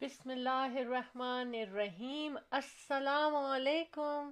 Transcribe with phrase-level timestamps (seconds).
[0.00, 4.30] بسم اللہ الرحمن الرحیم۔ السلام علیکم۔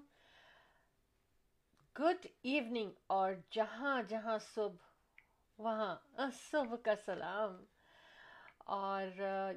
[1.99, 4.87] گڈ ایوننگ اور جہاں جہاں صبح،
[5.59, 5.97] وہاں
[6.33, 7.65] صبح کا سلام۔
[8.59, 9.07] اور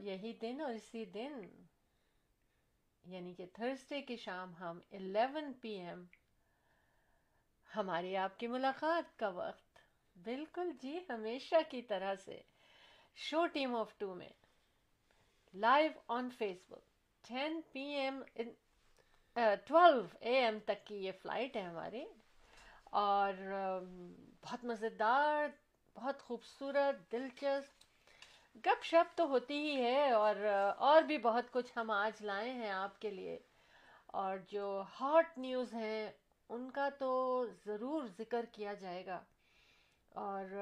[0.01, 1.33] یہی دن اور اسی دن
[3.05, 6.05] یعنی کہ تھرسڈے کی شام ہم الیون پی ایم
[7.75, 9.79] ہماری آپ کی ملاقات کا وقت۔
[10.15, 12.41] بالکل جی ہمیشہ کی طرح سے۔
[13.15, 14.46] شو ٹیم آف ٹو میں۔
[15.53, 16.83] Live on Facebook
[17.23, 18.21] ten P M
[19.65, 22.03] twelve a M تک کی یہ فلائٹ ہے ہماری
[23.01, 23.33] اور
[24.41, 25.47] بہت مزیدار
[25.95, 27.85] بہت خوبصورت دلچسپ
[28.65, 30.35] گپ شپ تو ہوتی ہی ہے اور
[30.77, 33.37] اور بھی بہت کچھ ہم آج لائے ہیں آپ کے لیے
[34.13, 36.11] اور جو ہاٹ نیوز ہیں
[36.49, 37.11] ان کا تو
[37.65, 39.19] ضرور ذکر کیا جائے گا
[40.11, 40.55] اور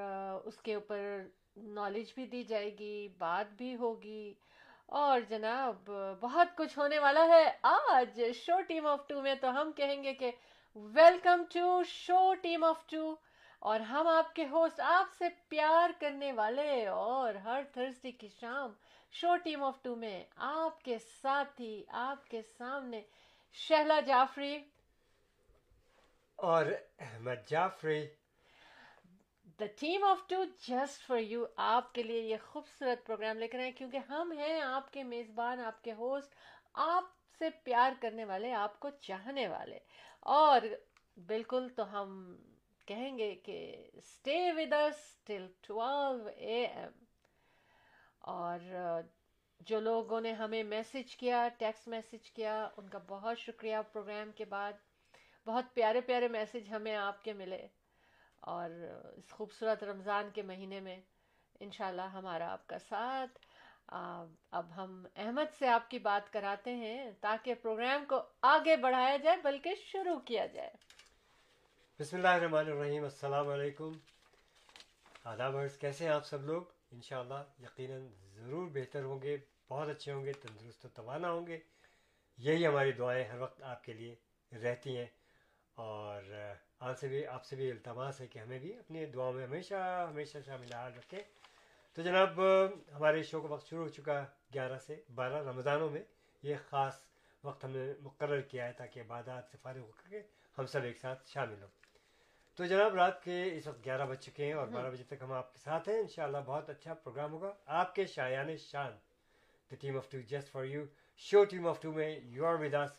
[0.44, 1.22] اس کے اوپر
[1.56, 4.34] نالج بھی دی جائے گی بات بھی ہوگی
[4.86, 5.90] اور جناب،
[6.20, 10.14] بہت کچھ ہونے والا ہے۔ آج شو ٹیم آف ٹو میں تو ہم کہیں گے
[10.14, 10.30] کہ
[10.74, 13.16] welcome to show time of two.
[13.58, 18.72] اور ہم آپ کے ہوسٹ، آپ سے پیار کرنے والے۔ اور ہر تھرسڈے کی شام
[19.12, 23.02] شو ٹیم آف ٹو میں آپ کے ساتھی، آپ کے سامنے
[23.52, 24.58] شہلا جعفری۔
[26.36, 26.66] اور
[26.98, 28.06] Ahmed Jafri.
[29.60, 33.58] The time of two just for you آپ کے لیے یہ خوبصورت پروگرام لے کر
[33.58, 36.34] آئے کیونکہ ہم ہیں آپ کے میزبان، آپ کے ہوسٹ
[36.74, 37.04] آپ
[37.38, 39.78] سے پیار کرنے والے، آپ کو چاہنے والے۔
[40.20, 40.60] اور
[41.26, 42.36] بالکل تو ہم
[42.86, 47.04] کہیں گے کہ stay with us till twelve AM M
[48.18, 48.58] اور
[49.60, 54.44] جو لوگوں نے ہمیں میسج کیا ٹیکسٹ میسج کیا، ان کا بہت شکریہ پروگرام کے
[54.44, 54.72] بعد۔
[55.46, 57.66] بہت پیارے پیارے میسج ہمیں آپ کے ملے۔
[58.46, 58.70] اور
[59.16, 61.00] اس خوبصورت رمضان کے مہینے میں
[61.60, 63.38] انشاءاللہ ہمارا آپ کا ساتھ۔
[64.50, 69.36] اب ہم احمد سے آپ کی بات کراتے ہیں تاکہ پروگرام کو آگے بڑھایا جائے
[69.36, 70.70] بلکہ شروع کیا جائے۔
[72.00, 73.92] بسم اللہ الرحمن الرحیم۔ السلام علیکم۔
[75.24, 76.62] آداب عرض، کیسے ہیں آپ سب لوگ؟
[76.92, 79.36] انشاءاللہ یقیناً ضرور بہتر ہوں گے،
[79.68, 81.58] بہت اچھے ہوں گے، تندرست و توانا ہوں گے۔
[82.38, 84.14] یہی ہماری دعائیں ہر وقت آپ کے لیے
[84.56, 85.06] رہتی ہیں۔
[85.74, 86.22] اور
[86.80, 90.06] آپ سے بھی آپ سے بھی التماس ہے کہ ہمیں بھی اپنی دعاؤں میں ہمیشہ
[90.10, 91.18] ہمیشہ شامل حال رکھیں۔
[91.94, 92.40] تو جناب،
[92.94, 96.02] ہمارے شو کا وقت شروع ہو چکا گیارہ سے بارہ رمضانوں میں۔
[96.42, 97.04] یہ خاص
[97.44, 100.22] وقت ہم نے مقرر کیا ہے تاکہ عبادات سے فارغ ہو کر کے
[100.58, 101.68] ہم سب ایک ساتھ شامل ہوں۔
[102.54, 105.32] تو جناب، رات کے اس وقت گیارہ بج چکے ہیں اور بارہ بجے تک ہم
[105.32, 108.92] آپ کے ساتھ ہیں۔ انشاءاللہ بہت اچھا پروگرام ہوگا۔ آپ کے شایان شان
[109.70, 110.84] the time of two just for you
[111.16, 112.90] show time of two میں you are with us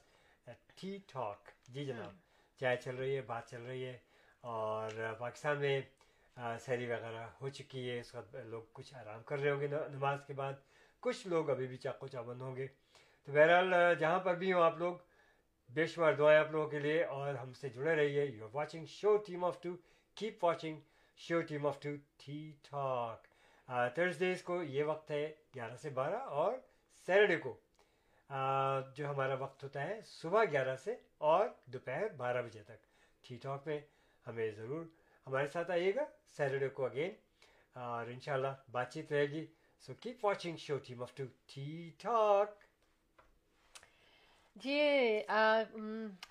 [0.75, 2.26] tea talk جی جناب۔
[2.59, 3.97] چائے چل رہی ہے، بات چل رہی ہے
[4.41, 5.81] اور پاکستان میں
[6.66, 10.19] سیری وغیرہ ہو چکی ہے۔ اس وقت لوگ کچھ آرام کر رہے ہوں گے نماز
[10.28, 10.53] کے بعد۔
[11.00, 12.68] کچھ لوگ ابھی بھی چاقو چابند ہوں گے۔
[13.23, 14.95] تو بہرحال جہاں پر بھی ہوں آپ لوگ،
[15.69, 18.85] بے شمار دعائیں آپ لوگوں کے لیے اور ہم سے جڑے رہیے۔ You are watching
[19.00, 19.72] show time of two
[20.16, 20.79] keep watching
[21.25, 22.39] show time of two tea
[22.69, 23.28] talk
[23.95, 25.24] Thursdays کو یہ وقت ہے،
[25.56, 26.53] گیارہ سے بارہ اور
[27.06, 27.53] سیٹرڈے کو۔
[28.29, 32.85] جو ہمارا وقت ہوتا ہے صبح گیارہ سے اور دوپہر بارہ بجے تک۔
[33.23, 33.79] ٹھی ٹاک میں
[34.25, 34.85] ہمیں ضرور
[35.27, 36.05] ہمارے ساتھ آئیے گا۔
[36.38, 37.11] سیٹرڈے کو اگین
[37.75, 39.45] اور انشاءاللہ بات چیت رہے گی۔
[39.83, 41.67] So keep watching show time of two tea
[41.97, 42.55] talk
[44.55, 44.79] جی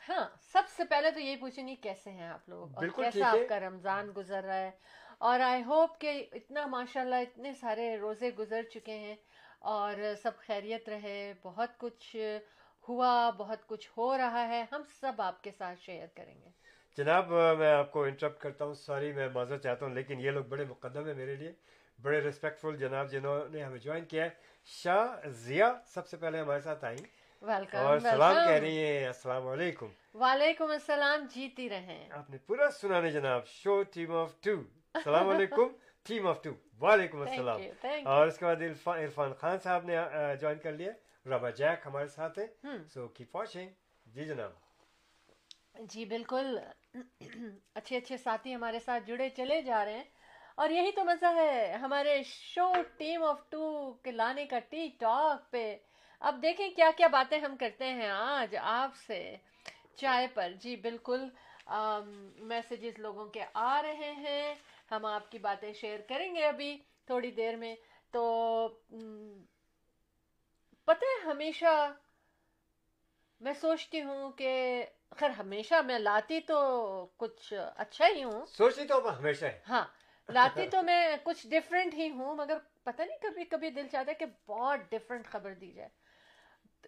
[0.08, 3.48] ہاں سب سے پہلے تو یہی پوچھیں نہیں کیسے ہیں آپ لوگ؟ اور کیسا آپ
[3.48, 4.70] کا رمضان گزر رہا ہے؟
[5.18, 9.16] اور آئی ہوپ کہ اتنا ماشاء اللہ اتنے سارے روزے گزر چکے ہیں۔
[9.66, 12.16] اور سب خیریت رہے بہت کچھ
[12.88, 16.50] ہوا بہت کچھ ہو رہا ہے ہم سب آپ کے ساتھ شیئر کریں گے۔
[16.96, 20.44] جناب میں آپ کو انٹرپٹ کرتا ہوں سوری میں معذرت چاہتا ہوں لیکن یہ لوگ
[20.44, 21.52] بڑے مقدم ہیں میرے لیے۔
[22.02, 24.28] بڑے ریسپیکٹفل جناب جنہوں نے ہمیں جوائن کیا ہے۔
[24.64, 27.04] شاہ ضیا سب سے پہلے ہمارے ساتھ آئیں۔
[27.74, 33.00] اور سلام کہہ رہی ہیں السلام علیکم۔ وعلیکم السلام جیتی رہے آپ نے پورا سنا
[33.00, 34.50] نہیں جناب شو ٹیم آف ٹو
[34.94, 35.68] السلام علیکم
[36.02, 36.50] ٹیم آف ٹو
[36.80, 37.60] وعلیکم السلام۔
[38.04, 39.96] اور اس کے بعد عرفان خان صاحب نے
[40.40, 40.92] جوائن کر لیا
[41.26, 42.46] ربا جیک ہمارے ساتھ ہیں۔
[42.94, 43.68] سو کیپ واچنگ
[44.06, 44.52] جی جناب۔
[45.90, 46.58] جی بالکل۔
[47.74, 50.04] اچھے اچھے ساتھی ہمارے ساتھ جڑے چلے جا رہے ہیں۔
[50.56, 52.68] اور یہی تو مزہ ہے ہمارے شو
[52.98, 53.62] ٹیم آف ٹو
[54.04, 55.64] کے لانے کا ٹی ٹاک پہ۔
[56.20, 59.20] اب دیکھیں کیا کیا باتیں ہم کرتے ہیں آج آپ سے۔
[59.96, 61.28] چائے پر۔ جی بالکل۔
[62.50, 64.54] میسیجز لوگوں کے آ رہے ہیں۔
[64.90, 67.74] ہم آپ کی باتیں شیئر کریں گے ابھی تھوڑی دیر میں۔
[68.12, 68.22] تو
[70.88, 71.92] پتہ ہے ہمیشہ
[73.40, 74.50] میں سوچتی ہوں کہ
[75.10, 76.58] خیر ہمیشہ میں لاتی تو
[77.16, 79.84] کچھ اچھا ہی ہوں۔ سوچتی تو ہمیشہ ہاں
[80.28, 84.14] لاتی تو میں کچھ ڈفرینٹ ہی ہوں مگر پتہ نہیں کبھی کبھی دل چاہتا ہے
[84.14, 85.88] کہ بہت ڈفرینٹ خبر دی جائے۔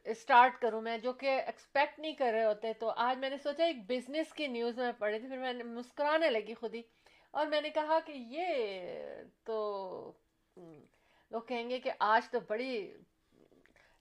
[0.04, 3.64] اسٹارٹ کروں میں جو کہ ایکسپیکٹ نہیں کر رہے ہوتے۔ تو آج میں نے سوچا
[3.64, 6.82] ایک بزنس کی نیوز میں پڑھی تھی پھر میں نے مسکرانے لگی خود ہی۔
[7.30, 8.56] اور میں نے کہا کہ یہ
[9.44, 10.12] تو
[11.30, 12.92] لوگ کہیں گے کہ آج تو بڑی،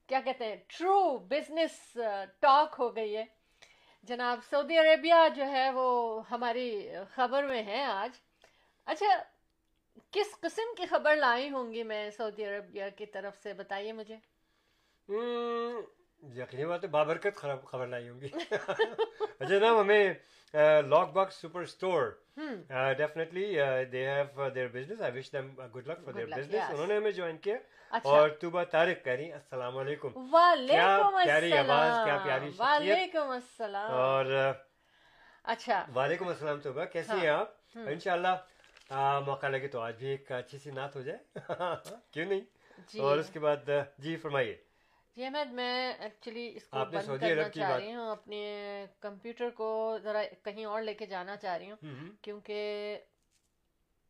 [0.08, 1.98] کیا کہتے ہیں ٹرو بزنس
[2.40, 3.26] ٹاک ہو گئی ہے۔
[4.04, 8.10] جناب، سعودی عربیہ جو ہے وہ ہماری خبر میں ہے آج۔
[8.86, 9.24] اچھا
[10.12, 14.16] کس قسم کی خبر لائی ہوں گی میں سعودی عربیہ کی طرف سے؟ بتائیے مجھے۔
[16.36, 17.36] یقینی بات ہے، بابرکت
[17.66, 18.28] خبر لائی ہوں گی۔
[19.40, 20.14] اچھا جناب، ہمیں
[20.54, 22.04] lock box super store
[22.98, 23.46] definitely
[23.92, 27.12] they have their business I wish them good luck for their business انہوں نے ہمیں
[27.12, 27.56] جوائن کیا
[28.06, 34.26] اور توبہ طارق کہہ رہی السلام علیکم وعلیکم پیاری آواز کیا پیاری وعلیکم السلام اور
[35.46, 38.36] اچھا وعلیکم السلام توبہ کیسی ہیں آپ انشاءاللہ
[39.26, 41.40] موقع لگے تو آج بھی ایک اچھی سی نعت ہو جائے
[42.12, 44.56] کیوں نہیں اور اس کے بعد جی فرمائیے
[45.18, 48.42] جی احمد میں ایکچولی اس کو بند کرنا چاہ رہی ہوں اپنے
[49.00, 52.98] کمپیوٹر کو ذرا کہیں اور لے کے جانا چاہ رہی ہوں کیونکہ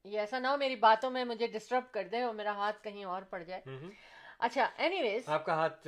[0.05, 3.03] یہ ایسا نہ ہو میری باتوں میں مجھے ڈسٹرب کر دے اور میرا ہاتھ کہیں
[3.03, 3.61] اور پڑ جائے۔
[4.39, 5.87] اچھا اینی ویز آپ کا ہاتھ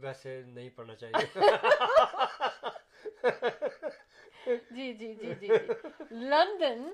[0.00, 1.40] ویسے نہیں پڑنا چاہیے۔
[4.70, 5.48] جی جی جی جی
[6.10, 6.88] London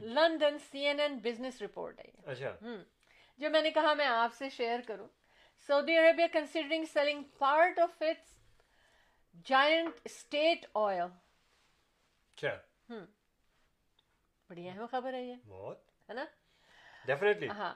[0.00, 2.56] London C N N business report ہے اچھا۔
[3.38, 5.08] جو میں نے کہا میں آپ سے شیئر کروں۔
[5.66, 8.02] Saudi Arabia considering selling part of
[9.46, 12.54] giant state oil اچھا
[14.50, 16.24] بڑی اہم خبر ہے یہ۔ بہت۔ ہے نا؟
[17.06, 17.74] ڈیفینیٹلی ہاں۔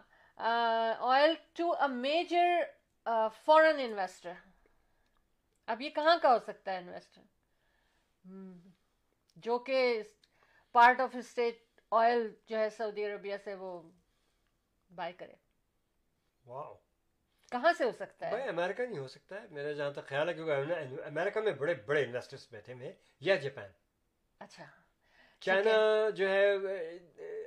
[1.09, 2.63] Oil to a major
[3.45, 4.33] foreign investor
[5.69, 7.21] اب یہ کہاں کا ہو سکتا ہے انویسٹر
[9.37, 9.81] جو کہ
[10.75, 11.61] پارٹ آف اسٹیٹ
[11.93, 13.71] آئل جو ہے سعودی عربیہ سے وہ
[14.91, 15.35] بائی کرے۔
[16.45, 16.75] واو
[17.53, 20.29] کہاں سے ہو سکتا ہے؟ بھائی امریکہ نہیں ہو سکتا ہے میرا جہاں تک خیال
[20.29, 20.53] ہے کیونکہ
[21.07, 23.71] امریکہ میں بڑے بڑے انویسٹرس بیٹھے ہوئے یا جاپان۔
[24.41, 24.65] اچھا۔
[25.43, 25.75] چائنا
[26.11, 26.45] جو ہے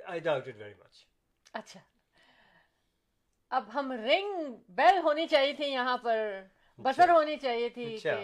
[0.04, 1.04] I doubt it very much
[1.52, 1.80] اچھا۔
[3.50, 6.42] اب ہم رنگ بیل ہونی چاہیے تھی یہاں پر
[6.78, 8.16] بسر ہونی چاہیے تھی کہ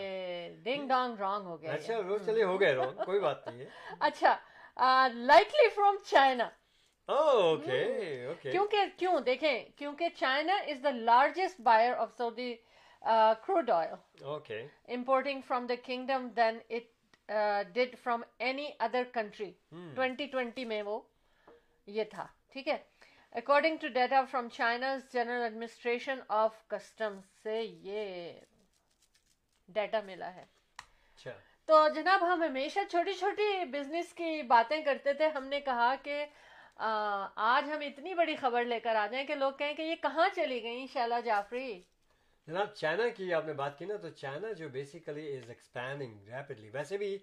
[0.62, 1.94] ڈنگ ڈانگ رانگ ہو گیا۔ اچھا
[2.26, 3.69] چلے ہو گئے رانگ کوئی بات نہیں ہے۔
[4.00, 4.37] اچھا۔
[5.29, 6.49] لائکلی فرام چائنا
[7.08, 12.54] کیونکہ کیوں دیکھیں کیونکہ China is the largest buyer of Saudi
[13.46, 13.94] crude oil
[14.88, 17.31] importing from the kingdom then it
[17.75, 19.50] did from any other country
[19.94, 21.00] twenty twenty میں وہ
[21.87, 22.76] یہ تھا ٹھیک ہے؟
[23.32, 28.32] According to data from China's general administration of custom سے یہ
[29.69, 30.44] data ملا ہے۔
[31.69, 36.25] تو جناب ہم ہمیشہ چھوٹی چھوٹی بزنس کی باتیں کرتے تھے۔ ہم نے کہا کہ
[36.78, 40.28] آج ہم اتنی بڑی خبر لے کر آ جائیں کہ لوگ کہیں کہ یہ کہاں
[40.36, 41.80] چلی گئی شیلا جعفری؟
[42.48, 46.70] جناب چائنا کی آپ نے بات کی نا تو چائنا جو بیسیکلی از ایکسپینڈنگ ریپڈلی
[46.70, 47.16] ویسے بھی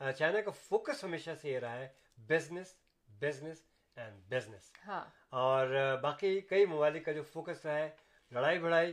[0.00, 2.74] چائنا کا فوکس ہمیشہ سے یہ رہا ہے بزنس
[3.08, 3.62] بزنس
[3.96, 7.88] اینڈ بزنس ہاں۔ اور باقی کئی ممالک کا جو فوکس رہا ہے
[8.32, 8.92] لڑائی بڑھائی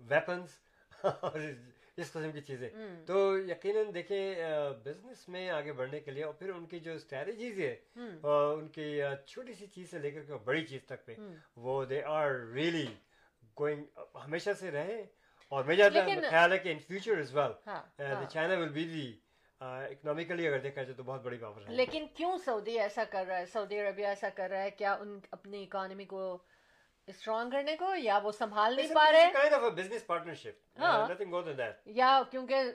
[0.00, 0.58] ویپنس
[1.04, 1.38] اور
[1.96, 2.68] اس قسم کی چیزیں۔
[3.06, 4.34] تو یقیناً دیکھیں
[4.84, 7.74] بزنس میں آگے بڑھنے کے لیے اور پھر ان کی جو اسٹریٹجیز ہے
[8.22, 11.14] ان کی چھوٹی سی چیز سے لے کر کے بڑی چیز تک پہ
[11.56, 12.86] وہ دے آر ریئلی
[13.60, 13.84] گوئنگ
[14.24, 15.02] ہمیشہ سے رہے
[15.52, 15.88] اور میرا
[16.30, 17.52] خیال ہے کہ in future is well
[18.28, 19.12] China will be the
[19.60, 23.38] economically اگر دیکھا جائے تو بہت بڑی پاور ہے۔ لیکن کیوں سعودی ایسا کر رہا
[23.38, 26.42] ہے سعودی عربیہ ایسا کر رہا ہے؟ کیا ان اپنی اکانومی کو
[27.08, 29.26] اسٹرانگ کرنے کو یا وہ سنبھال نہیں پا رہے؟
[30.06, 31.18] پارٹنرشپ
[31.96, 32.70] یا کیونکہ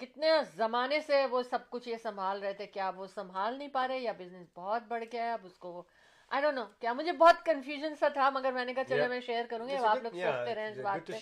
[0.00, 3.86] کتنے زمانے سے وہ سب کچھ یہ سنبھال رہے تھے کیا وہ سنبھال نہیں پا
[3.88, 5.82] رہے یا بزنس بہت بڑھ گیا ہے؟ اب اس کو
[6.30, 9.20] آئی ڈونٹ نو کیا مجھے بہت کنفیوژن سا تھا مگر میں نے کہا چلو میں
[9.20, 11.18] شیئر کروں گی اب آپ لوگ سوچتے رہے اس بات پہ۔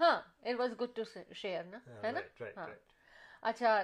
[0.00, 1.02] ہاں it was good to
[1.34, 2.20] share نا ہے نا؟
[2.56, 2.66] ہاں۔
[3.42, 3.82] اچھا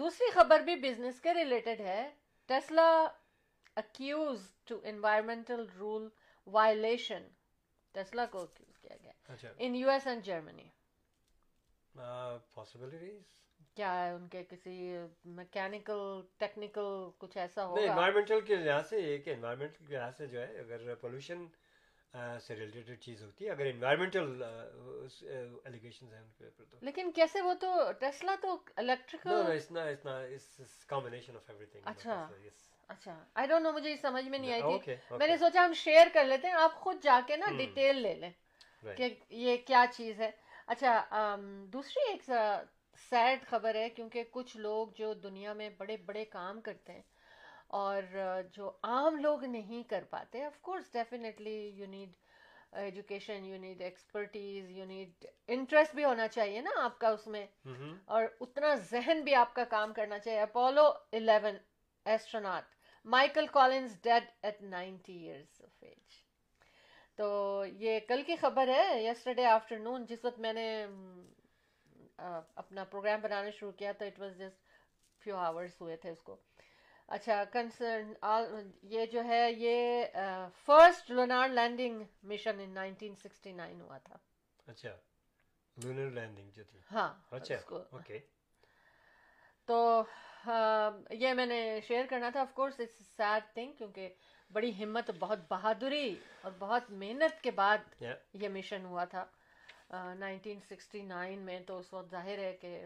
[0.00, 2.02] دوسری خبر بھی بزنس کے ریلیٹڈ ہے۔
[2.48, 2.88] Tesla
[3.76, 6.08] accused to environmental rule
[6.46, 7.28] violation
[7.92, 9.52] Tesla کو اکیوز کیا گیا.
[9.58, 10.68] In U S and Germany
[13.76, 19.30] کیا ہے ان کے کسی میکینکل ٹیکنیکل کچھ ایسا ہوگا؟ انوائرمنٹل کے لحاظ سے کہ
[19.30, 21.46] انوائرمنٹل کے لحاظ سے جو ہے اگر پولوشن
[22.40, 27.40] سے ریلیٹڈ چیز ہوتی ہے اگر انوائرمنٹل ایلیگیشنز ہیں ان کے اوپر تو۔ لیکن کیسے
[27.40, 31.36] وہ تو ٹیسلا تو electrical no no it's not it's combination
[31.84, 32.28] اچھا۔
[32.92, 36.06] اچھا آئی ڈونٹ نو مجھے سمجھ میں نہیں آئی تھی۔ میں نے سوچا ہم شیئر
[36.12, 38.30] کر لیتے ہیں آپ خود جا کے نا ڈیٹیل لے لیں
[38.96, 39.08] کہ
[39.42, 40.30] یہ کیا چیز ہے۔
[40.66, 41.36] اچھا
[41.72, 42.30] دوسری ایک
[43.10, 47.02] سیڈ خبر ہے کیونکہ کچھ لوگ جو دنیا میں بڑے بڑے کام کرتے ہیں
[47.80, 48.02] اور
[48.52, 52.10] جو عام لوگ نہیں کر پاتے of course definitely you need
[52.82, 57.46] education you need expertise you need interest بھی ہونا چاہیے نا آپ کا اس میں۔
[57.66, 61.56] ہوں اور اتنا ذہن بھی آپ کا کام کرنا چاہیے۔ Apollo eleven
[62.06, 62.64] astronaut
[63.04, 66.20] Michael Collins dead at ninety years of age
[67.16, 70.66] تو یہ کل کی خبر ہے یسٹرڈے آفٹر نون جس وقت میں نے
[72.18, 74.70] اپنا پروگرام بنانا شروع کیا تو it was just
[75.22, 76.36] few hours ہوئے تھے اس کو۔
[77.08, 78.12] اچھا کنسرن
[78.82, 80.04] یہ جو ہے یہ
[80.66, 84.16] first lunar landing mission in nineteen sixty nine ہوا تھا۔
[84.66, 84.96] اچھا
[85.76, 88.18] لینڈنگ جو تھی۔ ہاں اچھا اوکے
[89.68, 90.02] تو
[90.44, 94.08] یہ میں نے شیئر کرنا تھا of course it's sad thing کیونکہ
[94.50, 98.02] بڑی ہمت بہت بہادری اور بہت محنت کے بعد
[98.34, 99.24] یہ مشن ہوا تھا۔
[100.18, 102.78] نائنٹین سکسٹی نائن میں تو اس وقت ظاہر ہے کہ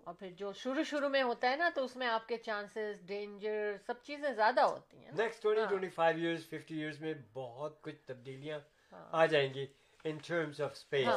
[0.00, 3.00] اور پھر جو شروع شروع میں ہوتا ہے نا تو اس میں آپ کے چانسز
[3.06, 7.80] ڈینجر سب چیزیں زیادہ ہوتی ہیں next twenty twenty five years fifty years میں بہت
[7.82, 8.58] کچھ تبدیلیاں
[8.92, 9.66] آ جائیں گی
[10.04, 11.08] ان ٹرمس آف اسپیس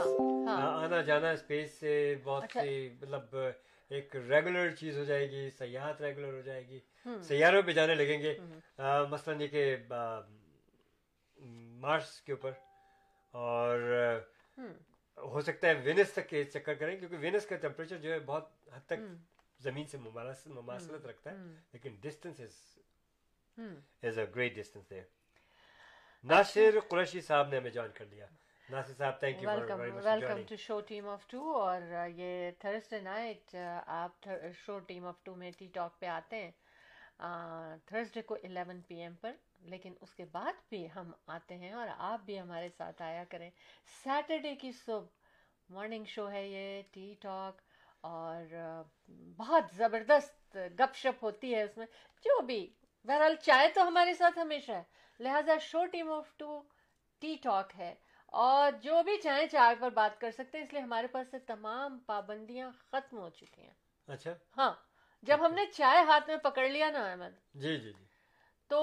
[0.49, 3.35] آنا جانا اسپیس سے بہت سی مطلب
[3.89, 6.79] ایک ریگولر چیز ہو جائے گی سیاحت ریگولر ہو جائے گی۔
[7.23, 8.37] سیاروں پہ جانے لگیں گے۔
[9.09, 9.75] مثلاً یہ کہ
[11.79, 12.51] مارس کے اوپر۔
[13.31, 13.79] اور
[15.17, 18.49] ہو سکتا ہے وینس تک کے چکر کریں کیونکہ وینس کا ٹیمپریچر جو ہے بہت
[18.73, 18.99] حد تک
[19.59, 21.35] زمین سے مماثلت رکھتا ہے
[21.73, 22.53] لیکن distance is
[24.03, 25.03] is a great distance there
[26.23, 28.25] Nasir Qureshi صاحب نے ہمیں جوائن کر لیا
[28.71, 29.49] ناصر صاحب thank you
[30.03, 31.81] welcome to show team of two اور
[32.15, 34.27] یہ تھرسڈے نائٹ آپ
[34.65, 36.51] شو ٹیم آف ٹو میں ٹی ٹاک پہ آتے ہیں.
[37.87, 39.31] تھرسڈے کو الیون پی ایم پر
[39.71, 43.49] لیکن اس کے بعد بھی ہم آتے ہیں اور آپ بھی ہمارے ساتھ آیا کریں.
[44.03, 45.05] سیٹرڈے کی صبح
[45.69, 47.61] مارننگ شو ہے یہ ٹی ٹاک
[48.01, 48.53] اور
[49.37, 51.85] بہت زبردست گپ شپ ہوتی ہے اس میں.
[52.25, 52.65] جو بھی
[53.07, 54.83] بہرحال چائے تو ہمارے ساتھ ہمیشہ ہے.
[55.19, 56.61] لہٰذا show team of two
[57.21, 57.93] T Talk ہے.
[58.31, 61.39] اور جو بھی چاہیں چائے پر بات کر سکتے ہیں اس لیے ہمارے پاس سے
[61.39, 63.73] تمام پابندیاں ختم ہو چکی ہیں۔
[64.07, 64.73] اچھا۔ ہاں
[65.23, 68.05] جب ہم نے چائے ہاتھ میں پکڑ لیا نا احمد۔ جی جی جی۔
[68.69, 68.79] تو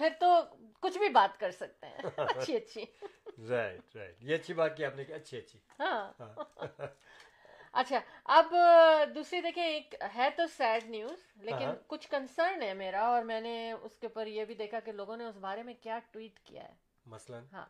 [0.00, 0.26] پھر تو
[0.80, 2.84] کچھ بھی بات کر سکتے ہیں۔ اچھی اچھی۔
[3.48, 6.12] رائٹ رائٹ یہ اچھی بات کی آپ نے اچھی اچھی۔ ہاں۔
[7.74, 8.54] اچھا اب
[9.14, 13.72] دوسری دیکھیں ایک ہے تو سیڈ نیوز لیکن کچھ کنسرن ہے میرا اور میں نے
[13.72, 16.62] اس کے اوپر یہ بھی دیکھا کہ لوگوں نے اس بارے میں کیا ٹویٹ کیا
[16.62, 16.74] ہے۔
[17.06, 17.64] مثلا؟ ہاں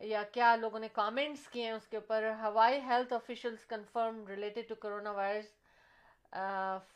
[0.00, 4.68] یا کیا لوگوں نے کامنٹس کیے ہیں اس کے اوپر؟ Hawaii health officials confirm related
[4.68, 5.58] to corona virus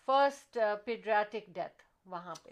[0.06, 2.50] first pediatric death وہاں پہ۔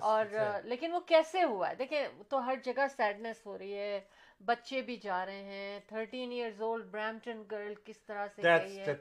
[0.00, 0.24] اور
[0.64, 4.00] لیکن وہ کیسے ہوا ہے؟ دیکھیں تو ہر جگہ سیڈنس ہو رہی ہے۔
[4.40, 8.94] بچے بھی جا رہے ہیں۔ Thirteen years old Brampton girl کس طرح سے گئی ہے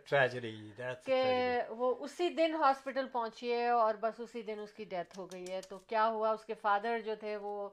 [1.05, 1.22] کہ
[1.69, 5.46] وہ اسی دن ہاسپٹل پہنچی ہے اور بس اسی دن اس کی ڈیتھ ہو گئی
[5.51, 7.69] ہے۔ تو کیا ہوا؟ اس کے فادر جو تھے وہ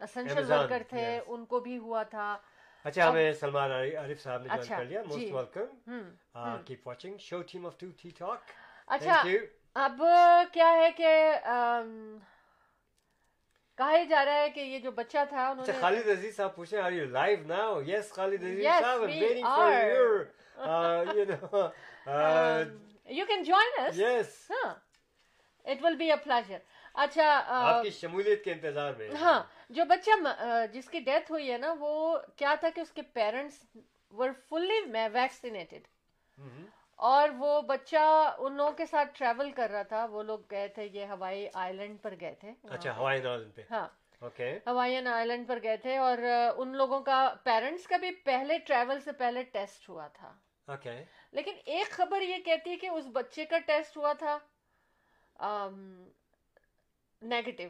[0.00, 2.36] اسینشل ورکر تھے ان کو بھی ہوا تھا۔
[2.84, 7.66] اچھا ہمیں سلمان عارف صاحب نے جوائن کر لیا most welcome keep watching show team
[7.66, 8.50] of two T Talk
[8.86, 9.22] اچھا
[9.74, 10.02] اب
[10.52, 11.08] کیا ہے کہ
[13.78, 16.78] کہا جا رہا ہے کہ یہ جو بچہ تھا انہوں نے خالد عزیز صاحب پوچھیں
[16.80, 17.70] are you live now?
[17.86, 20.28] Yes خالد عزیز صاحب I'm waiting for your
[20.58, 21.62] uh, you know
[22.06, 22.64] uh,
[23.08, 23.96] you can join us.
[23.96, 24.34] Yes.
[24.50, 24.74] Huh.
[25.64, 26.62] it will be a pleasure.
[26.94, 30.10] اچھا آپ کی شمولیت کے انتظار میں ہاں جو بچہ
[30.72, 33.64] جس کی ڈیتھ ہوئی ہے نا وہ کیا تھا کہ اس کے پیرنٹس
[34.18, 34.80] ور فلی
[35.12, 35.86] ویکسینیٹڈ
[37.04, 40.84] اور وہ بچہ ان لوگوں کے ساتھ ٹریول کر رہا تھا وہ لوگ گئے تھے
[40.92, 43.20] یہ ہوائی آئی لینڈ پر گئے تھے۔ اچھا ہوائی
[43.54, 43.86] پہ۔ ہاں۔
[44.66, 46.18] ہوائین آئلینڈ پر گئے تھے اور
[46.56, 50.32] ان لوگوں کا پیرنٹس کا بھی پہلے ٹریول سے پہلے ٹیسٹ ہوا تھا۔
[51.32, 54.38] لیکن ایک خبر یہ کہتی ہے کہ اس بچے کا ٹیسٹ ہوا تھا
[57.22, 57.68] نیگیٹو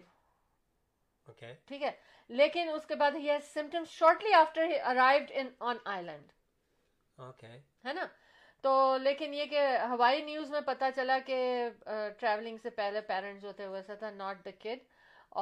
[1.66, 1.90] ٹھیک ہے۔
[2.30, 6.32] لیکن اس کے بعد ہی symptoms shortly after arrived in on island
[7.86, 8.06] ہے نا؟
[8.64, 11.36] تو لیکن یہ کہ ہوائی نیوز میں پتا چلا کہ
[12.18, 14.78] ٹریولنگ سے پہلے پیرنٹس جو تھے ویسا تھا ناٹ دا کڈ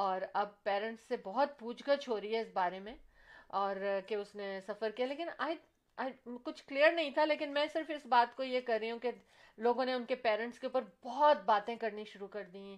[0.01, 2.95] اور اب پیرنٹس سے بہت پوچھ گچھ ہو رہی ہے اس بارے میں،
[3.49, 3.75] اور
[4.07, 5.55] کہ اس نے سفر کیا۔ لیکن آئی
[6.43, 9.11] کچھ کلیئر نہیں تھا، لیکن میں صرف اس بات کو یہ کر رہی ہوں کہ
[9.57, 12.75] لوگوں نے ان کے پیرنٹس کے اوپر بہت باتیں کرنی شروع کر دی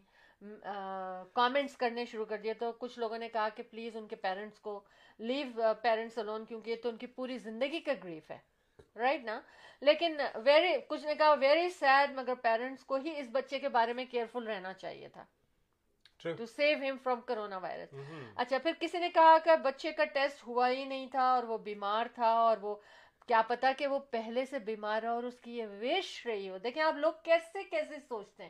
[1.35, 4.59] کامنٹس کرنے شروع کر دیے۔ تو کچھ لوگوں نے کہا کہ پلیز ان کے پیرنٹس
[4.59, 4.79] کو
[5.19, 8.37] لیو پیرنٹس الون کیونکہ یہ تو ان کی پوری زندگی کا گریف ہے۔
[8.96, 9.39] رائٹ نا
[9.82, 13.94] لیکن ویری کچھ نے کہا ویری سیڈ مگر پیرنٹس کو ہی اس بچے کے بارے
[13.94, 15.24] میں کیئرفل رہنا چاہیے تھا
[16.38, 17.94] ٹو سیو ہم فرام کرونا وائرس
[18.36, 21.58] اچھا پھر کسی نے کہا کہ بچے کا ٹیسٹ ہوا ہی نہیں تھا اور وہ
[21.63, 22.75] بیمار تھا اور وہ
[23.27, 26.58] کیا پتا کہ وہ پہلے سے بیمار ہے اور اس کی یہ ویش رہی ہو
[26.58, 28.50] دیکھیں آپ لوگ کیسے کیسے سوچتے ہیں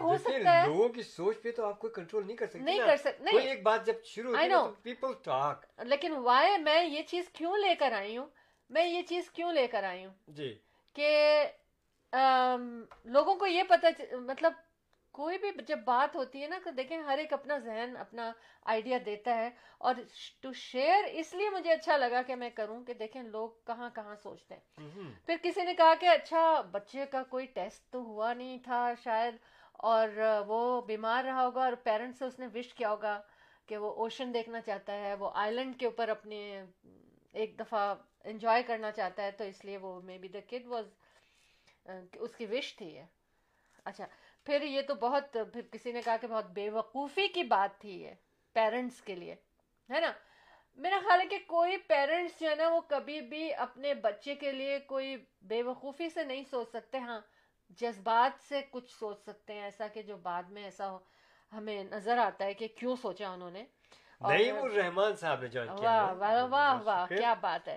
[0.00, 2.78] ہو سکتا ہے لوگوں کی سوچ پہ تو آپ کوئی کنٹرول نہیں کر سکتے نہیں۔
[2.78, 7.02] کر سک- نہیں۔ ایک بات جب شروع ہوتی ہے پیپل ٹاک لیکن وائی میں یہ
[7.02, 8.26] چیز کیوں لے کر آئی ہوں
[8.70, 10.54] میں یہ چیز کیوں لے کر آئی ہوں؟ جی۔
[10.96, 11.44] کہ
[13.06, 14.52] لوگوں کو یہ پتہ چ- مطلب
[15.14, 18.30] کوئی بھی جب بات ہوتی ہے نا کہ دیکھیں ہر ایک اپنا ذہن اپنا
[18.64, 19.48] آئیڈیا دیتا ہے
[19.78, 19.94] اور
[20.40, 24.14] ٹو شیئر اس لیے مجھے اچھا لگا کہ میں کروں کہ دیکھیں لوگ کہاں کہاں
[24.16, 24.84] سوچتے ہیں۔
[25.26, 29.36] پھر کسی نے کہا کہ اچھا بچے کا کوئی ٹیسٹ تو ہوا نہیں تھا شاید
[29.72, 30.08] اور
[30.46, 33.20] وہ بیمار رہا ہوگا اور پیرنٹس سے اس نے وش کیا ہوگا
[33.66, 36.40] کہ وہ اوشن دیکھنا چاہتا ہے وہ آئی لینڈ کے اوپر اپنے
[37.32, 40.88] ایک دفعہ انجوائے کرنا چاہتا ہے تو اس لیے وہ may be the could was
[42.14, 43.02] اس کی وش تھی یہ۔
[43.84, 44.06] اچھا
[44.46, 48.00] پھر یہ تو بہت، پھر کسی نے کہا کہ بہت بے وقوفی کی بات تھی
[48.02, 48.14] یہ
[48.56, 49.34] پیرنٹس کے لیے،
[49.88, 50.12] ہے نا؟
[50.78, 54.52] میرا خیال ہے کہ کوئی پیرنٹس جو ہے نا، وہ کبھی بھی اپنے بچے کے
[54.52, 57.20] لیے کوئی بے وقوفی سے نہیں سوچ سکتے۔ ہاں
[57.70, 60.98] جذبات سے کچھ سوچ سکتے ہیں، ایسا کہ جو بعد میں ایسا ہو،
[61.52, 63.64] ہمیں نظر آتا ہے کہ کیوں سوچا انہوں نے۔
[64.20, 67.76] اور- نہیں وہ رحمان صاحب نے جوائن کیا واہ۔ واہ واہ۔ کیا بات ہے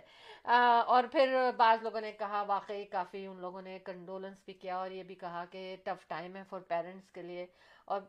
[0.88, 4.92] اور پھر بعض لوگوں نے کہا واقعی کافی ان لوگوں نے کنڈولنس بھی کیا اور
[4.92, 7.46] یہ بھی کہا کہ ٹف ٹائم ہے فار پیرنٹس کے لیے
[7.86, 8.02] اور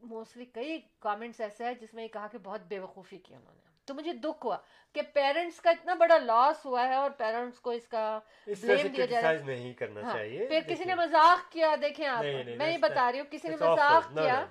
[0.00, 3.54] موسٹلی کئی کامنٹس ایسے ہیں جس میں یہ کہا کہ بہت بے وقوفی کی انہوں
[3.54, 4.56] نے تو مجھے دکھ ہوا
[4.94, 8.02] کہ پیرنٹس کا اتنا بڑا لاس ہوا ہے اور پیرنٹس کو اس کا
[8.48, 11.74] blame دیا جا رہا ہے criticize نہیں کرنا ہاں، چاہیے پھر کسی نے۔ مذاق کیا
[11.82, 12.22] دیکھیں آپ
[12.56, 13.56] میں یہ بتا رہی ہوں کسی نے.
[13.56, 14.44] مذاق کیا.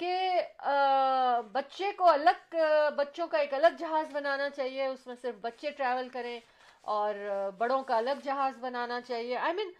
[0.00, 0.14] کہ
[1.52, 2.54] بچے کو الگ
[2.96, 6.38] بچوں کا ایک الگ جہاز بنانا چاہیے اس میں صرف بچے ٹریول کریں
[6.94, 7.14] اور
[7.58, 9.72] بڑوں کا الگ جہاز بنانا چاہیے۔ آئی مین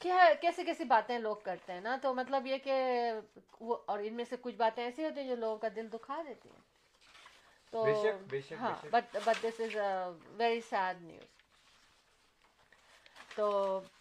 [0.00, 2.74] کیا کیسی کیسی باتیں لوگ کرتے ہیں نا؟ تو مطلب یہ کہ
[3.60, 6.22] وہ اور ان میں سے کچھ باتیں ایسی ہوتی ہیں جو لوگوں کا دل دکھا
[6.28, 6.60] دیتی ہیں۔
[7.72, 7.84] تو
[8.60, 9.76] ہاں۔ But but this is
[10.36, 11.30] very sad news
[13.36, 13.46] تو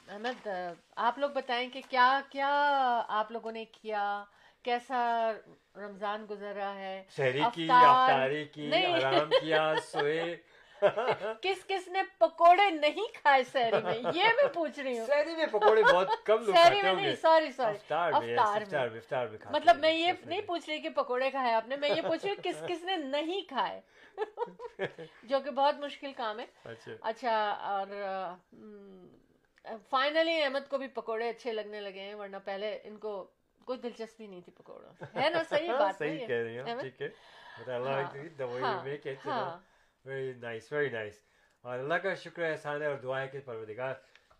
[0.08, 0.48] احمد
[0.98, 2.50] آپ لوگ بتائیں کہ کیا کیا
[3.10, 4.04] آپ لوگوں نے کیا؟
[4.64, 5.32] کیسا
[5.76, 10.38] رمضان گزر رہا ہے؟ شہری کی افطار- افطاری کی۔ آرام کیا سوئے۔
[11.42, 15.46] کس کس نے پکوڑے نہیں کھائے سحری میں؟ یہ میں پوچھ رہی ہوں۔ شہری میں
[15.46, 18.90] پکوڑے بہت کم لوگ سحری میں نہیں سوری سوری۔ افطار میں
[19.52, 20.12] مطلب میں یہ.
[20.26, 22.84] نہیں پوچھ رہی کہ پکوڑے کھائے آپ نے میں یہ پوچھ رہی ہوں کس کس
[22.84, 23.82] نے نہیں کھائے
[25.24, 27.88] جو کہ بہت مشکل کام ہے۔ اچھا۔ اچھا اور
[29.90, 33.32] فائنلی احمد کو بھی پکوڑے اچھے لگنے لگے ہیں ورنہ پہلے ان کو
[33.66, 37.02] کوئی دلچسپی نہیں تھی پکوڑوں ہے نا صحیح بات صحیح کہہ رہی ہیں احمد؟ ٹھیک
[37.02, 37.10] ہے
[37.82, 39.58] like it, the way you make it, you know.
[40.06, 41.20] Very nice very nice
[41.66, 43.94] اور اللہ کا شکر احسان ہے اور دعا ہے کہ پروردگار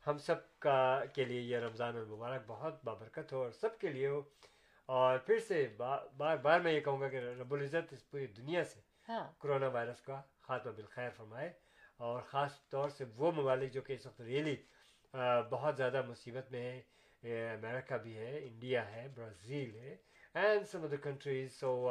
[0.08, 0.78] ہم سب کا
[1.14, 4.22] کے لیے یہ رمضان المبارک بہت بابرکت ہو اور سب کے لیے ہو
[4.90, 8.28] اور پھر سے با- بار بار میں یہ کہوں گا کہ رب العزت اس پوری
[8.38, 8.80] دنیا سے
[9.40, 11.52] کرونا وائرس کا خاتمہ بالخیر فرمائے
[12.00, 14.56] اور خاص طور سے وہ ممالک جو کہ اس وقت ریئلی
[15.50, 16.82] بہت زیادہ مصیبت میں ہے.
[17.24, 19.96] امریکہ بھی ہے انڈیا ہے برازیل ہے
[20.36, 21.90] and some other countries so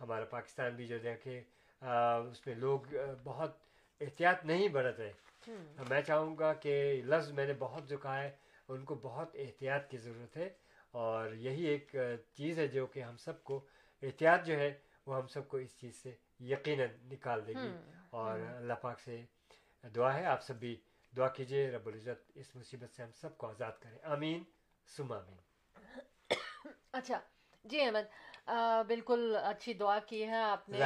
[0.00, 1.42] ہمارا پاکستان بھی جو دیکھے
[1.82, 3.56] اس میں لوگ بہت
[4.00, 5.12] احتیاط نہیں برت رہے
[5.88, 8.30] میں چاہوں گا کہ لفظ میں نے بہت جو کہا ہے
[8.68, 10.48] ان کو بہت احتیاط کی ضرورت ہے
[10.90, 11.94] اور یہی ایک
[12.34, 13.64] چیز ہے جو کہ ہم سب کو
[14.02, 14.72] احتیاط جو ہے
[15.06, 17.70] وہ ہم سب کو اس چیز سے یقیناً نکال دے گی
[18.10, 19.22] اور اللہ پاک سے
[19.84, 20.76] دعا ہے آپ سب بھی
[21.12, 24.42] دعا کیجیے رب العزت اس مصیبت سے ہم سب کو آزاد سم آمین
[26.92, 27.18] اچھا
[27.64, 28.06] جی احمد
[28.86, 30.78] بالکل اچھی دعا کی ہے آپ نے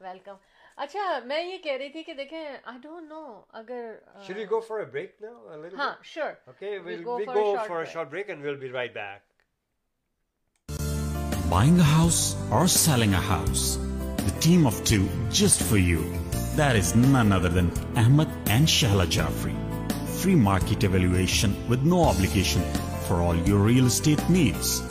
[0.00, 0.34] ویلکم
[0.76, 3.92] اچھا میں یہ کہہ رہی تھی کہ دیکھیں آئی ڈونٹ نو اگر
[4.26, 5.22] شری گو فور بریک
[5.74, 5.92] ہاں
[11.48, 13.76] بائنگ ہاؤس اور selling a house
[14.44, 16.02] team of two just for you
[16.56, 19.65] there is none other than Ahmed and Shehla Jafri
[20.22, 22.62] free market evaluation with no obligation
[23.06, 24.82] for all your real estate needs.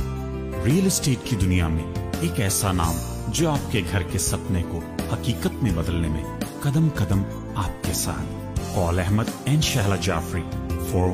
[0.68, 2.96] Real estate کی دنیا میں ایک ایسا نام
[3.28, 4.80] جو آپ کے گھر کے سپنے کو
[5.14, 6.24] حقیقت میں بدلنے میں
[6.62, 7.24] قدم قدم
[7.56, 10.44] آپ کے ساتھ قول احمد این شہلا جعفری
[10.92, 11.10] فور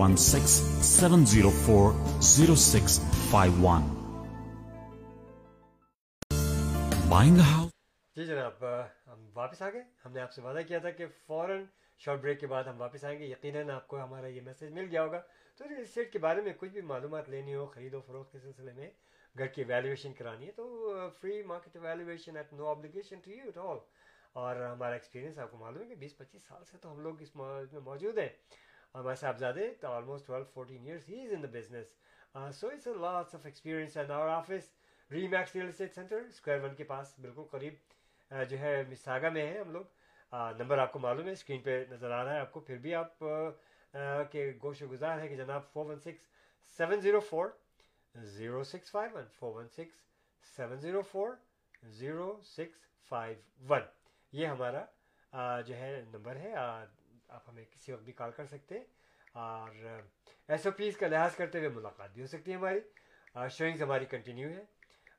[8.16, 8.66] جی جناب،
[9.08, 11.64] ہم واپس آ گئے۔ ہم نے آپ سے وعدہ کیا تھا کہ فوراً
[12.02, 13.26] شارٹ بریک کے بعد ہم واپس آئیں گے.
[13.26, 15.22] یقیناً آپ کو ہمارا یہ میسج مل گیا ہوگا.
[15.58, 18.40] تو ریل اسٹیٹ کے بارے میں کچھ بھی معلومات لینی ہو، خرید و فروخت کے
[18.40, 18.90] سلسلے میں
[19.36, 23.66] گھر کی ویلیویشن کرانی ہے، تو free market valuation at no obligation to you at
[23.66, 23.80] all.
[24.34, 27.22] اور ہمارا ایکسپیرینس آپ کو معلوم ہے کہ بیس پچیس سال سے تو ہم لوگ
[27.22, 28.28] اس میں موجود ہیں.
[28.92, 31.96] اور ہمارے صاحبزادے، تو almost twelve fourteen years he is in the business
[32.60, 34.70] so it's a lots of experience and our office
[35.28, 37.74] Remax Real Estate Centre Square One کے پاس، بالکل قریب
[38.50, 39.84] جو ہے مساگا میں ہے ہم لوگ.
[40.34, 42.96] نمبر آپ کو معلوم ہے اسکرین پہ نظر آ رہا ہے آپ کو، پھر بھی
[42.96, 43.20] آپ
[44.32, 46.28] کے گوشت گزار ہے کہ جناب four one six
[46.78, 47.48] seven zero four
[48.16, 49.96] zero six five one four one six
[50.56, 51.30] seven zero four
[51.84, 53.36] zero six five
[53.70, 53.82] one
[54.32, 58.86] یہ ہمارا جو ہے نمبر ہے آپ ہمیں کسی وقت بھی کال کر سکتے ہیں۔
[59.32, 59.70] اور
[60.48, 62.80] ایس او پیز کا لحاظ کرتے ہوئے ملاقات بھی ہو سکتی ہے ہماری۔
[63.50, 64.64] شوئنگز ہماری کنٹینیو ہے۔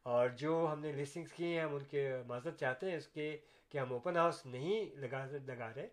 [0.03, 3.37] اور جو ہم نے لسٹنگس کی ہیں، ہم ان کے معذرت چاہتے ہیں اس کے
[3.71, 5.89] کہ ہم اوپن ہاؤس نہیں لگا لگا رہے۔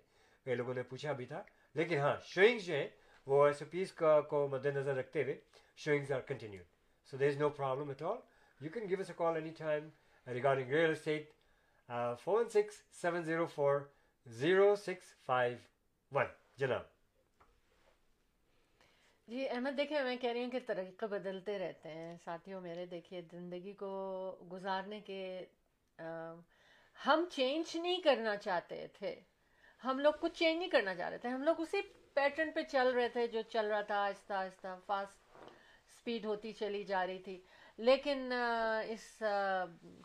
[0.45, 1.43] کئی لوگوں نے پوچھا بھی تھا۔
[1.75, 2.87] لیکن ہاں شوئنگس جو ہیں،
[3.25, 5.39] وہ ایس او پیز کا کو مد نظر رکھتے ہوئے
[5.77, 6.63] showings are continue
[7.11, 8.17] so there is no problem at all
[8.61, 9.89] you can give us a call any time
[10.27, 11.29] regarding real estate
[12.23, 13.79] four six seven zero four
[14.25, 15.57] zero six five
[16.11, 16.25] one
[16.57, 16.98] جناب۔
[19.29, 23.21] جی احمد، دیکھیں، میں کہہ رہی ہوں کہ طریقے بدلتے رہتے ہیں۔ ساتھیوں، میرے دیکھیے،
[23.31, 23.89] زندگی کو
[24.51, 25.19] گزارنے کے
[26.97, 29.13] ہم چینج نہیں کرنا چاہتے تھے۔
[29.83, 31.81] ہم لوگ کچھ چینج نہیں کرنا چاہ رہے تھے۔ ہم لوگ اسی
[32.13, 35.37] پیٹرن پہ چل رہے تھے جو چل رہا تھا، آہستہ آہستہ فاسٹ
[35.89, 37.39] اسپیڈ ہوتی چلی جا رہی تھی۔
[37.77, 38.33] لیکن
[38.87, 39.23] اس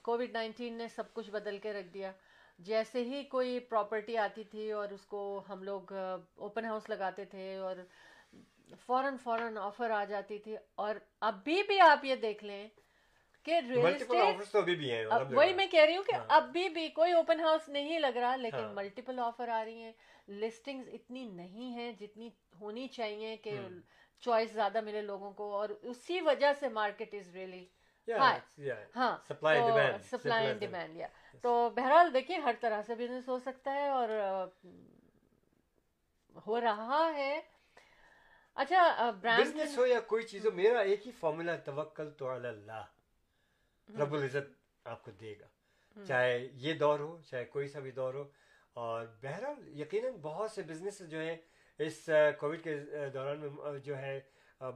[0.02, 2.12] کووڈ نائنٹین نے سب کچھ بدل کے رکھ دیا۔
[2.58, 7.54] جیسے ہی کوئی پراپرٹی آتی تھی اور اس کو ہم لوگ اوپن ہاؤس لگاتے تھے
[7.56, 7.76] اور
[8.86, 12.66] فوراً فوراً آفر آ جاتی تھی اور ابھی بھی آپ یہ دیکھ لیں
[13.46, 14.40] کہ ریئل اسٹیٹ
[15.30, 18.74] وہی میں کہہ رہی ہوں کہ ابھی بھی کوئی اوپن ہاؤس نہیں لگ رہا لیکن
[18.74, 19.92] ملٹیپل آفر آ رہی ہیں۔
[20.28, 22.28] لسٹنگ اتنی نہیں ہیں جتنی
[22.60, 23.58] ہونی چاہیے کہ
[24.22, 27.64] چوائس زیادہ ملے لوگوں کو اور اسی وجہ سے مارکیٹ از ریئلی
[28.96, 29.16] ہاں
[30.02, 31.06] سپلائی اینڈ ڈیمانڈ یا
[31.42, 34.08] تو بہرحال دیکھیے ہر طرح سے بزنس ہو سکتا ہے اور
[36.46, 37.40] ہو رہا ہے۔
[38.54, 39.10] اچھا
[39.44, 42.84] بزنس ہو یا کوئی چیز ہو میرا ایک ہی فارمولا توکل تو اللہ۔
[43.98, 44.52] رب العزت
[44.84, 45.46] آپ کو دے گا۔
[46.06, 48.24] چاہے یہ دور ہو چاہے کوئی سا بھی دور ہو۔
[48.72, 51.36] اور بہرحال یقیناً بہت سے بزنس جو ہیں
[51.78, 52.76] اس کووڈ کے
[53.14, 54.20] دوران میں جو ہے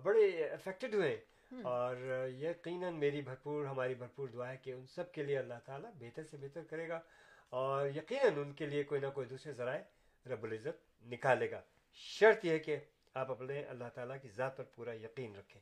[0.02, 1.20] بڑے افیکٹڈ ہوئے۔
[1.62, 1.96] اور
[2.40, 6.24] یقیناً میری بھرپور ہماری بھرپور دعا ہے کہ ان سب کے لیے اللہ تعالیٰ بہتر
[6.24, 7.00] سے بہتر کرے گا۔
[7.48, 9.82] اور یقیناً ان کے لیے کوئی نہ کوئی دوسرے ذرائع
[10.28, 11.60] رب العزت نکالے گا۔
[11.92, 12.76] شرط یہ کہ
[13.14, 15.60] آپ اپنے اللہ تعالیٰ کی ذات پر پورا یقین رکھیں.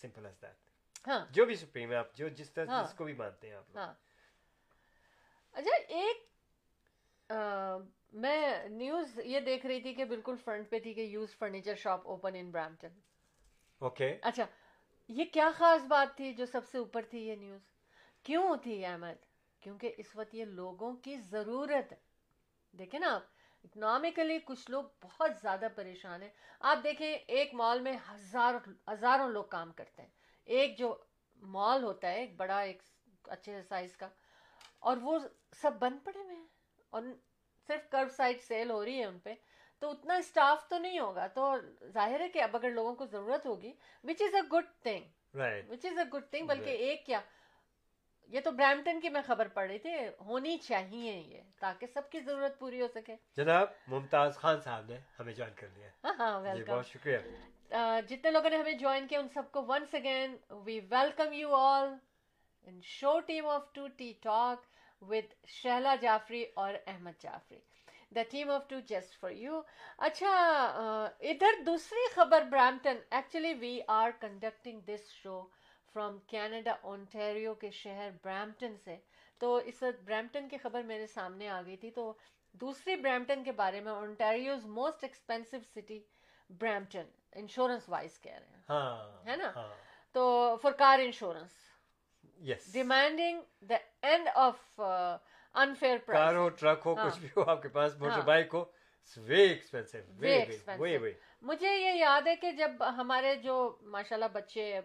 [0.00, 0.70] سمپل ایز دیٹ
[1.34, 2.82] جو بھی سپریم ہے آپ جو جس طرح ہاں.
[2.84, 3.92] جس کو بھی مانتے ہیں آپ ہاں.
[5.54, 6.30] اچھا ایک
[8.12, 12.06] میں نیوز یہ دیکھ رہی تھی کہ بالکل فرنٹ پہ تھی کہ used furniture shop
[12.08, 12.98] open in Brampton.
[13.80, 14.16] Okay.
[14.22, 14.44] اچھا
[15.08, 17.60] یہ کیا خاص بات تھی جو سب سے اوپر تھی یہ نیوز؟
[18.24, 19.24] کیوں تھی احمد؟
[19.62, 21.98] کیونکہ اس وقت یہ لوگوں کی ضرورت ہے.
[22.74, 23.22] دیکھیں نا آپ
[23.64, 26.28] اکنامکلی کچھ لوگ بہت زیادہ پریشان ہیں۔
[26.60, 28.54] آپ دیکھیں ایک مال میں ہزار
[28.92, 30.08] ہزاروں لوگ کام کرتے ہیں۔
[30.46, 30.94] ایک جو
[31.36, 32.82] مال ہوتا ہے ایک بڑا ایک
[33.24, 34.08] اچھے سائز کا
[34.78, 35.18] اور وہ
[35.52, 36.46] سب بند پڑے ہوئے ہیں۔
[36.90, 37.02] اور
[37.68, 39.34] صرف کرو سائڈ سیل ہو رہی ہے ان پہ۔
[39.82, 41.54] تو اتنا اسٹاف تو نہیں ہوگا۔ تو
[41.86, 43.72] ظاہر ہے کہ اب اگر لوگوں کو ضرورت ہوگی
[44.04, 45.04] which is a good thing
[45.68, 47.20] which is a good thing بلکہ ایک کیا؟
[48.32, 49.90] یہ تو برامٹن کی میں خبر پڑھ رہی تھی
[50.26, 54.98] ہونی چاہیے یہ تاکہ سب کی ضرورت پوری ہو سکے۔ جناب ممتاز خان صاحب نے
[55.18, 57.18] ہمیں جوائن کر لیا۔ ہاں ہاں جی، ویلکم بہت شکریہ۔
[58.08, 61.88] جتنے لوگوں نے ہمیں جوائن کیا ان سب کو once again we welcome you all
[62.66, 64.66] in show team of two T Talk
[65.02, 67.58] with Shehla Jafri اور Ahmed Jafri
[68.14, 69.60] the team of two just for you
[69.98, 70.34] اچھا
[71.30, 75.42] ادھر دوسری خبر Brampton actually we are conducting this show
[75.92, 78.96] from Canada Ontario کے شہر Brampton سے۔
[79.38, 82.12] تو اس وقت برامپٹن کی خبر میرے سامنے آ گئی تھی۔ تو
[82.52, 86.00] دوسری برامپٹن کے بارے میں Ontario's most expensive city
[86.50, 88.62] Brampton insurance wise کہہ رہے ہیں۔
[89.26, 89.52] ہے نا؟
[90.12, 91.50] تو for car insurance
[92.72, 94.80] demanding the end of
[95.54, 98.64] unfair car who truck ہو کچھ بھی ہو آپ کے پاس موٹر بائک ہو
[101.42, 104.80] مجھے یہ یاد ہے کہ جب ہمارے جو ماشاء اللہ بچے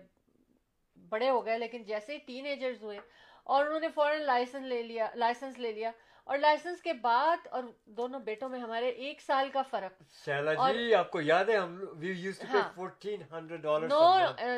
[1.10, 3.00] بڑے ہو گئے لیکن جیسے ہی ٹین ایجرز ہوئے
[3.46, 5.92] اور انہوں نے فوراً لائسنس لے لیا لائسنس لے لیا
[6.28, 7.64] اور لائسنس کے بعد اور
[7.98, 11.78] دونوں بیٹوں میں ہمارے ایک سال کا فرق۔ سیلا جی آپ کو یاد ہے ہم
[11.94, 14.02] we used to pay 1400 no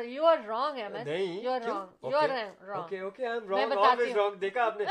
[0.06, 3.72] you wrong you wrong you wrong okay okay am wrong
[4.16, 4.84] wrong دیکھا آپ نے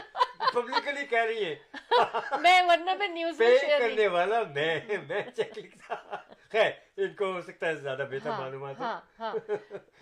[1.05, 1.55] کہہ رہی ہے
[2.41, 5.95] میں ورنہ میں نیوز میں شیئر کرنے والا میں میں چیک لکھتا۔
[6.51, 9.33] خیر ان کو ہو سکتا ہے زیادہ بہتر ہاں، معلومات ہاں ہاں۔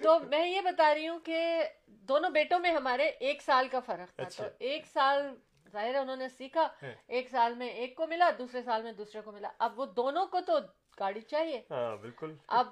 [0.03, 4.15] تو میں یہ بتا رہی ہوں کہ دونوں بیٹوں میں ہمارے ایک سال کا فرق
[4.15, 5.35] تھا۔ اچھا۔ تو ایک سال
[5.71, 8.91] ظاہر ہے انہوں نے سیکھا ہاں۔ ایک سال میں ایک کو ملا دوسرے سال میں
[8.91, 10.57] دوسرے کو ملا۔ اب وہ دونوں کو تو
[10.99, 12.67] گاڑی چاہیے۔ ہاں بالکل۔ اب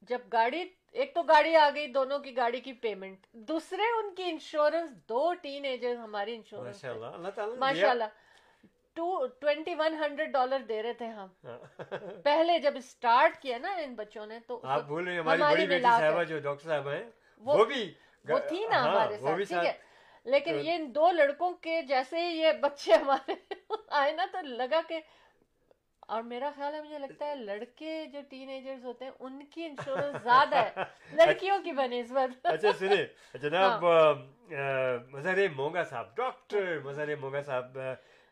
[0.00, 4.22] جب گاڑی ایک تو گاڑی آ گئی دونوں کی گاڑی کی پیمنٹ۔ دوسرے ان کی
[4.22, 6.84] انشورنس دو ٹین ایجر ہماری انشورنس
[7.58, 8.06] ماشاء اللہ
[8.96, 11.58] ٹوینٹی ون ہنڈریڈ ڈالر دے رہے تھے ہم۔ ہاں۔
[12.24, 15.82] پہلے جب اسٹارٹ کیا نا ان بچوں نے تو آپ بول رہے ہماری بڑی بیٹی
[15.82, 17.02] صاحبہ جو ڈاکٹر صاحب ہیں
[17.42, 17.92] وہ- بھی
[18.24, 19.72] وہ تھی نا ہاں، ہمارے ساتھ ٹھیک ہے۔
[20.26, 23.34] لیکن یہ ان دو لڑکوں کے جیسے یہ بچے ہمارے
[23.90, 25.00] آئے نا تو لگا کہ
[26.08, 29.64] اور میرا خیال ہے مجھے لگتا ہے لڑکے جو ٹین ایجرز ہوتے ہیں ان کی
[29.64, 30.84] انشورنس زیادہ ہے۔
[31.42, 33.04] لڑکیوں کی اس وقت اچھا سنیں۔
[33.38, 34.12] جناب ہاں۔
[35.10, 37.78] مظہر مونگا صاحب ڈاکٹر مظہر مونگا صاحب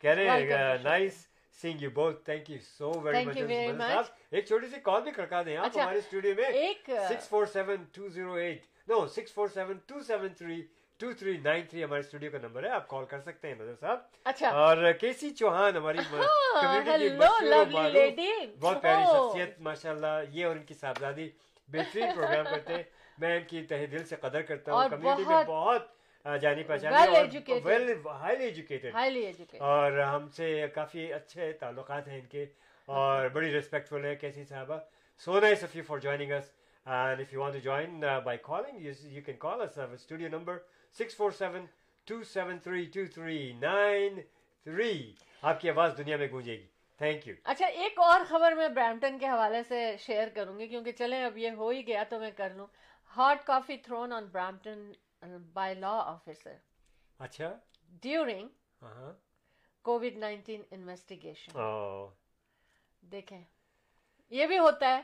[0.03, 1.25] کہہ نائس
[1.59, 3.37] سینگ یو بہت thank you so very much
[3.77, 4.09] much.
[4.31, 6.51] ایک چھوٹی سی کال بھی کھڑکا دیں آپ ہمارے اسٹوڈیو میں
[7.09, 10.61] six four seven two zero eight nine six four seven two seven three
[10.99, 13.75] two three nine three ہمارے اسٹوڈیو کا نمبر ہے آپ کال کر سکتے ہیں مظہر
[13.79, 16.81] صاحب اچھا اور کیسی چوہان ہماری بہت
[18.81, 21.29] پیاری شخصیت ماشاء اللہ یہ اور ان کی صاحبزادی
[21.69, 22.83] بہترین پروگرام کرتے ہیں
[23.17, 25.87] میں ان کی تہ دل سے قدر کرتا ہوں کمیونٹی میں بہت
[26.25, 27.65] جانی well پہچانی educated.
[27.65, 32.45] Well highly educated highly educated اور ہم سے کافی اچھے تعلقات ہیں ان کے
[32.87, 34.77] اور بڑی ریسپیکٹفل ہے کیسی صاحبہ؟
[35.21, 36.51] So nice of you for joining us
[36.85, 40.57] and if you want to join by calling you can call us studio number
[40.95, 41.65] six four seven
[42.07, 44.19] two seven three two three nine
[44.65, 44.91] three
[45.43, 46.65] آپ کی آواز دنیا میں گونجے گی.
[46.99, 50.91] Thank you اچھا ایک اور خبر میں برامپٹن کے حوالے سے شیئر کروں گی کیونکہ
[50.97, 52.65] چلیں اب یہ ہو ہی گیا تو میں کر لوں.
[53.13, 54.91] Hot coffee thrown on Brampton
[55.23, 56.53] by law officer
[57.19, 57.53] اچھا
[58.01, 58.47] ڈیورنگ
[59.81, 61.59] کووڈ نائنٹین انویسٹیگیشن
[63.01, 63.43] دیکھیں
[64.31, 65.01] یہ بھی ہوتا ہے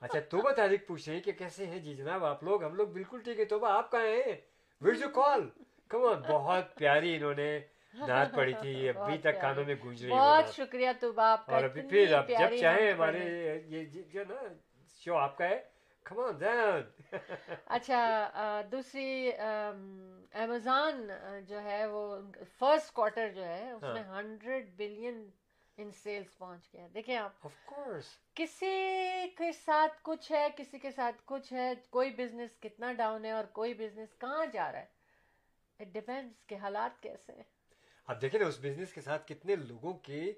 [0.00, 2.88] اچھا توبہ تاریخ پوچھ رہے ہیں کہ کیسے ہیں جی جناب آپ لوگ ہم لوگ
[2.88, 4.36] بالکل ٹھیک ہے توبہ آپ کہاں ہیں
[4.80, 5.48] ویئر یو کال
[5.88, 7.58] کم بہت پیاری انہوں نے
[7.94, 11.52] نعت پڑھی تھی ابھی تک کانوں۔ میں گونج رہی ہے بہت۔ شکریہ تو باپ کا
[11.52, 14.40] اور ابھی پھر اب جب چاہیں ہمارے۔ یہ جو نا
[14.96, 15.60] شو آپ کا ہے
[17.66, 19.30] اچھا دوسری
[20.32, 21.10] امیزون
[21.46, 22.16] جو ہے وہ
[22.58, 25.30] فرسٹ کوارٹر جو ہے اس۔ میں ہنڈریڈ بلین
[25.76, 27.46] ان سیلز پہنچ گیا۔ دیکھیں آپ
[28.34, 33.30] کسی کے ساتھ کچھ ہے کسی کے ساتھ کچھ ہے کوئی بزنس کتنا ڈاؤن ہے
[33.30, 34.86] اور کوئی بزنس کہاں جا رہا ہے؟
[35.80, 37.42] اٹ ڈپینڈس کہ حالات کیسے ہیں۔
[38.06, 40.32] اب دیکھیں نا اس بزنس کے ساتھ کتنے لوگوں کی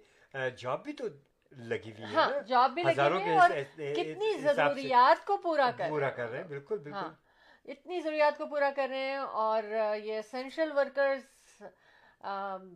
[0.57, 1.05] جاب بھی تو
[1.53, 3.51] لگی ہوئی ہے ہاں جاب بھی لگی ہوئی ہے اور
[3.95, 8.47] کتنی ضروریات کو پورا کر پورا کر رہے ہیں بالکل ہاں بالکل اتنی ضروریات کو
[8.47, 9.63] پورا کر رہے ہیں اور
[9.97, 11.63] یہ اسینشل ورکرز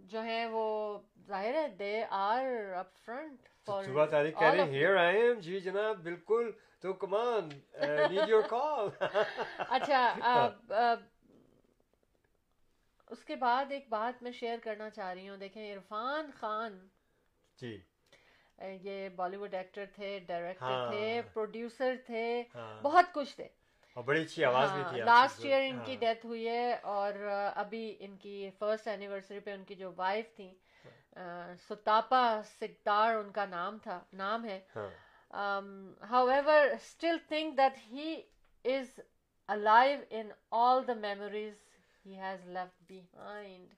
[0.04, 0.64] جو ہیں وہ
[1.26, 2.44] ظاہر ہے دے آر
[2.76, 6.50] اپ فرنٹ صبح تاریخ کہہ رہے ہیں ہیئر آئی ایم جی جناب بالکل۔
[6.81, 8.88] تو کمان نیڈ یور کال
[9.68, 10.00] اچھا
[13.11, 16.78] اس کے بعد ایک بات میں شیئر کرنا چاہ رہی ہوں۔ دیکھیں عرفان خان
[17.59, 17.76] جی۔
[18.58, 23.48] یہ بالی ووڈ ایکٹر تھے ڈائریکٹر ہاں۔ تھے پروڈیوسر تھے ہاں۔ بہت کچھ تھے۔
[23.96, 27.12] اور بڑی اچھی آواز بھی تھی لاسٹ ایئر ان کی ڈیتھ ہوئی ہے اور
[27.54, 30.52] ابھی ان کی فرسٹ اینیورسری پہ ان کی جو وائف تھی
[31.68, 34.60] ستاپا سکدار ان کا نام تھا نام ہے۔
[36.26, 38.14] However still think that he
[38.64, 39.00] is
[39.48, 41.54] alive in all the memories
[42.04, 43.74] he has left behind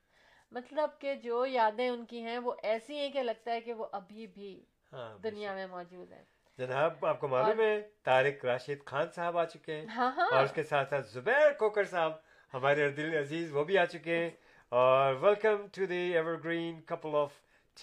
[0.53, 3.87] مطلب کہ جو یادیں ان کی ہیں وہ ایسی ہیں کہ لگتا ہے کہ وہ
[3.93, 6.25] ابھی بھی دنیا میں موجود ہیں۔
[6.59, 10.45] جناب آپ کو معلوم ہے طارق راشد خان صاحب آ چکے ہیں۔ ہاں ہاں۔ اور
[10.45, 12.13] اس کے ساتھ ساتھ زبیر کوکر صاحب
[12.55, 14.31] ہمارے دل عزیز وہ بھی آ چکے ہیں۔
[14.73, 16.13] اور welcome to the
[16.45, 17.33] evergreen couple of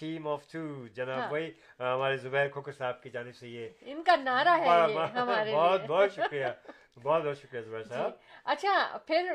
[0.00, 4.02] team of two جناب ہاں۔ وہی ہمارے زبیر کوکر صاحب کی جانب سے یہ۔ ان
[4.02, 4.94] کا نعرہ ہے
[5.52, 6.46] بہت بہت شکریہ۔
[7.02, 8.12] بہت بہت شکریہ زبیر جی۔ صاحب۔
[8.44, 9.32] اچھا پھر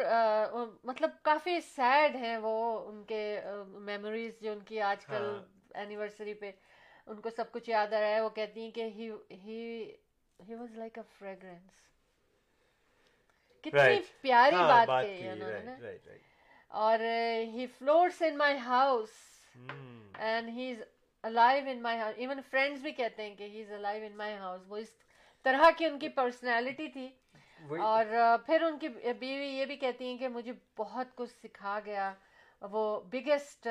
[0.84, 6.34] مطلب کافی سیڈ ہیں وہ ان کے میموریز جو ان کی آج کل ہاں۔ اینیورسری
[6.34, 6.52] پہ۔
[7.08, 10.98] ان کو سب کچھ یاد آ رہا ہے وہ کہتی ہیں کہ he was like
[10.98, 11.82] a fragrance
[13.64, 14.00] کتنی.
[14.22, 16.18] پیاری ہاں بات کہی انہوں نے
[16.82, 17.00] اور
[17.54, 19.10] he floors in my house.
[19.56, 20.82] And he is
[21.24, 24.36] alive in my house even friends بھی کہتے ہیں کہ ہی is alive in my
[24.38, 24.94] house وہ اس
[25.46, 27.10] طرح کی ان کی پرسنالٹی تھی.
[27.82, 28.06] اور
[28.46, 32.14] پھر ان کی بیوی یہ بھی کہتی ہیں کہ مجھے بہت کچھ سکھا گیا.
[32.62, 33.68] وہ بگیسٹ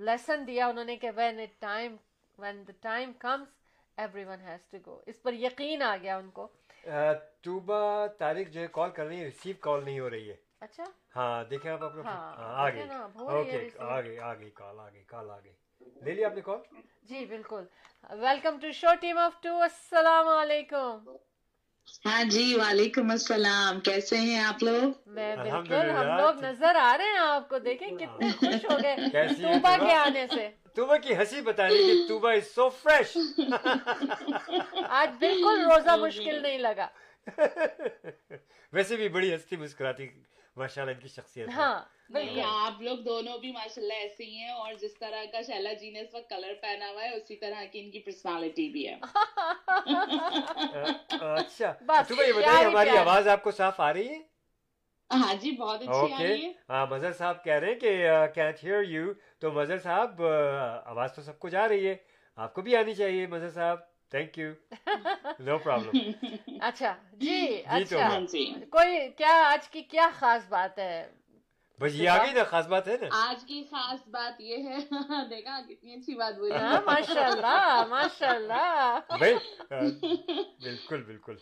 [0.00, 1.96] لیسن دیا انہوں نے کہ when it time
[2.42, 3.50] when the time comes
[4.24, 6.44] everyone has to go اس پر یقین آ گیا ان کو.
[7.42, 7.80] توبہ
[8.18, 10.36] تاریخ جو ہے کال کر رہی ہے ریسیو کال نہیں ہو رہی ہے.
[10.60, 10.84] اچھا.
[11.16, 12.20] ہاں دیکھیں آپ اپنا ہاں،
[12.56, 14.80] آ دیکھیں گئی نا، اب ہو رہی ہے اوکے receive۔ آ گئی آ گئی کال
[14.80, 15.52] آ گئی کال آ گئی
[16.02, 16.60] لے لیا آپ نے کال
[17.02, 17.64] جی بالکل.
[18.20, 20.94] Welcome to show team of two السلام علیکم.
[22.04, 23.80] ہاں جی وعلیکم السلام.
[23.82, 27.90] کیسے ہیں آپ لوگ؟ میں بالکل ہم لوگ نظر آ رہے ہیں آپ کو دیکھیں
[27.92, 28.96] کتنے خوش ہو گئے.
[29.36, 30.48] توبہ؟ کے آنے سے.
[30.76, 33.16] توبہ کی ہنسی بتا رہی کہ توبہ از سو فریش
[34.90, 36.86] آج بالکل روزہ مشکل نہیں لگا۔
[38.72, 40.08] ویسے بھی بڑی ہستی مسکراتی
[40.56, 41.74] ماشاء اللہ ان کی شخصیت ہاں،
[42.46, 45.90] آپ لوگ دونوں بھی ماشاء اللہ ایسے ہی ہیں اور جس طرح کا شیلا جی
[45.90, 48.96] نے اس وقت کلر پہنا ہوا ہے اسی طرح کی ان کی پرسنالٹی بھی ہے۔
[51.32, 54.18] اچھا۔ تمہیں یہ بتائیے ہماری آواز آپ کو صاف آ رہی ہے؟
[55.10, 57.90] ہاں جی بہت اچھی آ رہی ہے۔ مظہر صاحب کہہ رہے ہیں کہ
[58.34, 60.22] کینٹ ہیئر یو تو مظہر صاحب
[60.84, 61.96] آواز تو سب کو جا رہی ہے۔
[62.36, 63.78] آپ کو بھی آنی چاہیے مظہر صاحب۔
[64.10, 64.52] تھینک یو
[65.38, 66.10] نو پرابلم
[66.60, 71.10] اچھا جی, جی اچھا۔ ہاں جی۔ کوئی کیا آج کی کیا خاص بات ہے؟
[71.80, 74.76] بس یہ آگے نا خاص بات ہے نا۔ آج کی خاص بات یہ ہے۔
[75.30, 78.98] دیکھا کتنی اچھی بات بولی۔ ہاں، ماشاء اللہ ماشاء اللہ
[80.64, 81.36] بالکل بالکل۔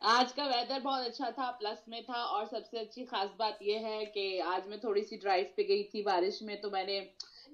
[0.00, 3.62] آج کا ویدر بہت اچھا تھا پلس میں تھا اور سب سے اچھی خاص بات
[3.62, 6.84] یہ ہے کہ آج میں تھوڑی سی ڈرائیو پہ گئی تھی بارش میں تو میں
[6.84, 7.00] نے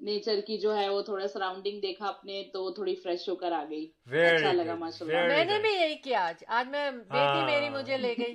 [0.00, 3.52] نیچر کی جو ہے وہ تھوڑا سراؤنڈنگ دیکھا اپنے تو وہ تھوڑی فریش ہو کر
[3.52, 7.16] آ گئی۔ اچھا لگا ماشاء اللہ میں نے بھی یہی کیا آج۔ آج میں بیٹی
[7.16, 8.34] ہاں۔ میری مجھے لے گئی۔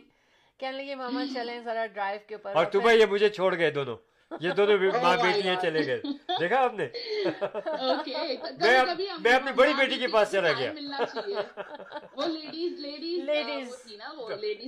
[0.59, 3.71] کہنے لگی ماما چلیں ذرا ڈرائیو کے اوپر اور تو بھائی یہ مجھے چھوڑ گئے
[3.71, 3.97] دونوں۔
[4.39, 6.01] یہ دونوں ماں بیٹیاں چلے گئے۔
[6.39, 6.87] دیکھا آپ نے؟
[9.19, 10.71] میں اپنی بڑی بیٹی کے پاس چلا گیا۔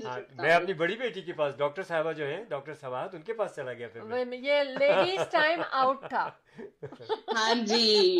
[0.05, 3.33] ہاں، میں اپنی بڑی بیٹی کے پاس ڈاکٹر صاحبہ جو ہیں ڈاکٹر صاحبات ان کے
[3.33, 4.01] پاس چلا گیا پھر
[4.33, 6.29] یہ لیڈیز ٹائم آؤٹ تھا۔
[7.35, 8.19] ہاں جی۔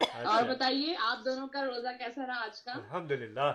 [0.00, 3.52] اچھا۔ اور بتائیے آپ دونوں کا روزہ کیسا رہا آج کا؟ الحمدللہ۔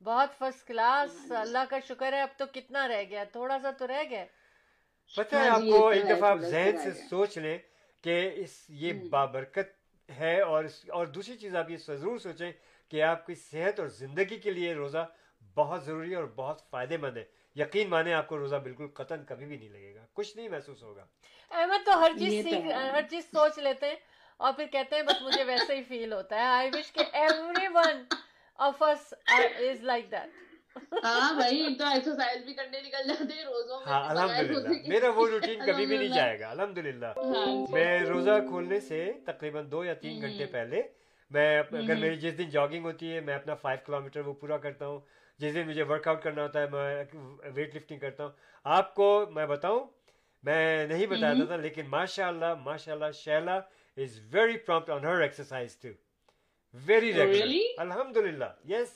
[0.00, 3.86] بہت فرسٹ کلاس اللہ کا شکر ہے اب تو کتنا رہ گیا تھوڑا سا تو
[3.86, 4.24] رہ گیا۔
[5.16, 7.58] پتہ ہے آپ کو ایک دفعہ آپ ذہن سے سوچ لیں
[8.04, 9.68] کہ اس یہ بابرکت
[10.20, 12.52] ہے اور اور دوسری چیز آپ یہ ضرور سوچیں
[12.90, 15.06] کہ آپ کی صحت اور زندگی کے لیے روزہ
[15.54, 17.24] بہت ضروری ہے اور بہت فائدے مند ہے۔
[17.56, 20.82] یقین مانے آپ کو روزہ بالکل قطن کبھی بھی نہیں لگے گا کچھ نہیں محسوس
[20.82, 21.04] ہوگا۔
[21.50, 22.46] احمد تو ہر چیز
[22.92, 23.96] ہر چیز سوچ لیتے ہیں
[24.36, 27.66] اور پھر کہتے ہیں بس مجھے ویسے ہی فیل ہوتا ہے۔ آئی وش کہ ایوری
[27.74, 28.02] ون
[31.04, 35.26] ہاں بھائی تو ایکسرسائز بھی کرنے نکل جاتے ہیں روزوں میں ہاں الحمد میرا وہ
[35.28, 39.70] روٹین کبھی بھی نہیں جائے گا الحمد للہ ہاں، جی۔ میں روزہ کھولنے سے تقریباً
[39.70, 40.82] دو یا تین گھنٹے پہلے
[41.30, 44.56] میں اگر میری جس دن جاگنگ ہوتی ہے میں اپنا فائیو کلو میٹر وہ پورا
[44.58, 45.00] کرتا ہوں۔
[45.40, 47.04] جس دن مجھے ورک آؤٹ کرنا ہوتا ہے میں
[47.54, 48.32] ویٹ لفٹنگ کرتا ہوں۔
[48.66, 49.84] آپ کو میں بتاؤں
[50.44, 53.56] میں نہیں بتایا تھا لیکن ماشاء اللہ ماشاء اللہ Shehla
[53.96, 55.88] is very prompt on her exercise too
[56.74, 58.88] very regular الحمد للہ یس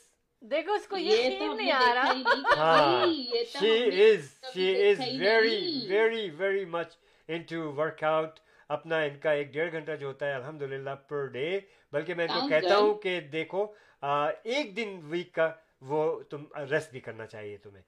[0.43, 3.05] دیکھو اس کو یہ شیر نہیں آ رہا
[3.53, 6.97] she is she is very very very much
[7.29, 7.73] into
[8.05, 8.39] workout
[8.71, 11.49] اپنا ان کا ایک ڈیڑھ گھنٹہ جو ہوتا ہے الحمد للہ پر ڈے
[11.93, 13.67] بلکہ میں ان کو کہتا ہوں کہ دیکھو
[14.03, 15.51] ایک دن ویک کا
[15.83, 17.83] وہ تم ریسٹ بھی کرنا چاہیے تمہیں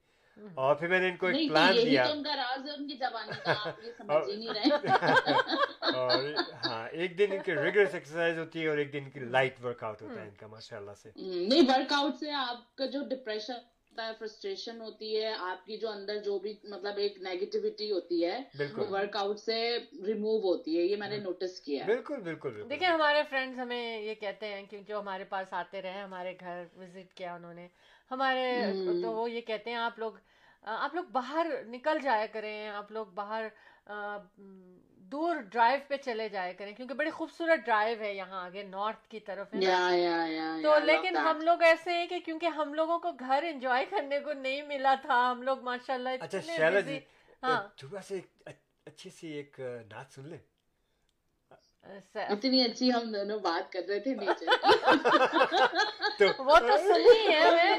[0.54, 2.04] اور پھر میں نے ان کو ایک پلان دیا۔
[5.92, 6.24] اور
[6.64, 9.64] ہاں ایک دن ان کی ریگولس ایکسرسائز ہوتی ہے اور ایک دن ان کی لائٹ
[9.64, 12.86] ورک آؤٹ ہوتا ہے ان کا ماشاء اللہ سے نہیں ورک آؤٹ سے آپ کا
[12.86, 17.18] جو ڈپریشن ہوتا ہے فرسٹریشن ہوتی ہے آپ کی جو اندر جو بھی مطلب ایک
[17.18, 18.38] نیگیٹیوٹی ہوتی ہے
[18.76, 22.62] وہ ورک آؤٹ سے ریموو ہوتی ہے یہ میں نے نوٹس کیا ہے۔ بالکل بالکل
[22.70, 26.64] دیکھیں ہمارے فرینڈز ہمیں یہ کہتے ہیں کہ جو ہمارے پاس آتے رہے ہمارے گھر
[26.76, 27.68] وزٹ کیا انہوں نے۔
[28.10, 30.12] ہمارے تو وہ یہ کہتے ہیں آپ لوگ
[30.62, 33.48] آپ لوگ باہر نکل جایا کریں آپ لوگ باہر
[35.12, 39.20] دور ڈرائیو پہ چلے جایا کریں کیونکہ بڑی خوبصورت ڈرائیو ہے یہاں آگے نارتھ کی
[39.20, 43.84] طرف ہے تو لیکن ہم لوگ ایسے ہیں کہ کیونکہ ہم لوگوں کو گھر انجوائے
[43.84, 46.98] کرنے کو نہیں ملا تھا ہم لوگ ماشاء اللہ اچھا جی،
[47.42, 48.20] ہاں۔ سے
[48.86, 50.38] اچھی سی ایک نعت سن لیں۔
[52.14, 54.46] اتنی اچھی ہم دونوں بات کر رہے تھے نیچر
[56.38, 57.76] وہ تو سنی ہے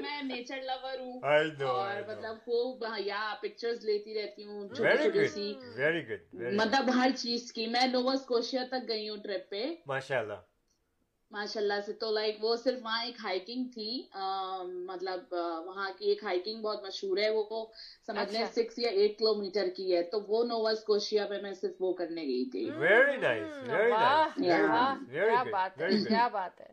[0.00, 1.20] میں۔ نیچر لور ہوں۔
[1.62, 2.36] اور مطلب
[2.98, 8.12] یا پکچرز لیتی رہتی ہوں چھوٹی چھوٹی سی۔ گڈ مطلب ہر چیز کی۔ میں نووا
[8.12, 10.55] اسکوشیا تک گئی ہوں ٹرپ پہ۔ ماشاء اللہ
[11.36, 13.90] ماشاء اللہ سے تو لائک وہ صرف وہاں ایک ہائکنگ تھی
[14.84, 15.34] مطلب
[15.66, 17.64] وہاں کی ایک ہائکنگ بہت مشہور ہے وہ
[18.06, 21.52] سمجھنے سکس اچھا۔ یا ایٹ کلو میٹر کی ہے تو وہ نووس کوشیا پہ میں
[21.52, 23.68] صرف وہ کرنے گئی تھی۔ ویری نائس
[26.08, 26.72] کیا بات ہے۔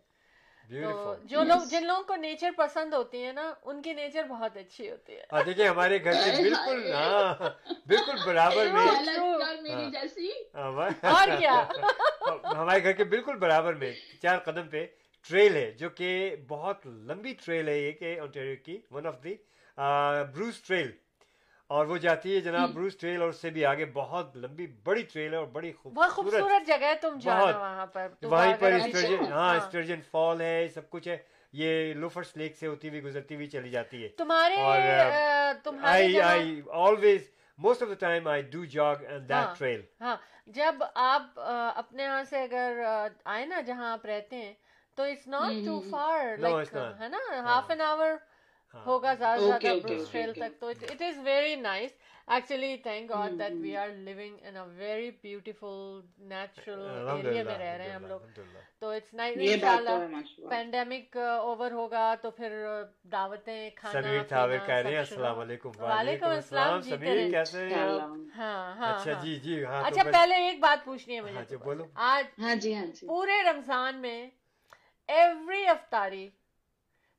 [0.69, 4.89] جو لوگ جن لوگوں کو نیچر پسند ہوتی ہے نا ان کی نیچر بہت اچھی
[4.89, 7.49] ہوتی ہے۔ ہاں، دیکھیں ہمارے گھر کے بالکل ہاں،
[7.88, 8.86] بالکل برابر ہاں،
[11.04, 11.54] اور کیا؟
[12.56, 14.86] ہمارے گھر کے بالکل برابر میں چار قدم پہ
[15.30, 16.10] ٹریل ہے جو کہ
[16.47, 19.36] بہت لمبی ٹریل ہے یہ کہ آنٹیریو کی one of the
[20.28, 20.91] Bruce Trail
[21.70, 25.01] اور وہ جاتی ہے جناب بروس ٹریل اور اس سے بھی آگے بہت لمبی بڑی
[25.03, 29.30] ٹریل ہے اور بڑی خوبصورت۔ جگہ ہے تم جانا وہاں پر۔ وہاں پر اسٹرجن ہاں،,
[29.32, 31.18] ہاں اسٹرجن فال ہے سب کچھ ہے۔
[31.53, 34.55] یہ لوفرس لیک سے ہوتی ہوئی گزرتی ہوئی چلی جاتی ہے۔ تمہارے
[35.84, 40.16] I I always most of the time I do jog and that trail ہاں
[40.47, 41.39] جب آپ
[41.76, 42.82] اپنے یہاں سے اگر
[43.26, 44.53] آئے نا جہاں آپ رہتے ہیں
[44.97, 48.11] تو it's not too far like ہے نا؟ ہاف این آور
[48.86, 51.91] ہوگا زیادہ سے زیادہ بروس ٹریل تک۔ تو it is very nice
[52.28, 55.76] actually thank God that we are living in a very beautiful
[56.30, 58.21] natural area میں رہ رہے ہیں ہم لوگ۔
[58.80, 59.99] تو اٹس نائس ان شاء اللہ
[60.49, 65.71] پینڈیمک اوور ہوگا تو پھر uh, دعوتیں کھانا تھاوے جی کہہ رہے ہیں السلام علیکم
[65.80, 67.97] وعلیکم السلام سمیر کیسے ہیں؟
[68.38, 71.86] ہاں ہاں اچھا ہاں۔ جی جی ہاں اچھا پہلے ایک بات پوچھنی ہے مجھے۔ بولو۔
[72.05, 74.19] آج ہاں جی ہاں جی۔ پورے رمضان میں
[75.09, 76.28] ایوری افطاری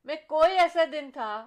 [0.04, 1.46] میں کوئی ایسا دن تھا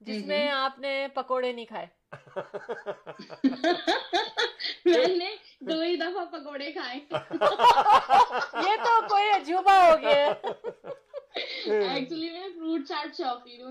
[0.00, 1.86] جس میں آپ نے پکوڑے نہیں کھائے۔
[4.84, 5.28] میں نے
[5.60, 6.98] دو ہی دفعہ پکوڑے کھائے۔
[8.66, 10.32] یہ تو کوئی عجوبہ ہو گیا۔
[11.94, 13.70] ایکچولی میں فروٹ چاٹ شوقین ہوں۔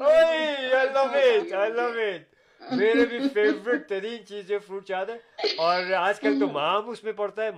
[2.62, 5.18] میرے بھی فیوریٹ ترین چیز ہے فروٹ چاٹ ہے
[5.60, 7.52] اور آج کل تو مام اس میں پڑتا ہے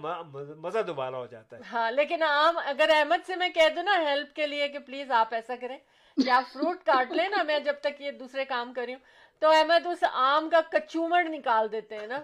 [0.57, 3.97] مزہ دوبارہ ہو جاتا ہے۔ ہاں لیکن عام اگر احمد سے میں کہہ دوں نا
[4.01, 5.77] ہیلپ کے لیے کہ پلیز آپ ایسا کریں
[6.17, 9.01] کہ آپ فروٹ کاٹ لیں نا میں جب تک یہ دوسرے کام کر رہی ہوں
[9.41, 12.23] تو احمد اس آم کا کچومڑ نکال دیتے ہیں نا۔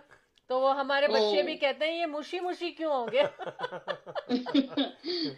[0.50, 3.24] تو وہ ہمارے بچے بھی کہتے ہیں یہ مشی مشی کیوں ہوں گے؟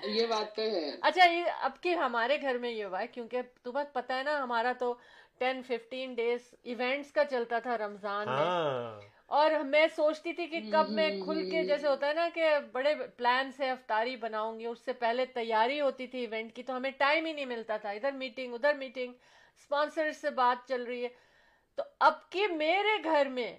[0.10, 3.42] یہ بات تو ہے۔ اچھا یہ اب کہ ہمارے گھر میں یہ ہوا ہے کیونکہ
[3.64, 4.94] تمہیں پتہ ہے نا ہمارا تو
[5.42, 10.60] ٹین ففٹین ڈیز ایونٹس کا چلتا تھا رمضان میں۔ ہاں۔ اور میں سوچتی تھی کہ
[10.72, 14.66] کب میں کھل کے جیسے ہوتا ہے نا کہ بڑے پلان سے افطاری بناؤں گی
[14.66, 17.90] اس سے پہلے تیاری ہوتی تھی ایونٹ کی تو ہمیں ٹائم ہی نہیں ملتا تھا۔
[17.90, 19.14] ادھر میٹنگ ادھر میٹنگ
[19.58, 21.10] اسپانسر سے بات چل رہی ہے۔
[21.76, 23.58] تو اب کہ میرے گھر میں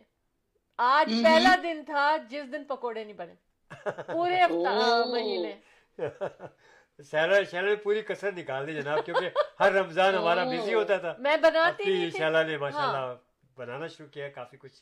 [0.78, 3.35] آج پہلا دن تھا جس دن پکوڑے نہیں بنے۔
[4.12, 4.41] پورے
[5.07, 5.55] مہینے۔
[6.99, 9.28] شیلا شیلا نے پوری کسر نکال دی جناب کیونکہ
[9.61, 13.14] ہر رمضان ہمارا بزی ہوتا تھا میں بناتی نہیں شیلا نے ماشاء ہاں۔ اللہ
[13.57, 14.80] بنانا شروع کیا کافی کچھ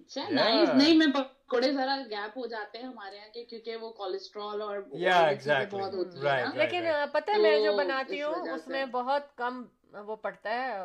[0.00, 0.32] اچھا Yeah.
[0.32, 4.78] نائس نہیں میں پکوڑے ذرا گیپ ہو جاتے ہیں ہمارے یہاں کیونکہ وہ کولیسٹرول اور.
[4.80, 6.20] بہت ہوتی.
[6.54, 9.62] لیکن پتہ ہے میں جو بناتی ہوں اس۔ میں بہت کم
[10.06, 10.76] وہ پڑتا ہے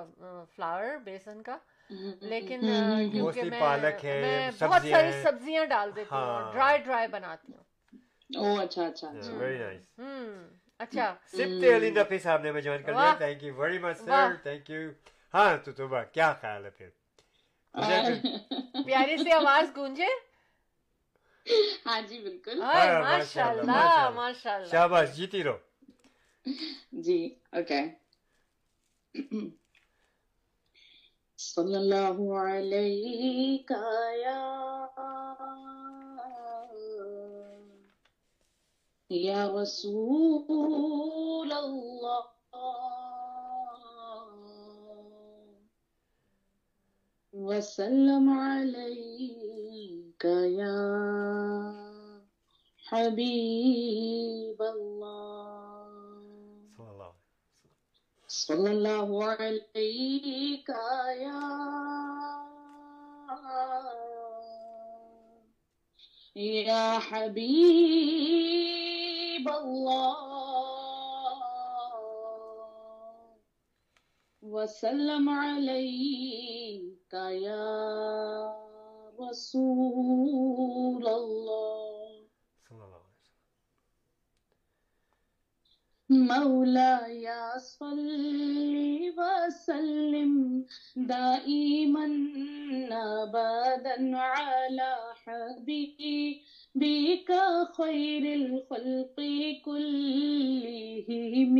[0.55, 1.57] فلاور بیسن کا
[2.21, 2.61] لیکن۔
[3.11, 7.63] کیونکہ میں پالک ہے، بہت ساری۔ سبزیاں ڈال دیتی ہوں ہاں۔ ڈرائی ڈرائی بناتی ہوں
[8.37, 9.81] او اچھا اچھا ویری نائس
[10.79, 13.97] اچھا سبتے علی نفی صاحب نے میں جوائن کر لیا۔ Thank you very much.
[13.97, 14.89] Sir thank you
[15.33, 16.89] ہاں تو تو کیا خیال ہے پھر
[18.85, 20.07] پیاری سی آواز گونجے
[21.85, 25.57] ہاں جی بالکل ماشاء اللہ۔ ماشاء اللہ شاباش جیتی رہو
[27.01, 27.19] جی
[27.51, 27.81] اوکے
[31.39, 33.57] صلی اللہ علیہ
[34.15, 34.37] یا
[39.11, 42.19] یا رسول اللہ
[47.33, 50.77] وسلم علیک یا
[52.83, 55.89] حبیب اللہ
[56.69, 57.19] صلی اللہ علیہ
[58.29, 60.69] صلی اللہ علیک
[61.19, 61.41] یا
[66.35, 68.90] یا حبیب
[69.47, 70.27] اللہ۔
[74.41, 77.63] وسلم علیک یا
[79.19, 81.81] رسول اللہ۔
[82.69, 83.11] صلی اللہ علیہ وسلم
[86.09, 87.25] مولاي
[87.59, 88.09] صل
[89.17, 90.61] وسلم
[90.95, 92.03] دائما
[92.95, 97.29] ابدا على حبيبك
[97.77, 99.17] خير الخلق
[99.65, 101.55] كلهم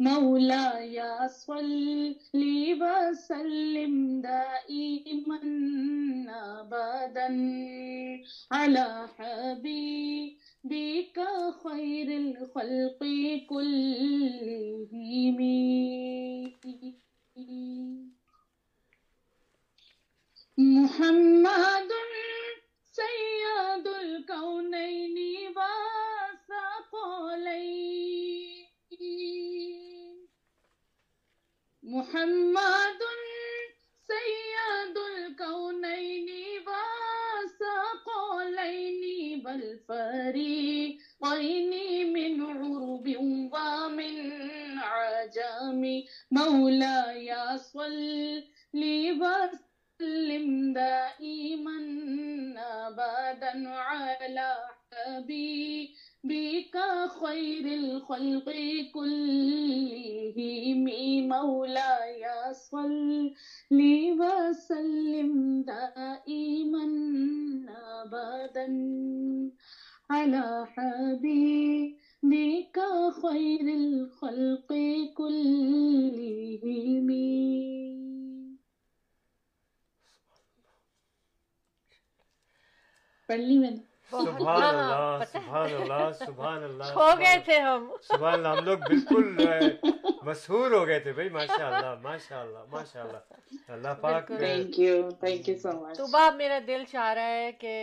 [0.00, 0.98] مولاي
[1.28, 2.14] صل
[2.82, 5.40] وسلم دائما
[6.60, 7.28] ابدا
[8.52, 11.18] على حبيبك
[11.64, 13.00] خير الخلق
[13.48, 15.38] كلهم
[20.58, 21.90] محمد
[22.92, 25.16] سيد الكونين
[25.56, 26.18] والثقلين
[31.82, 33.02] محمد
[34.12, 36.28] سيد الكونين
[36.66, 37.82] والثقلين
[39.44, 41.72] بل فريقين
[42.12, 43.06] من عرب
[43.52, 44.14] ومن
[44.78, 45.82] عجم۔
[46.30, 48.42] مولاي صل
[49.22, 49.71] وسلم
[50.72, 51.78] دائما
[52.58, 54.50] ابدا على
[54.92, 56.76] حبيبك
[57.22, 58.48] خير الخلق
[58.94, 60.84] كلهم
[61.28, 63.34] مولاي صل
[64.20, 66.86] وسلم دائما
[68.02, 68.68] ابدا
[70.10, 71.98] على حبيبك
[73.22, 74.70] خير الخلق
[75.16, 77.08] كلهم
[83.32, 83.76] پڑھنی میں نے۔
[84.12, 88.78] ہاں، سبحان اللہ سبحان اللہ سبحان اللہ ہو گئے تھے ہم۔ سبحان اللہ ہم لوگ
[88.78, 95.10] بالکل ہو گئے تھے بھائی ماشاء اللہ ماشاء اللہ ماشاء اللہ۔ اللہ پاک thank you
[95.10, 97.74] thank you so much میرا دل چاہ رہا ہے کہ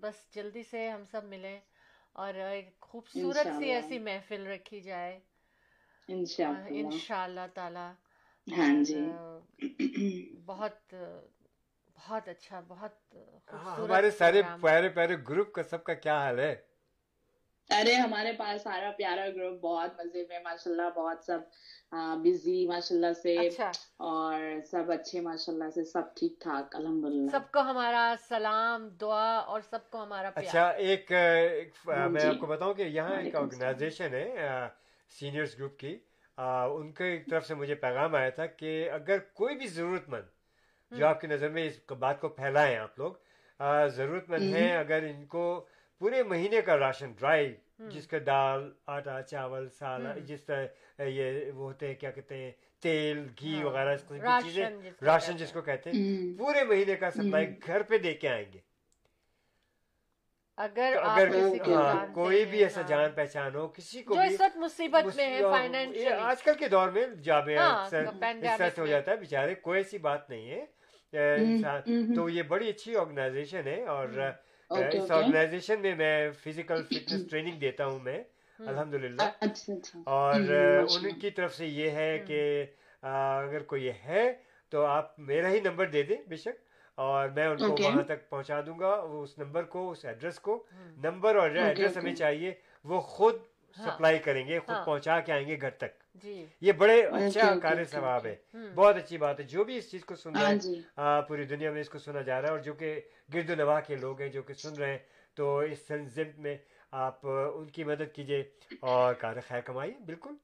[0.00, 1.60] بس جلدی سے ہم سب ملیں
[2.12, 5.18] اور ایک خوبصورت سی ایسی محفل رکھی جائے۔
[6.08, 7.88] انشاء اللہ تعالی۔
[8.46, 9.00] ہاں جی۔
[10.46, 10.94] بہت
[12.00, 12.92] بہت اچھا بہت
[13.52, 16.54] ہاں، ہمارے سارے پیارے پیارے گروپ کا سب کا کیا حال ہے؟
[17.70, 21.40] ارے ہمارے پاس سارا پیارا گروپ بہت مزے میں ماشاء اللہ بہت سب
[22.24, 23.70] بزی ماشاء اللہ سے۔ اچھا۔
[24.06, 24.40] اور
[24.70, 29.36] سب اچھے ماشاء اللہ سے سب ٹھیک ٹھاک الحمد للہ سب کو ہمارا سلام دعا
[29.46, 34.14] اور سب کو ہمارا اچھا ایک جی۔ میں آپ کو بتاؤں کہ یہاں ایک آرگنائزیشن
[34.14, 34.26] ہے
[35.10, 35.98] سینئرز گروپ کی۔
[36.38, 40.28] ان کے طرف سے مجھے پیغام آیا تھا کہ اگر کوئی بھی ضرورت مند
[40.92, 43.12] جو آپ کی نظر میں اس بات کو پھیلائیں آپ لوگ
[43.88, 45.44] ضرورت مند ہیں اگر ان کو
[46.00, 47.54] پورے مہینے کا راشن ڈرائی
[47.88, 52.50] جس کا دال آٹا چاول سال جس طرح یہ وہ ہوتے ہیں کیا کہتے ہیں
[52.82, 56.94] تیل گھی ہاں۔ وغیرہ اس قسم کی چیزیں راشن جس کو کہتے ہیں پورے مہینے
[56.96, 58.58] کا سپلائی گھر پہ دے کے آئیں گے۔
[60.58, 61.28] اگر اگر
[61.68, 66.12] ہاں، کوئی بھی ایسا ہاں۔ جان پہچان ہو کسی کو اس وقت مصیبت میں ہے
[66.12, 67.88] آج کل کے دور میں جامعہ
[68.78, 70.64] ہو جاتا ہے بیچارے کوئی ایسی بات نہیں ہے۔
[71.12, 74.08] انسان اچھا، تو یہ بڑی اچھی آرگنائزیشن ہے اور
[74.70, 78.22] اس آرگنائزیشن میں میں فزیکل فٹنس ٹریننگ دیتا ہوں میں
[78.58, 79.22] الحمد للہ
[80.06, 82.64] اور ان کی طرف سے یہ ہے کہ
[83.02, 84.32] اگر کوئی ہے
[84.72, 86.58] تو آپ میرا ہی نمبر دے دیں بے شک
[86.98, 90.62] اور میں ان کو وہاں تک پہنچا دوں گا اس نمبر کو اس ایڈریس کو۔
[90.96, 92.52] نمبر اور ایڈریس ہمیں چاہیے
[92.84, 93.34] وہ خود
[93.76, 97.84] سپلائی کریں گے خود پہنچا کے آئیں گے گھر تک۔ جی۔ یہ بڑے اچھا کار
[97.84, 101.20] ثواب ہے۔ ہاں۔ بہت اچھی بات ہے۔ جو بھی اس چیز کو سن رہا ہے
[101.28, 103.00] پوری دنیا میں اس کو سنا جا رہا ہے اور جو کہ
[103.34, 104.98] گرد و نواح کے لوگ ہیں جو کہ سن رہے ہیں
[105.36, 106.56] تو اس تنظیم میں
[106.92, 108.40] آپ ان کی مدد کیجیے
[108.82, 110.34] اور کار خیر کمائیے۔ بالکل۔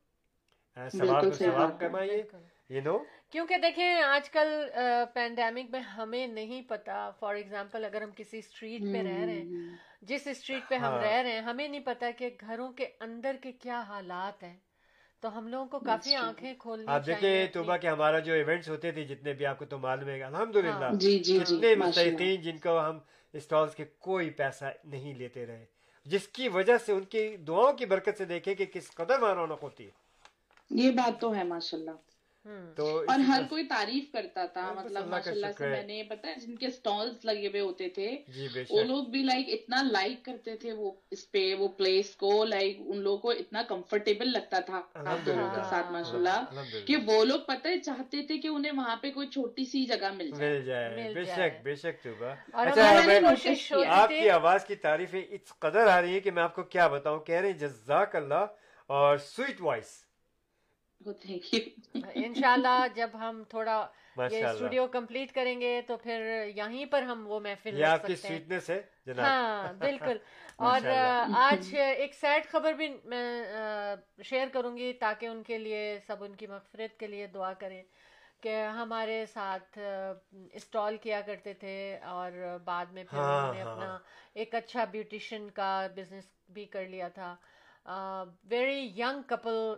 [0.77, 2.23] ثواب ثواب کمائیے
[2.71, 2.97] یو نو
[3.31, 4.49] کیونکہ دیکھیں آج کل
[5.15, 9.77] پینڈیمک میں ہمیں نہیں پتا۔ فار ایگزامپل اگر ہم کسی اسٹریٹ پہ رہ رہے ہیں
[10.03, 13.37] جس اسٹریٹ پہ ہم ہاں۔ رہ رہے ہیں ہمیں نہیں پتا کہ گھروں کے اندر
[13.43, 14.57] کے کیا حالات ہیں۔
[15.21, 18.69] تو ہم لوگوں کو کافی اچھا۔ آنکھیں کھول آپ دیکھیں توبہ کے ہمارا جو ایونٹس
[18.69, 21.39] ہوتے تھے جتنے بھی آپ کو تو معلوم ہے الحمد للہ ہاں۔ جتنے جی، جی،
[21.39, 22.99] جی، مستحقین جن کو ہم
[23.33, 25.65] اسٹالس کے کوئی پیسہ نہیں لیتے رہے۔
[26.05, 29.63] جس کی وجہ سے ان کی دعاؤں کی برکت سے دیکھیں کہ کس قدر مانونق
[29.63, 29.91] ہوتی ہے۔
[30.71, 31.91] یہ بات تو ہے ماشاء اللہ
[32.77, 36.33] تو اور ہر کوئی تعریف کرتا تھا ہاں، مطلب ماشاء اللہ سے میں نے پتا
[36.37, 40.57] جن کے اسٹالس لگے ہوئے ہوتے تھے جی، وہ لوگ بھی لائک اتنا لائک کرتے
[40.57, 44.81] تھے وہ اس پہ وہ پلیس کو لائک ان لوگوں کو اتنا کمفرٹیبل لگتا تھا
[45.27, 48.97] دونوں کے ساتھ ہاں، ماشاء اللہ کہ وہ لوگ پتہ چاہتے تھے کہ انہیں وہاں
[48.97, 50.31] پہ کوئی چھوٹی سی جگہ مل
[50.65, 52.07] جائے۔ بے شک بے شک
[52.53, 52.91] اچھا،
[53.89, 56.87] آپ کی آواز کی تعریف اس قدر آ رہی ہے کہ میں آپ کو کیا
[56.89, 58.47] بتاؤں کہہ رہے جزاک اللہ
[58.91, 60.06] اور سویٹ وائس
[61.01, 63.87] ان شاء اللہ جب ہم تھوڑا
[64.31, 66.21] یہ اسٹوڈیو کمپلیٹ کریں گے تو پھر
[66.57, 67.75] یہیں پر ہم وہ محفل
[69.19, 70.17] ہاں بالکل۔
[70.59, 70.81] اور
[71.37, 73.25] آج ایک سیڈ خبر بھی میں
[74.23, 77.83] شیئر کروں گی تاکہ ان کے لیے سب ان کی مغفرت کے لیے دعا کریں
[78.41, 79.79] کہ ہمارے ساتھ
[80.53, 82.33] اسٹال کیا کرتے تھے اور
[82.65, 83.99] بعد میں پھر انہوں نے اپنا
[84.35, 87.35] ایک اچھا بیوٹیشین کا بزنس بھی کر لیا تھا۔
[88.45, 89.75] Very young couple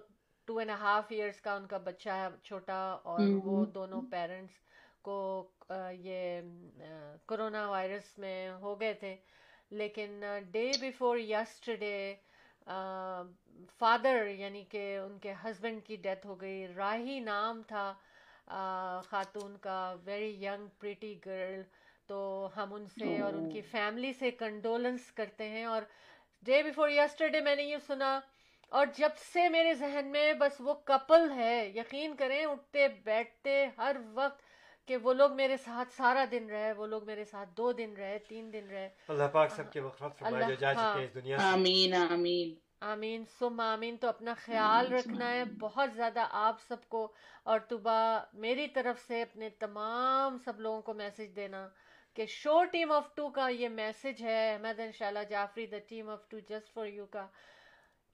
[0.48, 4.54] two and half years کا ان کا بچہ ہے چھوٹا اور وہ دونوں پیرنٹس
[5.02, 5.16] کو
[6.00, 6.40] یہ
[7.28, 9.14] کرونا وائرس میں ہو گئے تھے۔
[9.70, 12.14] لیکن ڈے بیفور یسٹرڈے
[13.78, 17.92] فادر یعنی کہ ان کے ہسبینڈ کی ڈیتھ ہو گئی۔ راہی نام تھا
[19.04, 21.62] خاتون کا ویری ینگ پریٹی گرل
[22.08, 22.18] تو
[22.56, 25.82] ہم ان سے اور ان کی فیملی سے کنڈولنس کرتے ہیں اور
[26.42, 28.18] ڈے بیفور یسٹرڈے میں نے یہ سنا
[28.68, 33.96] اور جب سے میرے ذہن میں بس وہ کپل ہے یقین کریں اٹھتے بیٹھتے ہر
[34.14, 34.42] وقت
[34.86, 38.18] کہ وہ لوگ میرے ساتھ سارا دن رہے وہ لوگ میرے ساتھ دو دن رہے
[38.18, 41.94] تین دن رہے۔ اللہ پاک سب کے وقت جو جا چکے ہاں۔ اس دنیا آمین
[41.94, 47.12] آمین۔ آمین۔ سم آمین۔ تو اپنا خیال رکھنا ہے۔ بہت زیادہ آپ سب کو
[47.42, 47.78] اور تو
[48.32, 51.68] میری طرف سے اپنے تمام سب لوگوں کو میسج دینا
[52.14, 56.28] کہ شو ٹیم آف ٹو کا یہ میسج ہے۔ احمد انشاءاللہ Jafri the team of
[56.28, 57.26] two just for you کا۔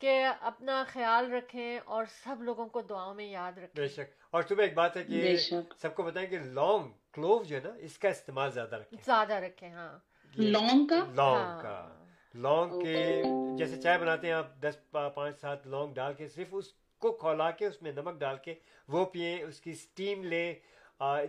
[0.00, 4.42] کہ اپنا خیال رکھیں اور سب لوگوں کو دعاؤں میں یاد رکھیں۔ بے شک۔ اور
[4.48, 5.36] صبح ایک بات ہے کہ
[5.82, 9.34] سب کو بتائیں کہ لونگ کلوو جو ہے نا اس کا استعمال زیادہ رکھیں۔ زیادہ
[9.34, 9.98] رکھیں ہاں۔
[10.36, 13.22] لونگ کا؟ لونگ ہاں۔ کا۔ لونگ کے
[13.58, 16.64] جیسے چائے بناتے ہیں آپ دس پانچ سات لونگ ڈال کے صرف اس
[16.98, 18.54] کو کھولا کے اس میں نمک ڈال کے
[18.88, 20.54] وہ پئیں اس کی اسٹیم لیں۔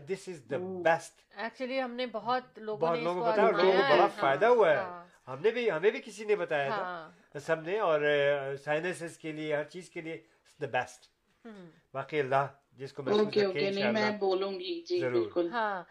[0.10, 3.78] دس از دا بیسٹ ایکچولی ہم نے بہت لوگوں بہت لوگوں کو بتایا لوگوں کو
[3.78, 6.76] بڑا ہاں۔ فائدہ ہوا ہے۔ ہاں۔ ہم نے بھی ہمیں بھی کسی نے بتایا تھا۔
[6.76, 8.02] ہاں۔ سب نے اور
[8.64, 10.18] سائنسز کے لیے ہر چیز کے لیے
[10.60, 11.08] دا بیسٹ
[11.94, 12.46] باقی اللہ
[12.78, 15.84] جس کو میں بولوں گی جی، ضرور۔ ہاں۔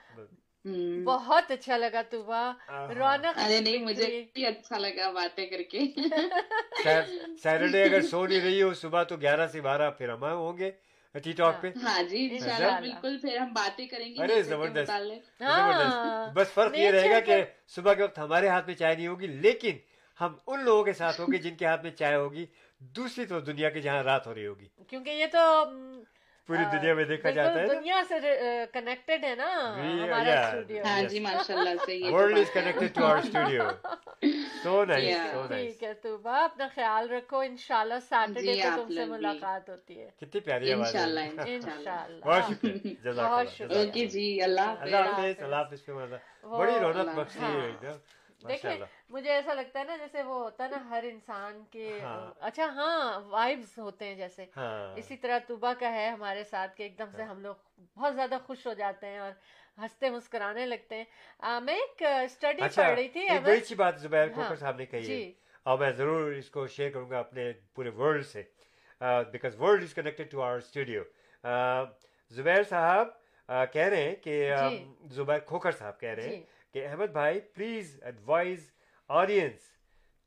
[1.05, 5.80] بہت اچھا لگا طوبا رونق نہیں مجھے اچھا لگا باتیں کر کے۔
[7.43, 10.70] سیٹرڈے اگر سو نہیں رہی ہو صبح تو گیارہ سے بارہ پھر ہم ہوں گے۔
[11.15, 14.91] ٹی ٹاک پہ؟ ہاں جی اچھا، اچھا۔ بالکل پھر ہم باتیں کریں گے ارے زبردست
[15.41, 19.07] ہاں۔ بس فرق یہ رہے گا کہ صبح کے وقت ہمارے ہاتھ میں چائے نہیں
[19.07, 19.77] ہوگی لیکن
[20.21, 22.45] ہم ان لوگوں کے ساتھ ہوگے جن کے ہاتھ میں چائے ہوگی
[22.81, 25.39] دوسری تو دنیا کی جہاں رات ہو رہی ہوگی۔ کیونکہ یہ تو
[26.49, 28.16] پوری دنیا میں دیکھا جاتا ہے دنیا سے
[28.72, 31.20] کنیکٹڈ ہے نا ہمارا studio G
[32.11, 33.68] world is connected to studio
[34.62, 38.92] so nice so nice ٹھیک ہے تو با اپنا خیال رکھو۔ انشاءاللہ سیٹرڈے کو تم
[38.95, 41.01] سے ملاقات ہوتی ہے۔ کتنی پیاری آواز ہے۔
[41.47, 45.88] انشاءاللہ بہت شکریہ جزاک اللہ اوکے جی اللہ حافظ۔ اللہ حافظ اللہ حافظ
[46.53, 47.92] بڑی رونق بخشی ہے
[48.42, 48.76] دیکھیں
[49.15, 52.65] مجھے ایسا لگتا ہے نا جیسے وہ ہوتا ہے نا ہر انسان کے ہاں۔ اچھا
[52.67, 56.99] ہاں وائبس ہوتے ہیں جیسے۔ ہاں۔ اسی طرح طوبا کا ہے ہمارے ساتھ کہ ایک
[56.99, 57.55] دم سے ہاں۔ ہم لوگ
[57.97, 59.31] بہت زیادہ خوش ہو جاتے ہیں اور
[59.79, 64.29] ہنستے مسکرانے لگتے ہیں۔ میں ایک اسٹڈی اچھا، پڑھ رہی تھی بڑی اچھی بات زبیر
[64.29, 67.89] کوکر صاحب نے کہی جی۔ اور میں ضرور اس کو شیئر کروں گا اپنے پورے
[67.89, 68.43] ورلڈ سے۔
[69.33, 71.03] Because world is connected to our studio
[72.31, 72.69] Zubair ji.
[72.69, 73.09] صاحب
[73.73, 74.55] کہہ رہے ہیں کہ
[75.11, 76.43] زبیر کھوکر صاحب کہہ رہے ہیں
[76.73, 78.71] کہ احمد بھائی please advise
[79.11, 79.61] audience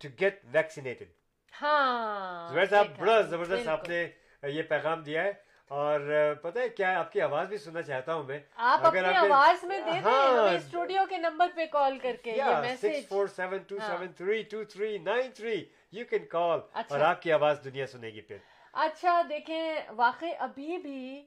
[0.02, 1.08] to get vaccinated
[1.54, 4.08] ہاں زبیر صاحب بڑا زبردست آپ نے
[4.44, 5.32] یہ پیغام دیا ہے
[5.72, 6.00] اور
[6.42, 9.80] پتا ہے کیا آپ کی آواز بھی سننا چاہتا ہوں میں۔ آپ اپنی آواز میں
[9.80, 16.28] دے دیں ہاں۔ اسٹوڈیو کے نمبر پہ کال کر کے یہ میسج 6472732393 یو کین
[16.28, 16.60] کال
[16.90, 18.38] اور آپ کی آواز دنیا سنے گی پھر۔
[18.74, 21.26] اچھا دیکھیں واقع ابھی بھی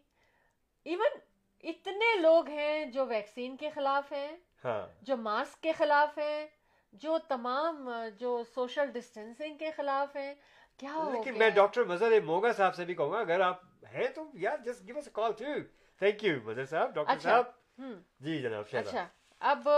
[0.87, 1.19] ایون
[1.65, 6.47] اتنے لوگ ہیں جو ویکسین کے خلاف ہیں ہاں۔ جو ماسک کے خلاف ہیں۔
[6.93, 7.89] جو تمام
[8.19, 10.35] جو سوشل ڈسٹینسنگ کے خلاف ہیں
[10.81, 13.63] کیا لیکن میں ڈاکٹر مظہر موگا صاحب سے بھی کہوں گا اگر آپ
[13.95, 15.55] ہیں تو یار just give us call too
[16.01, 19.07] thank you Mazhar صاحب ڈاکٹر اچھا، صاحب۔ جی جناب اچھا
[19.41, 19.69] اب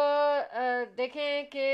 [0.96, 1.66] دیکھیں کہ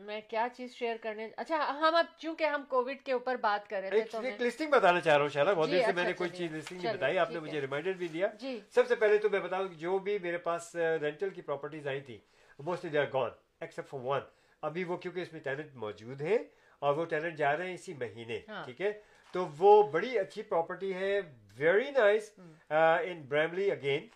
[0.00, 3.82] میں کیا چیز شیئر کرنے اچھا ہم اب چونکہ ہم کووڈ کے اوپر بات کر
[3.82, 6.04] رہے تھے ایک لسٹنگ بتانا چاہ رہا ہوں شالا بہت جی، دیر سے اچھا، میں
[6.04, 8.94] نے کوئی چیز لسٹنگ نہیں بتائی آپ نے مجھے ریمائنڈر بھی دیا۔ جی۔ سب سے
[8.94, 12.18] پہلے تو میں بتاؤں جو بھی میرے پاس رینٹل کی پراپرٹیز آئی تھی
[12.64, 13.30] mostly they are gone
[13.60, 14.20] except for one
[14.62, 16.38] ابھی وہ کیونکہ اس میں ٹیلنٹ موجود ہیں
[16.82, 18.92] اور وہ ٹیلنٹ جا رہے ہیں اسی مہینے ٹھیک ہے
[19.34, 21.20] تو وہ بڑی اچھی پراپرٹی ہے
[21.56, 22.32] very nice
[22.70, 24.06] in Bramalea again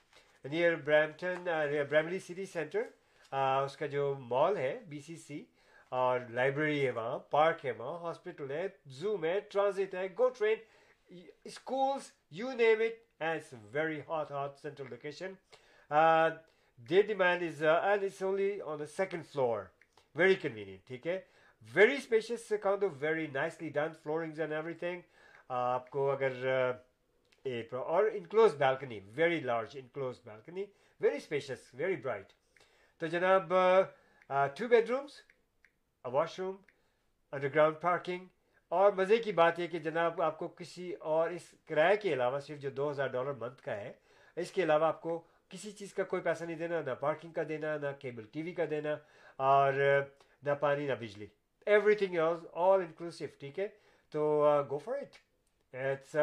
[0.44, 1.44] near Brampton
[1.90, 2.82] Bramalea City Centre
[3.64, 5.44] اس کا جو مال ہے بی سی سی
[5.92, 11.18] اور لائبریری ہے وہاں پارک ہے وہاں ہاسپٹل ہے زوم ہے ٹرانزٹ ہے GO train
[11.44, 15.32] schools you name it as very hot hot central location
[16.78, 19.62] they demand is and it's only on the second floor
[20.16, 21.18] very convenient ٹھیک ہے
[21.74, 25.00] very spacious count of very nicely done floorings and everything
[25.50, 26.44] آپ کو اگر
[27.74, 30.64] اور enclose balcony very large enclose balcony
[31.00, 32.32] very spacious very bright
[33.00, 33.52] تو جناب
[34.56, 35.20] two bedrooms
[36.40, 36.56] washroom
[37.54, 38.26] underground parking
[38.72, 42.40] اور مزے کی بات یہ کہ جناب آپ کو کسی اور اس کرایہ کے علاوہ
[42.40, 43.92] صرف جو دو ہزار ڈالر منتھ کا ہے
[44.36, 47.42] اس کے علاوہ آپ کو کسی چیز کا کوئی پیسہ نہیں دینا نہ پارکنگ کا
[47.48, 48.96] دینا نہ کیبل ٹی وی کا دینا
[49.42, 49.72] اور
[50.42, 51.26] نہ پانی نہ بجلی
[51.66, 53.66] ایوری تھنگ آل انکلوسیو ٹھیک ہے
[54.12, 54.24] تو
[54.70, 55.16] go for it
[55.74, 56.16] it's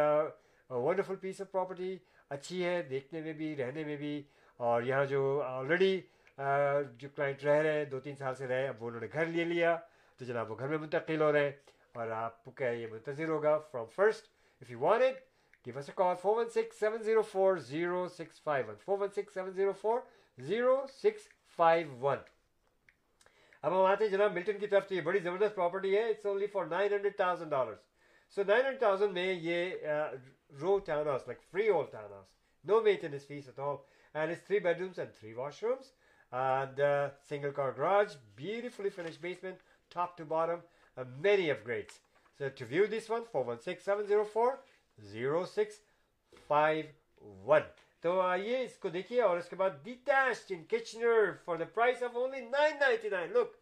[0.70, 1.98] wonderful piece of property
[2.32, 4.22] اچھی ہے دیکھنے میں بھی رہنے میں بھی
[4.60, 6.00] اور یہاں جو آلریڈی
[6.98, 9.26] جو کلائنٹ رہ رہے ہیں دو تین سال سے رہے اب وہ انہوں نے گھر
[9.28, 9.76] لے لیا
[10.20, 11.52] تو جناب وہ گھر میں منتقل ہو رہے ہیں
[11.94, 14.28] اور آپ کا یہ منتظر ہوگا from first
[14.62, 15.24] if you want it
[15.66, 18.78] Give us a call 416 704 0651.
[18.80, 20.04] 416 704
[20.38, 22.20] 0651.
[23.64, 26.26] اب ہم آتے ہیں جناب ملٹن کی طرف سے یہ بڑی زبردست پراپرٹی ہے it's
[26.26, 27.78] only for nine hundred thousand dollars
[28.38, 29.74] so nine hundred thousand میں یہ
[30.62, 32.28] row townhouse like freehold townhouse
[32.66, 33.76] no maintenance fee at all
[34.16, 35.34] and it's three bedrooms and three
[35.64, 35.92] washrooms
[36.32, 36.82] and
[37.30, 39.60] single car garage beautifully finish basement
[39.92, 42.00] top to bottom many upgrades
[42.40, 44.52] so to view this one four one six seven zero four
[45.10, 45.80] zero six
[46.48, 46.86] five
[47.48, 47.62] one
[48.04, 52.04] تو آئیے، اس کو دیکھیے اور اس کے بعد detached in Kitchener for the price
[52.04, 53.56] of only nine ninety nine look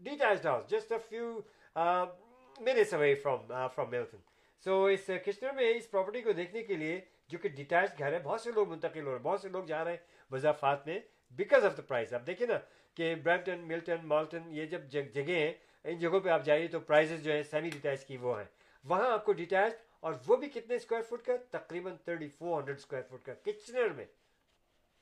[0.00, 1.38] detached house just a few
[1.76, 4.18] minutes away from from Milton
[4.66, 8.12] so us uh, Kitchener میں اس پراپرٹی کو دیکھنے کے لیے جو کہ ڈیٹیچ گھر
[8.12, 9.98] ہے، بہت سے لوگ منتقل ہو رہے ہیں، بہت سے لوگ جا رہے ہیں
[10.30, 10.98] مضافات میں
[11.38, 12.58] بیکاز آف دا پرائز آپ دیکھیں نا
[12.96, 15.52] کہ برمپٹن ملٹن مالٹن یہ جب جگہیں ہیں،
[15.84, 18.46] ان جگہوں پہ آپ جائیے تو پرائزز جو ہیں سیمی ڈیٹیچ کی وہ ہیں۔
[18.84, 22.78] وہاں آپ کو ڈیٹیچ اور وہ بھی کتنے اسکوائر فٹ کا؟ تقریباً thirty four hundred
[22.78, 24.04] square foot کا کچنر میں؟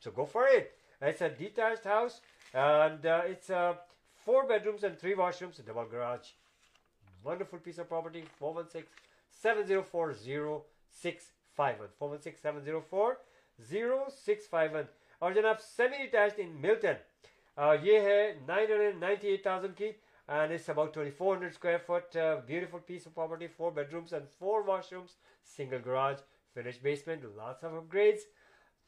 [0.03, 0.69] So go for it
[1.01, 2.21] it's a detached house
[2.55, 3.51] and it's
[4.27, 6.33] four bedrooms and three washrooms double garage
[7.25, 9.01] wonderful piece of property four one six
[9.43, 10.59] seven zero four zero
[10.97, 13.15] six five one four one six seven zero four
[13.59, 14.85] zero six five one
[15.23, 16.97] اور جناب semi detach in Milton
[17.83, 19.91] یہ ہے nine hundred ninety eight thousand کی
[20.29, 22.17] and it's about twenty four hundred square foot
[22.47, 24.63] beautiful piece of property four bedrooms and four
[24.93, 25.17] washrooms
[25.57, 26.21] single garage
[26.57, 28.27] finish basement lots of grades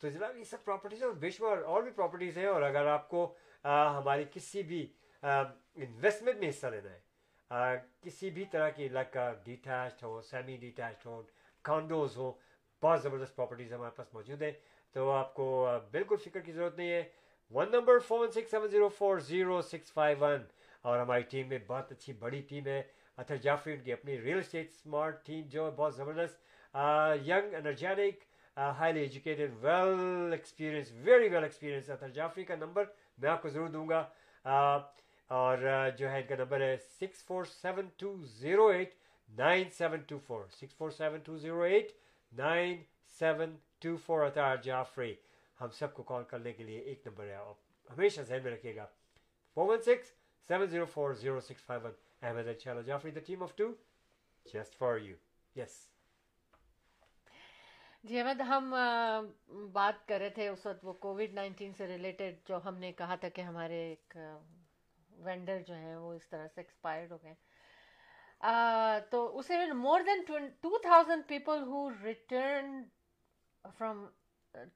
[0.00, 2.86] تو جناب، یہ سب properties ہیں اور بے شمار اور بھی پراپرٹیز ہیں اور اگر
[2.86, 3.32] آپ کو
[3.64, 4.86] ہماری کسی بھی
[5.22, 11.22] انویسٹمنٹ میں حصہ لینا ہے کسی بھی طرح کی لائک ڈیٹیچڈ ہو سیمی ڈیٹیچڈ ہو
[11.64, 12.30] کانڈوز ہو،
[12.82, 14.52] بہت زبردست پراپرٹیز ہمارے پاس موجود ہیں۔
[14.94, 17.02] تو آپ کو بالکل فکر کی ضرورت نہیں ہے۔
[17.52, 20.42] One number four one six seven zero four zero six five one
[20.84, 22.82] اور ہماری ٹیم میں بہت اچھی بڑی ٹیم ہے۔
[23.16, 26.36] اتھر جعفری، ان کی اپنی ریئل اسٹیٹ اسمارٹ ٹیم جو ہے، بہت زبردست۔
[27.26, 28.24] Young energetic
[28.56, 32.84] highly educated well experience very well experience Athar Jafri کا نمبر
[33.18, 34.08] میں آپ کو ضرور دوں گا۔
[35.28, 35.58] اور
[35.96, 38.94] جو ہے، ان کا نمبر ہے six four seven two zero eight
[39.28, 41.86] nine seven two four six four seven two zero eight
[42.32, 42.76] nine
[43.18, 45.14] seven two four Athar Jafri.
[45.60, 48.76] ہم سب کو کال کرنے کے لیے ایک نمبر ہے۔ آپ ہمیشہ ذہن میں رکھیے
[48.76, 48.86] گا۔
[49.54, 50.12] Four one six
[50.48, 51.92] seven zero four zero six five one
[52.22, 53.72] Ahmed اچھا Jafri the team of two
[54.46, 54.82] just
[58.04, 58.74] جی احمد، ہم
[59.72, 63.14] بات کر رہے تھے اس وقت وہ کووڈ نائنٹین سے ریلیٹڈ جو ہم نے کہا
[63.20, 64.16] تھا کہ ہمارے ایک
[65.24, 67.34] وینڈر جو ہیں وہ اس طرح سے ایکسپائرڈ ہو گئے۔
[69.10, 70.24] تو اسے more than
[70.60, 72.82] two thousand people who return
[73.78, 74.06] from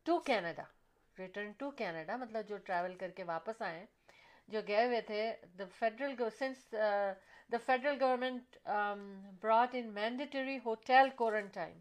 [0.05, 0.63] to Canada,
[1.17, 3.85] return to Canada مطلب جو ٹریول کر کے واپس آئے۔
[4.49, 6.75] جو گئے ہوئے تھے the federal since
[7.53, 8.57] the federal government
[9.43, 11.79] brought in mandatory hotel quarantine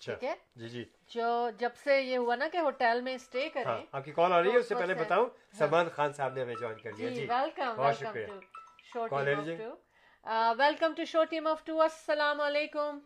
[0.00, 1.28] ٹھیک ہے؟ جی جی۔ جو
[1.58, 4.50] جب سے یہ ہوا نا کہ ہوٹل میں اسٹے کریں آپ کی کال آ رہی
[4.52, 5.28] ہے اس سے پہلے بتاؤں
[5.58, 8.40] سلمان خان صاحب نے ہمیں جوائن کر لیا جی ویلکم بہت ویلکم شکریہ۔ ٹو
[8.84, 12.98] شو کال ٹیم لیجیے of two welcome to show team of two السلام علیکم۔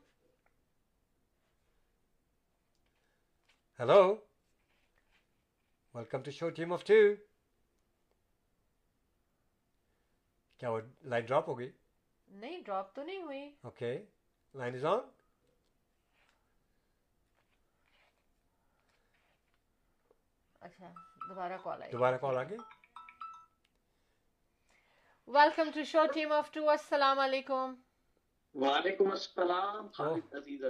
[3.81, 4.03] Hello
[5.95, 6.95] welcome to show team of two
[10.61, 11.71] کیا وہ لائن ڈراپ ہو گئی؟
[12.29, 13.93] نہیں ڈراپ تو نہیں ہوئی۔ اوکے
[14.55, 14.99] لائن از آن
[20.61, 20.93] اچھا
[21.29, 22.59] دوبارہ کال آئی۔ دوبارہ کال آ گئی
[25.29, 27.75] welcome to show team of two السلام علیکم
[28.55, 30.63] وعلیکم السلام خالد عزیز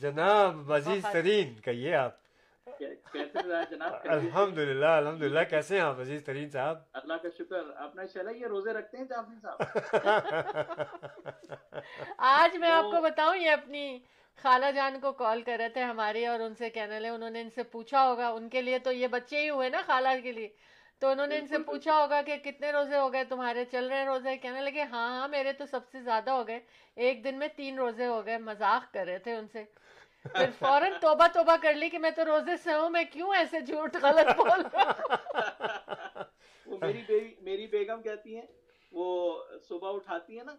[0.00, 2.27] جناب عزیز ترین کہیے آپ۔
[4.04, 8.30] الحمد للہ الحمد للہ کیسے ہیں آپ عزیز ترین صاحب؟ اللہ کا شکر۔ اپنا چلا
[8.30, 9.60] یہ روزے رکھتے ہیں جعفری صاحب؟
[12.18, 13.98] آج میں آپ کو بتاؤں یہ اپنی
[14.42, 17.40] خالہ جان کو کال کر رہے تھے ہماری اور ان سے کہنے لے انہوں نے
[17.40, 20.32] ان سے پوچھا ہوگا۔ ان کے لیے تو یہ بچے ہی ہوئے نا خالہ کے
[20.32, 20.48] لیے۔
[20.98, 23.96] تو انہوں نے ان سے پوچھا ہوگا کہ کتنے روزے ہو گئے تمہارے چل رہے
[23.96, 26.60] ہیں روزے؟ کہنے لگے ہاں ہاں میرے تو سب سے زیادہ ہو گئے۔
[26.96, 29.64] ایک دن میں تین روزے ہو گئے مذاق کر رہے تھے ان سے۔
[30.28, 33.60] پھر فوراً توبہ توبہ کر لی کہ میں تو روزے سے ہوں میں کیوں ایسے
[33.62, 36.22] جھوٹ غلط بول رہا
[36.66, 37.02] وہ میری
[37.42, 38.46] میری بیگم کہتی ہیں
[38.92, 39.06] وہ
[39.68, 40.54] صبح اٹھاتی ہے نا۔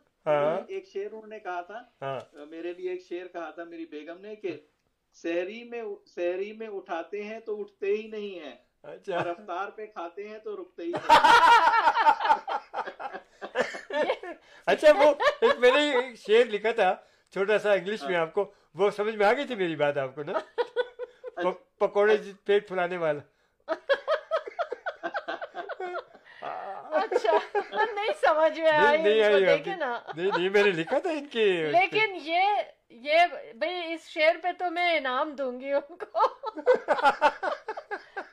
[0.68, 4.36] ایک شعر انہوں نے کہا تھا میرے لیے ایک شعر کہا تھا میری بیگم نے
[4.36, 4.58] کہ
[5.18, 8.56] سحری میں سحری میں اٹھاتے ہیں تو اٹھتے ہی نہیں ہیں
[9.14, 10.92] اور افطار پہ کھاتے ہیں تو رکتے ہی
[14.68, 15.14] اچھا وہ
[15.60, 16.94] میں نے ایک شعر لکھا تھا
[17.34, 20.16] چھوٹا سا انگلش میں آپ کو وہ سمجھ میں آ گئی تھی میری بات آپ
[20.16, 20.34] کو نا؟
[21.80, 23.20] پکوڑے جی- پیٹ پھلانے والا۔
[26.94, 27.38] اچھا
[27.72, 32.46] نہیں سمجھ میں آئی نہیں دیکھے نا۔ میں نے لکھا تھا ان کے لیکن یہ
[33.02, 36.28] یہ بھائی اس شعر پہ تو میں انعام دوں گی ان کو۔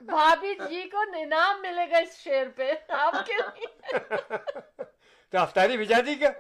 [0.01, 3.37] بھابھی جی کو انعام ملے گا اس شعر پہ آپ کے
[5.33, 6.31] تو افطاری بھجا دی کیا؟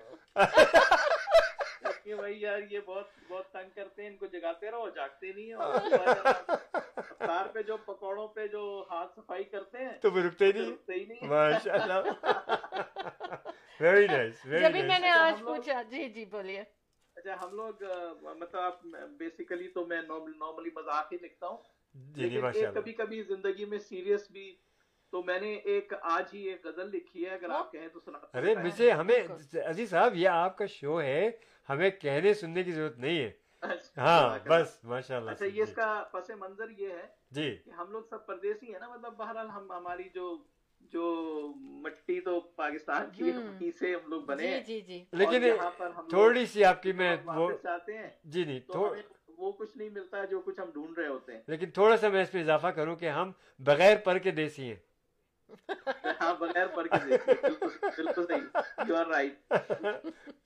[2.06, 5.46] کہ بھائی یار یہ بہت بہت تنگ کرتے ہیں ان کو جگاتے رہو جاگتے نہیں
[5.46, 5.74] ہیں اور
[6.98, 10.92] افطار پہ جو پکوڑوں پہ جو ہاتھ صفائی کرتے ہیں تو وہ رکتے نہیں؟ رکتے
[10.94, 12.10] ہی نہیں۔ ہیں ماشاء اللہ
[13.80, 16.62] ویری نائس جبھی میں نے اچھا، آج ہم لوگ- پوچھا جی جی بولیے۔
[17.16, 17.82] اچھا ہم لوگ
[18.38, 18.86] مطلب
[19.18, 21.58] بیسیکلی تو میں نارملی مذاق ہی لکھتا ہوں
[22.14, 22.40] جی جی
[22.74, 24.46] کبھی کبھی زندگی میں سیریس بھی
[25.16, 28.18] تو میں نے ایک آج ہی ایک غزل لکھی ہے اگر آپ کہیں تو سنا
[28.38, 29.16] ارے مجھے ہمیں
[29.66, 31.30] عزیز صاحب یہ آپ کا شو ہے
[31.68, 33.30] ہمیں کہنے سننے کی ضرورت نہیں ہے۔
[33.98, 37.90] ہاں بس ماشاء اللہ اچھا یہ اس کا پس منظر یہ ہے جی۔ کہ ہم
[37.92, 40.36] لوگ سب پردیسی ہیں نا مطلب بہرحال ہم ہماری جو
[40.92, 41.06] جو
[41.56, 45.48] مٹی تو پاکستان کی ہم۔ مٹی سے ہم لوگ بنے جی ہیں۔ جی جی۔ لیکن
[46.08, 47.16] تھوڑی سی آپ کی میں
[47.64, 48.60] جاتے ہیں جی نہیں
[49.38, 52.08] وہ کچھ نہیں ملتا ہے جو کچھ ہم ڈھونڈ رہے ہوتے ہیں۔ لیکن تھوڑا سا
[52.08, 54.85] میں اس پہ اضافہ کروں کہ ہم بغیر پر کے دیسی ہیں۔
[55.48, 59.52] بغیر پڑھ کے بالکل صحیح یو آر رائٹ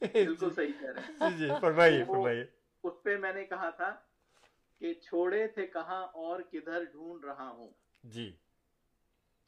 [0.02, 2.34] بالکل صحیح کہہ رہے ہیں
[2.84, 3.94] اس پہ میں نے کہا تھا
[4.80, 7.70] کہ چھوڑے تھے کہاں اور کدھر ڈھونڈ رہا ہوں
[8.04, 8.30] جی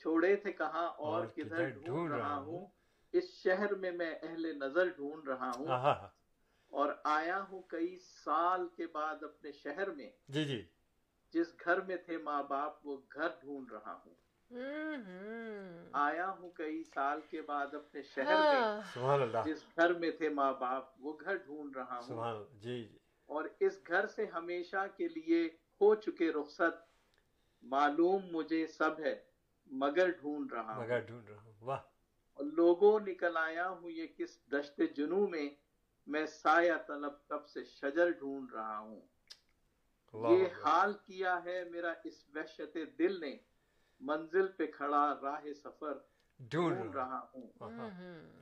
[0.01, 2.67] چھوڑے تھے کہاں اور کدھر ڈھونڈ رہا ہوں
[3.15, 5.67] اس شہر میں میں اہل نظر ڈھونڈ رہا ہوں
[6.73, 10.63] اور آیا ہوں کئی سال کے بعد اپنے شہر میں جی جی
[11.35, 14.15] جس گھر میں تھے ماں باپ وہ گھر ڈھونڈ رہا ہوں
[15.93, 20.11] آیا ہوں کئی سال کے بعد اپنے شہر میں ہاں۔ سبحان اللہ۔ جس گھر میں
[20.11, 22.99] تھے ماں باپ وہ گھر ڈھونڈ رہا ہوں۔ سبحان اللہ۔ جی جی۔
[23.29, 25.47] اور اس گھر سے ہمیشہ کے لیے
[25.81, 26.81] ہو چکے رخصت
[27.63, 29.15] معلوم مجھے سب ہے
[29.67, 31.81] مگر ڈھونڈ رہا ہوں۔ مگر ڈھونڈ رہا ہوں۔ واہ۔
[32.39, 35.49] اور لوگوں نکل آیا ہوں یہ کس دشت جنو میں
[36.07, 39.01] میں سایہ طلب کب سے شجر ڈھونڈ رہا ہوں۔
[40.15, 43.37] یہ حال کیا ہے میرا اس وحشت دل نے
[44.03, 45.93] منزل پہ کھڑا راہ سفر
[46.39, 47.47] ڈھونڈ رہا ہوں۔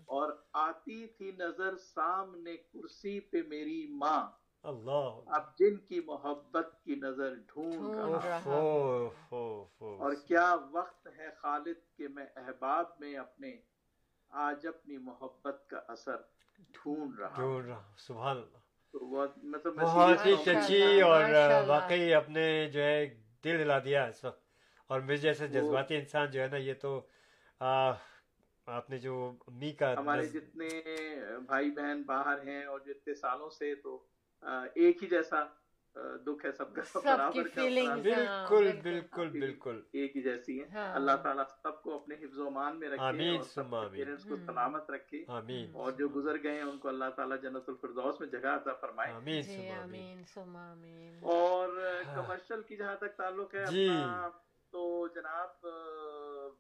[0.07, 4.31] اور آتی تھی نظر سامنے کرسی پہ میری ماں۔
[4.63, 7.75] اللہ۔ اب جن کی محبت کی نظر ڈھونڈ
[8.25, 9.11] رہا ہوں۔
[9.81, 13.57] اور کیا وقت ہے خالد کے میں احباب میں اپنے
[14.29, 16.17] آج اپنی محبت کا اثر
[16.59, 18.59] ڈھونڈ رہا ڈھونڈ رہا سبحان اللہ۔
[19.43, 21.25] مطلب بہت ہی سچی اور
[21.67, 23.07] واقعی اپنے جو ہے
[23.45, 24.40] دل دلا دیا اس وقت۔
[24.91, 27.01] اور مجھ جیسے جذباتی انسان جو ہے نا یہ تو
[27.61, 30.69] آپ نے جو امی کا ہمارے جتنے
[31.47, 34.07] بھائی بہن باہر ہیں اور جتنے سالوں سے تو
[34.75, 35.45] ایک ہی جیسا
[36.27, 38.01] دکھ ہے سب کا سب برابر بالکل
[38.83, 42.81] بالکل ہاں، بالکل ایک ہی جیسی ہے اللہ تعالیٰ سب کو اپنے حفظ و امان
[42.81, 43.19] میں رکھے
[43.91, 45.25] پیرنٹس کو سلامت رکھے۔
[45.73, 49.13] اور جو گزر گئے ہیں ان کو اللہ تعالیٰ جنت الفردوس میں جگہ عطا فرمائے۔
[51.23, 51.69] اور
[52.07, 54.29] ہاں۔ کمرشل کی جہاں تک تعلق ہے جی۔ اپنا
[54.73, 55.67] تو جناب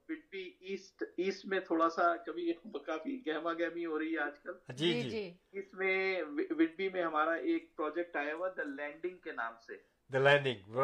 [0.08, 2.52] بٹوی ایسٹ ایسٹ میں تھوڑا سا کبھی
[2.86, 6.88] کافی گہما گہمی ہو رہی ہے آج کل۔ جی جی۔, جی،, جی۔ اس میں بٹوی
[6.88, 9.76] میں ہمارا ایک پروجیکٹ آیا ہوا دا لینڈنگ کے نام سے۔
[10.12, 10.74] دا لینڈنگ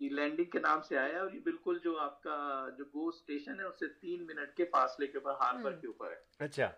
[0.00, 3.64] لینڈنگ کے نام سے آیا اور یہ بالکل جو آپ کا جو گو اسٹیشن ہے
[3.64, 6.70] اس سے تین منٹ کے فاصلے کے اوپر ہاربر کے اوپر ہے۔ اچھا۔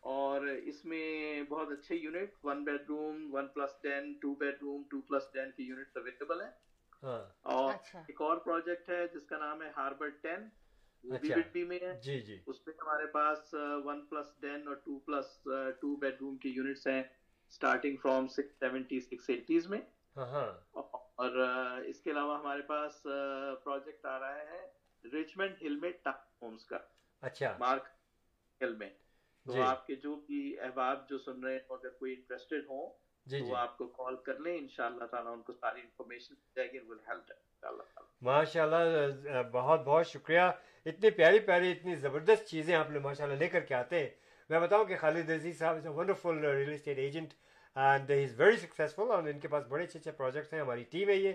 [0.00, 5.22] اور اس میں بہت اچھے unit one bedroom one plus ten two bedroom two plus
[5.32, 6.50] ten کے یونٹ اویلیبل ہیں۔
[7.04, 10.48] ہاں۔ اور اچھا۔ ایک اور پروجیکٹ ہے جس کا نام ہے ہاربر ٹین۔
[11.04, 13.52] اچھا۔ میں ہے۔ جی جی۔ اس ہمارے پاس
[13.84, 15.26] ون پلس ٹین اور two plus
[15.80, 17.02] two bedroom کی یونٹس ہیں۔
[17.50, 19.80] اسٹارٹنگ فرام سکس ایٹیز میں۔
[20.16, 20.50] ہاں، ہاں۔
[21.16, 21.32] اور
[21.84, 23.00] اس کے علاوہ ہمارے پاس
[23.62, 24.64] پروجیکٹ آ رہا ہے
[25.04, 26.78] ریچمنٹ ہل میں ہومس کا۔
[27.22, 27.88] اچھا۔ مارک
[28.60, 28.88] ہل میں۔
[29.46, 32.88] تو جی۔ آپ کے جو بھی احباب جو سن رہے ہیں اگر کوئی انٹرسٹڈ ہوں
[33.26, 36.72] جی تو جی۔ آپ کو کال کر لیں ان شاء ان کو ساری انفارمیشن جائے
[36.72, 36.78] گی
[38.22, 40.40] ماشاء اللہ بہت بہت شکریہ۔
[40.86, 44.08] اتنی پیاری پیاری اتنی زبردست چیزیں آپ نے ماشاء اللہ لے کر کے آتے ہیں۔
[44.48, 47.32] میں بتاؤں کہ خالد عزیز صاحب is a wonderful real estate agent
[47.76, 50.84] and they is very successful اور ان کے پاس بڑے اچھے اچھے پروجیکٹس ہیں۔ ہماری
[50.84, 51.32] ٹیم ہے یہ۔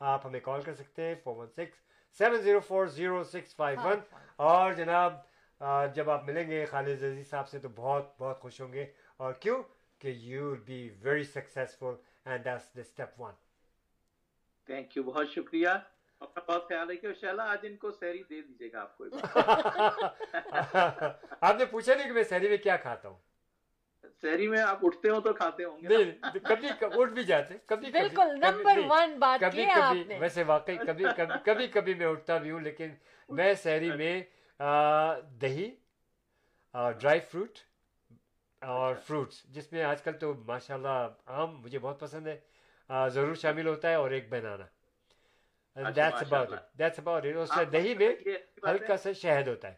[0.00, 1.78] آپ ہمیں کال کر سکتے ہیں four one six
[2.18, 3.98] seven zero four zero six five one
[4.36, 5.12] اور جناب
[5.94, 9.32] جب آپ ملیں گے خالد عزیز صاحب سے تو بہت بہت خوش ہوں گے۔ اور
[9.32, 9.62] کیوں؟
[10.02, 11.94] کہ you will be very successful
[12.24, 13.32] and this the step one
[14.68, 15.68] thank you بہت شکریہ.
[16.20, 19.04] اپنا بہت خیال ہے کہ انشاءاللہ آج ان کو سہری دے دیجیے گا آپ کو
[21.40, 23.18] آپ نے پوچھا نہیں کہ میں سہری میں کیا کھاتا ہوں؟
[24.48, 25.88] میں آپ اٹھتے ہو تو کھاتے ہوں گے
[26.44, 31.04] کبھی اٹھ بھی جاتے کبھی بالکل نمبر ون بات کبھی کبھی ویسے واقعی کبھی
[31.44, 32.90] کبھی کبھی میں اٹھتا بھی ہوں لیکن
[33.28, 34.22] میں شہری میں
[35.40, 35.74] دہی
[36.74, 37.58] ڈرائی فروٹ
[38.62, 42.26] اور اچھا، اچھا۔ فروٹس جس میں آج کل تو ماشاء اللہ آم مجھے بہت پسند
[42.26, 42.40] ہے
[43.10, 44.64] ضرور شامل ہوتا ہے اور ایک بنانا۔
[45.76, 48.14] اچھا، دہی میں
[48.68, 49.74] ہلکا سا شہد ہوتا ہے۔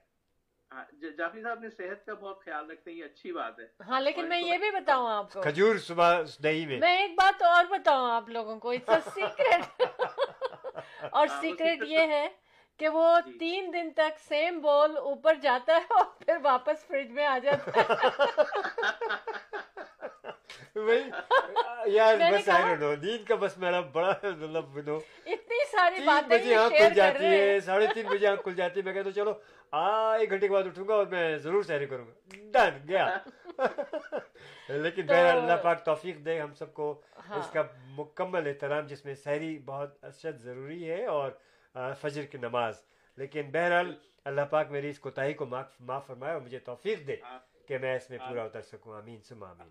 [0.72, 0.84] ہاں،
[1.18, 4.28] جعفری صاحب نے صحت کا بہت خیال رکھتے ہیں یہ اچھی بات ہے۔ ہاں لیکن
[4.28, 8.10] میں یہ بھی بتاؤں آپ کو۔ کھجور صبح دہی میں۔ میں ایک بات اور بتاؤں
[8.10, 9.80] آپ لوگوں کو اٹس سیکرٹ
[11.10, 12.28] اور ہاں، سیکرٹ یہ ہے
[12.78, 17.10] کہ وہ جی۔ تین دن تک سیم بال اوپر جاتا ہے اور پھر واپس فریج
[17.10, 17.82] میں آ جاتا ہے۔
[22.32, 22.48] بس
[23.28, 24.64] کا بس میرا بڑا مطلب
[25.26, 29.08] اتنی ساری باتیں کھل جاتی ہے ساڑھے تین بجے آنکھ کھل جاتی ہے۔ میں کہتا
[29.08, 29.32] ہوں چلو
[30.18, 32.12] ایک گھنٹے کے بعد اٹھوں گا اور میں ضرور سیری کروں گا۔
[32.52, 33.18] ڈن گیا۔
[34.68, 39.14] لیکن اللہ پاک توفیق دے ہم سب کو اس ہاں۔ کا مکمل احترام جس میں
[39.14, 41.30] سیری بہت اشد ضروری ہے اور
[41.74, 42.74] فجر کی نماز۔
[43.16, 43.94] لیکن بہرحال
[44.24, 47.16] اللہ پاک میری اس کوتاہی کو معاف فرمائے اور مجھے توفیق دے
[47.68, 49.70] کہ میں اس میں پورا اتر سکوں۔ آمین سم آمین۔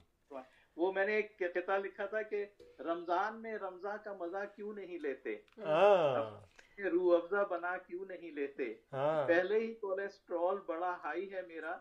[0.78, 2.46] وہ میں نے ایک قطعہ لکھا تھا کہ
[2.80, 5.36] رمضان میں رمضان کا مزہ کیوں نہیں لیتے؟
[6.92, 8.74] روح افزا بنا کیوں نہیں لیتے؟
[9.28, 11.78] پہلے ہی کولیسٹرول بڑا ہائی ہے میرا۔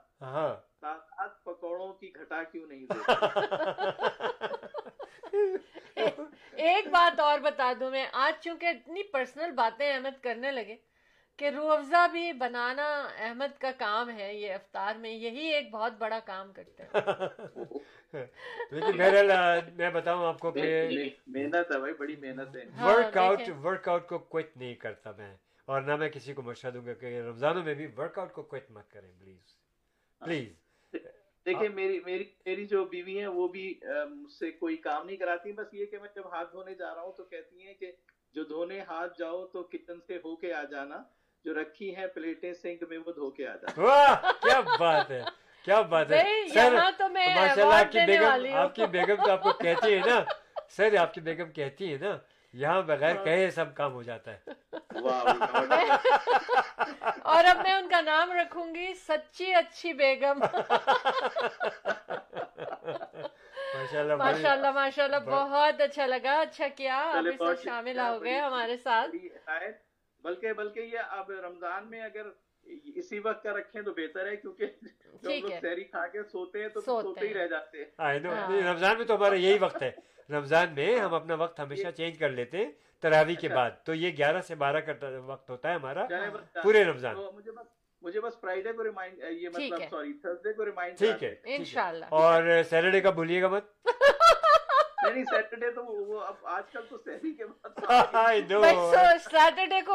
[0.81, 4.62] تعداد پکوڑوں کی گھٹا کیوں نہیں دیتے
[5.33, 10.77] ایک بات اور بتا دوں میں آج چونکہ اتنی پرسنل باتیں احمد کرنے لگے
[11.39, 15.93] کہ روح افزا بھی بنانا احمد کا کام ہے یہ افطار میں یہی ایک بہت
[15.93, 16.91] بڑا کام کرتے ہیں۔
[18.71, 20.89] لیکن بہرحال میں بتاؤں آپ کو کہ
[21.27, 25.13] محنت ہے بھائی بڑی محنت ہے۔ ہاں، ورک آؤٹ۔ ورک آؤٹ کو کوئٹ نہیں کرتا
[25.13, 25.37] میں
[25.69, 28.43] اور نہ میں کسی کو مشورہ دوں گا کہ رمضانوں میں بھی ورک آؤٹ کو
[28.43, 29.55] کوئٹ مت کریں پلیز
[30.21, 30.62] پلیز
[31.47, 33.75] دیکھیں میری میری میری جو بیوی ہیں وہ بھی
[34.11, 37.03] مجھ سے کوئی کام نہیں کراتی بس یہ کہ میں جب ہاتھ دھونے جا رہا
[37.03, 37.93] ہوں تو کہتی ہیں کہ
[38.35, 41.03] جو دھونے ہاتھ جاؤ تو کچن سے ہو کے آ جانا
[41.45, 45.23] جو رکھی ہیں پلیٹیں سنک میں وہ دھو کے آ جانا۔ واہ کیا بات ہے
[45.65, 46.23] کیا بات ہے۔
[46.55, 49.53] سر یہاں تو میں ماشاء اللہ آپ کی بیگم۔ آپ کی بیگم تو آپ کو
[49.53, 50.25] کہتی ہے نا۔
[50.71, 52.19] سر آپ کی بیگم کہتی ہے نا۔
[52.55, 54.39] یہاں بغیر کہے سب کام ہو جاتا ہے۔
[57.23, 60.43] اور اب میں ان کا نام رکھوں گی سچی اچھی بیگم۔
[64.17, 68.39] ماشاء اللہ ماشاء اللہ بہت اچھا لگا اچھا کیا آپ اس میں شامل ہو گئے
[68.39, 69.11] ہمارے ساتھ۔
[70.25, 72.27] بلکہ بلکہ یہ اب رمضان میں اگر
[72.95, 74.67] اسی وقت کا رکھیں تو بہتر ہے کیونکہ
[75.23, 78.33] ٹھیک لوگ ہے۔ سحری کھا کے سوتے ہیں تو سوتے ہی۔ رہ جاتے ہیں نو
[78.33, 79.91] ہاں۔ رمضان میں تو ہمارا یہی وقت ہے
[80.31, 82.71] رمضان میں ہم اپنا وقت ہمیشہ چینج کر لیتے ہیں
[83.03, 84.93] تراوی کے اچھا۔ بعد تو یہ گیارہ سے بارہ کا
[85.27, 86.07] وقت ہوتا ہے ہمارا
[86.63, 87.67] پورے رمضان مجھے بس
[88.03, 91.35] مجھے بس فرائیڈے کو ریمائنڈ یہ ٹھیک ہے۔ مطلب سوری تھرسڈے کو ریمائنڈ ٹھیک ہے
[91.35, 93.65] ٹھیک ہے۔ انشاءاللہ اور سیٹرڈے کا بھولیے گا مت
[95.05, 98.75] نہیں سیٹرڈے تو وہ وہ اب آج کل تو سحری کے بعد آئی نو بھائی
[98.75, 99.95] سو سیٹرڈے کو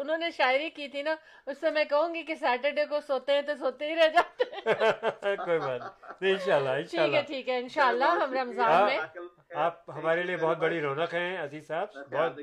[0.00, 1.14] انہوں نے شاعری کی تھی نا
[1.46, 4.44] اس سے میں کہوں گی کہ سیٹرڈے کو سوتے ہیں تو سوتے ہی رہ جاتے
[4.44, 4.62] ہیں۔
[5.46, 5.80] کوئی بات
[6.22, 8.98] نہیں۔ انشاءاللہ ٹھیک ہے ٹھیک ہے انشاءاللہ ہم رمضان۔ میں۔
[9.56, 12.40] آپ ہمارے لیے بہت بڑی رونق ہیں عزیز صاحب۔ بہت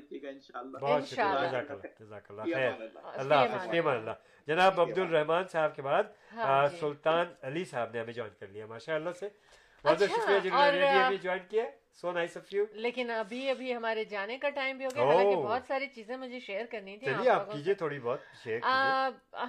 [0.81, 4.11] بہت شکریہ۔ جزاک اللہ جزاک اللہ۔ خیر۔ اللہ۔ اللہ حافظ اللہ۔
[4.47, 6.03] جناب عبد الرحمان صاحب کے بعد
[6.35, 10.01] ہاں جی۔ سلطان علی صاحب نے ہمیں جوائن کر لیا ماشاء اللہ سے۔ بہت بہت
[10.01, 10.71] اچھا، شکریہ جنہوں
[11.09, 11.63] نے جوائن کیا۔
[11.99, 15.35] سو نائس آف یو لیکن ابھی ابھی ہمارے جانے کا ٹائم بھی ہو گیا۔ حالانکہ
[15.35, 18.59] بہت ساری چیزیں مجھے شیئر کرنی تھی چلیے آپ۔ کیجیے تھوڑی بہت شیئر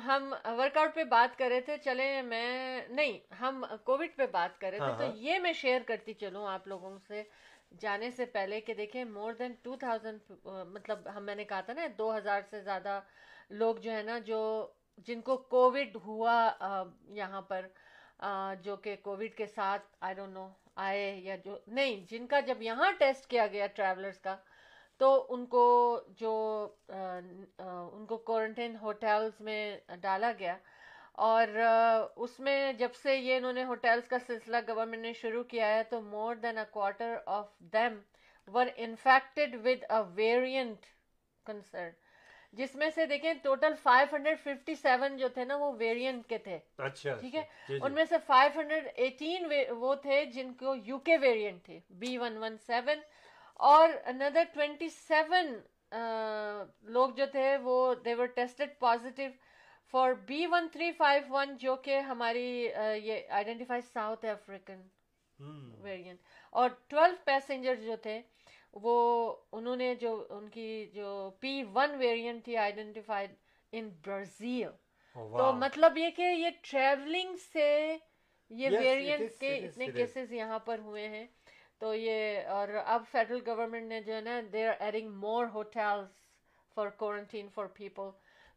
[0.05, 4.61] ہم ورک آؤٹ پہ بات کر رہے تھے چلے میں نہیں ہم کووڈ پہ بات
[4.61, 7.22] کر رہے ہاں، تھے ہاں۔ تو یہ میں شیئر کرتی چلوں آپ لوگوں سے
[7.80, 10.32] جانے سے پہلے کہ دیکھیں مور دین ٹو تھاؤزینڈ
[10.68, 13.01] مطلب ہم میں نے کہا تھا نا دو ہزار سے زیادہ
[13.51, 14.40] لوگ جو ہے نا جو
[15.07, 16.36] جن کو کووڈ ہوا
[17.09, 17.66] یہاں پر
[18.62, 22.62] جو کہ کووڈ کے ساتھ آئی ڈونٹ نو آئے یا جو، نہیں، جن کا جب
[22.62, 24.37] یہاں ٹیسٹ کیا گیا ٹریولرز کا،
[25.01, 25.64] تو ان کو
[26.16, 26.33] جو
[26.89, 30.57] ان کو کوارنٹین ہوٹلز میں ڈالا گیا
[31.24, 31.49] اور
[32.16, 35.83] اس میں جب سے یہ انہوں نے ہوٹلز کا سلسلہ گورنمنٹ نے شروع کیا ہے،
[35.91, 37.99] تو more than a quarter of them
[38.49, 40.87] were infected with a variant
[41.47, 41.91] concern
[42.57, 47.35] جس میں سے دیکھیں ٹوٹل 557 جو تھے نا وہ ویریئنٹ کے تھے۔ اچھا ٹھیک
[47.35, 51.79] ہے؟ جی، جی۔ ان میں سے 518 وہ تھے جن کو یو کے ویریئنٹ تھے
[51.99, 53.01] بی ون ون سیون
[53.61, 55.53] اور اندر 27
[56.95, 59.31] لوگ جو تھے وہ they were tested positive
[59.95, 62.47] for B one three five one جو کہ ہماری
[63.03, 64.81] یہ آئیڈینٹیفائی ساؤتھ افریقن
[65.83, 66.19] ویریئنٹ
[66.53, 68.21] اور 12 پیسنجر جو تھے
[68.75, 68.95] وہ
[69.53, 71.09] انہوں نے جو ان کی جو
[71.41, 73.35] پی ون ویریئنٹ تھی آئیڈینٹیفائڈ
[73.73, 74.69] ان برازیل
[75.17, 77.97] تو۔ مطلب یہ کہ یہ ٹریولنگ سے
[78.51, 79.87] یہ ویریئنٹ کے اتنے.
[79.89, 81.27] کیسز یہاں پر ہوئے ہیں
[81.79, 86.09] تو یہ اور اب فیڈرل گورنمنٹ نے جو ہے نا they are adding more hotels
[86.77, 88.11] for quarantine for people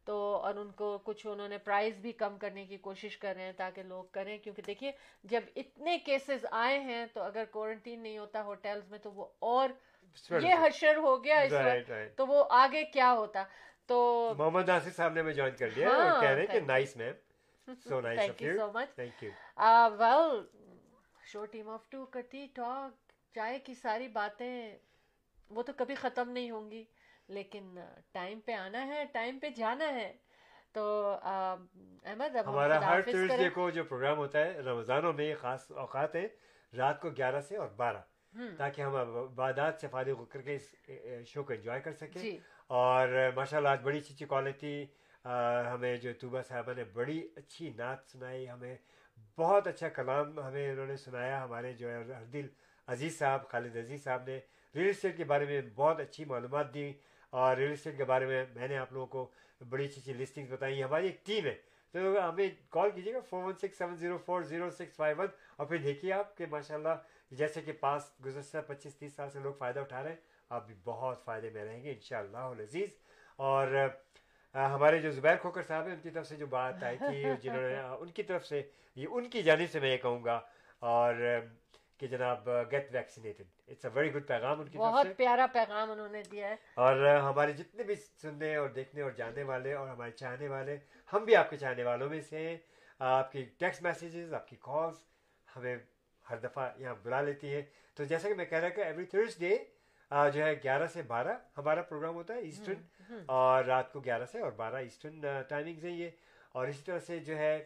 [0.05, 3.45] تو اور ان کو کچھ انہوں نے پرائز بھی کم کرنے کی کوشش کر رہے
[3.45, 4.91] ہیں تاکہ لوگ کریں کیونکہ دیکھیے
[5.24, 9.70] جب اتنے کیسز آئے ہیں تو اگر کوارنٹین نہیں ہوتا ہوٹلز میں تو وہ اور
[10.32, 11.91] یہ حشر ہو گیا اس وقت.
[12.18, 13.43] تو وہ آگے کیا ہوتا؟
[13.88, 13.97] تو
[14.38, 16.60] محمد ناصر صاحب نے ہمیں جوائن کر لیا ہاں، اور کہہ رہے ہیں کہ.
[16.68, 18.93] Nice ma'am so nice you you so much.
[18.95, 19.32] Thank you
[19.99, 20.39] well
[21.24, 24.78] show team of two کرتی ٹاک چائے کی ساری باتیں
[25.51, 26.84] وہ تو کبھی ختم نہیں ہوں گی
[27.30, 27.78] لیکن
[28.12, 30.12] ٹائم پہ آنا ہے ٹائم پہ جانا ہے
[30.74, 30.84] تو
[31.24, 36.16] احمد اب ہم ہمارا ہر کریں کو جو پروگرام ہوتا ہے رمضانوں میں خاص اوقات
[36.16, 36.28] ہیں
[36.74, 38.01] رات کو گیارہ سے اور بارہ
[38.57, 40.75] تاکہ ہم عبادات سے فارغ ہو کر کے اس
[41.27, 44.86] شو کو انجوائے کر سکیں۔ جی۔ اور ماشاء اللہ آج بڑی اچھی اچھی کوالٹی
[45.73, 48.75] ہمیں جو طوبہ صاحبہ نے بڑی اچھی نعت سنائی ہمیں
[49.38, 52.47] بہت اچھا کلام ہمیں انہوں نے سنایا۔ ہمارے جو ہے ہردل
[52.88, 54.39] عزیز صاحب خالد عزیز صاحب نے
[54.75, 56.91] ریئل اسٹیٹ کے بارے میں بہت اچھی معلومات دی۔
[57.30, 59.30] اور ریئل اسٹیٹ کے بارے میں میں نے آپ لوگوں کو
[59.69, 61.55] بڑی اچھی اچھی لسٹنگ بتائی۔ ہماری ایک ٹیم ہے۔
[61.93, 61.99] تو
[62.30, 65.67] ہمیں کال کیجیے گا four one six seven zero four zero six five one اور
[65.67, 66.95] پھر دیکھیے آپ کہ ماشاء اللہ
[67.32, 70.17] جیسے کہ پاس گزشتہ پچیس تیس سال سے لوگ فائدہ اٹھا رہے ہیں
[70.49, 72.89] آپ بھی بہت فائدے میں رہیں گے ان شاء اللہ عزیز۔
[73.36, 73.67] اور
[74.55, 77.61] ہمارے جو زبیر کھوکر صاحب ہیں ان کی طرف سے جو بات آئی تھی جنہوں
[77.61, 78.61] نے ان کی طرف سے
[78.95, 80.39] یہ ان کی جانب سے میں یہ کہوں گا
[80.80, 81.13] اور
[81.97, 86.09] کہ جناب get vaccinated it's a very good پیغام ان کی بہت پیارا پیغام انہوں
[86.09, 90.11] نے دیا ہے۔ اور ہمارے جتنے بھی سننے اور دیکھنے اور جاننے والے اور ہمارے
[90.11, 90.77] چاہنے والے
[91.13, 92.57] ہم بھی آپ کے چاہنے والوں میں سے ہیں۔
[92.99, 94.95] آپ کی ٹیکسٹ میسیجز آپ کی کالس
[95.55, 95.77] ہمیں
[96.30, 97.61] ہر دفعہ یہاں بلا لیتی ہے۔
[97.95, 99.57] تو جیسا کہ میں کہہ رہا کہ ایوری تھرسڈے
[100.34, 104.39] جو ہے گیارہ سے بارہ ہمارا پروگرام ہوتا ہے ایسٹرن اور رات کو گیارہ سے
[104.39, 106.09] اور بارہ ایسٹرن ٹائمنگز ہیں یہ۔
[106.51, 107.65] اور اسی طرح سے جو ہے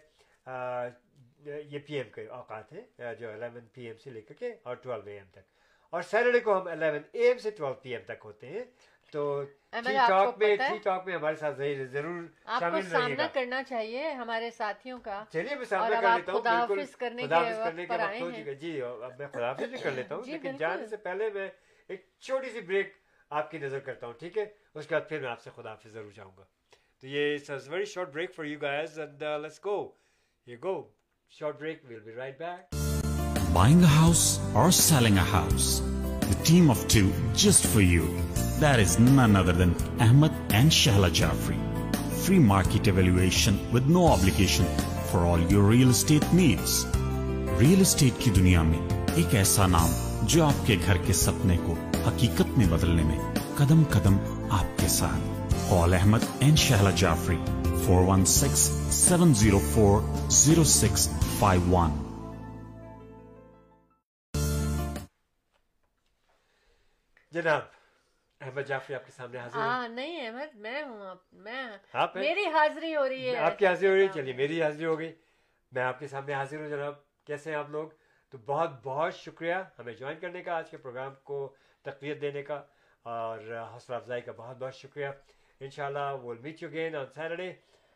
[1.45, 4.75] یہ پی ایم کے اوقات ہیں جو الیون پی ایم سے لے کر کے اور
[4.75, 5.51] ٹویلو اے ایم تک۔
[5.93, 8.63] اور سیٹرڈے کو ہم الیون اے ایم سے ٹویلو پی ایم تک ہوتے ہیں۔
[9.13, 11.55] تو ٹی ٹاک میں ٹی ٹاک میں ہمارے ساتھ
[11.91, 12.23] ضرور
[12.59, 17.27] شامل سامنا کرنا چاہیے ہمارے ساتھیوں کا۔ چلیے میں سامنا کر لیتا ہوں۔ خدافظ کرنے
[17.27, 21.47] کے وقت جی اب میں خدافظ بھی کر لیتا ہوں لیکن جانے سے پہلے میں
[21.89, 22.93] ایک چھوٹی سی بریک
[23.31, 25.91] آپ کی نظر کرتا ہوں ٹھیک ہے؟ اس کے بعد پھر میں آپ سے خدافظ
[25.91, 26.43] ضرور چاہوں گا۔
[27.01, 27.37] تو یہ
[27.69, 29.77] very short break for you guys and let's go
[30.47, 30.75] یہ go
[31.31, 32.82] short break will be right back
[33.53, 35.83] Buying a house or selling a house?
[36.21, 38.07] The team of two just for you.
[38.59, 41.57] That is none other than Ahmed and Shahla Jafri.
[42.23, 44.65] Free market evaluation with no obligation
[45.11, 46.85] for all your real estate needs.
[47.59, 48.79] Real estate کی دنیا میں
[49.15, 49.91] ایک ایسا نام
[50.33, 51.75] جو آپ کے گھر کے سپنے کو
[52.07, 53.17] حقیقت میں بدلنے میں
[53.57, 54.17] قدم قدم
[54.59, 57.37] آپ کے ساتھ call Ahmed and Shehla Jafri
[57.85, 58.69] four one six
[59.01, 60.01] seven zero four
[60.41, 61.07] zero six
[61.39, 62.02] five one
[67.33, 67.61] جناب
[68.41, 71.63] احمد جعفری آپ کے سامنے حاضر ہاں نہیں احمد میں ہوں میں
[72.15, 74.99] میری حاضری ہو رہی ہے۔ آپ کی حاضری ہو رہی ہے؟ چلیے میری حاضری ہو
[74.99, 75.11] گئی۔
[75.71, 76.93] میں آپ کے سامنے حاضر ہوں جناب۔
[77.25, 77.89] کیسے ہیں آپ لوگ؟
[78.33, 82.61] تو بہت بہت شکریہ ہمیں جوائن کرنے کا آج کے پروگرام کو تقویت دینے کا
[83.05, 83.39] اور
[83.71, 85.07] حوصلہ افزائی کا بہت بہت شکریہ۔
[85.59, 87.49] ان شاء اللہ will meet you again on Saturday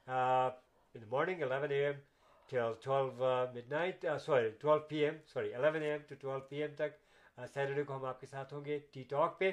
[0.06, 2.00] in morning eleven A M
[2.52, 3.08] twelve
[3.72, 7.07] midnight sorry twelve P M sorry eleven A M to twelve P M تک۔
[7.38, 9.52] سیٹرڈے کو ہم آپ کے ساتھ ہوں گے ٹی ٹاک پہ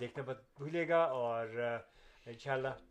[0.00, 1.56] دیکھنا مت بھولے گا اور
[2.26, 2.82] ان شاء اللہ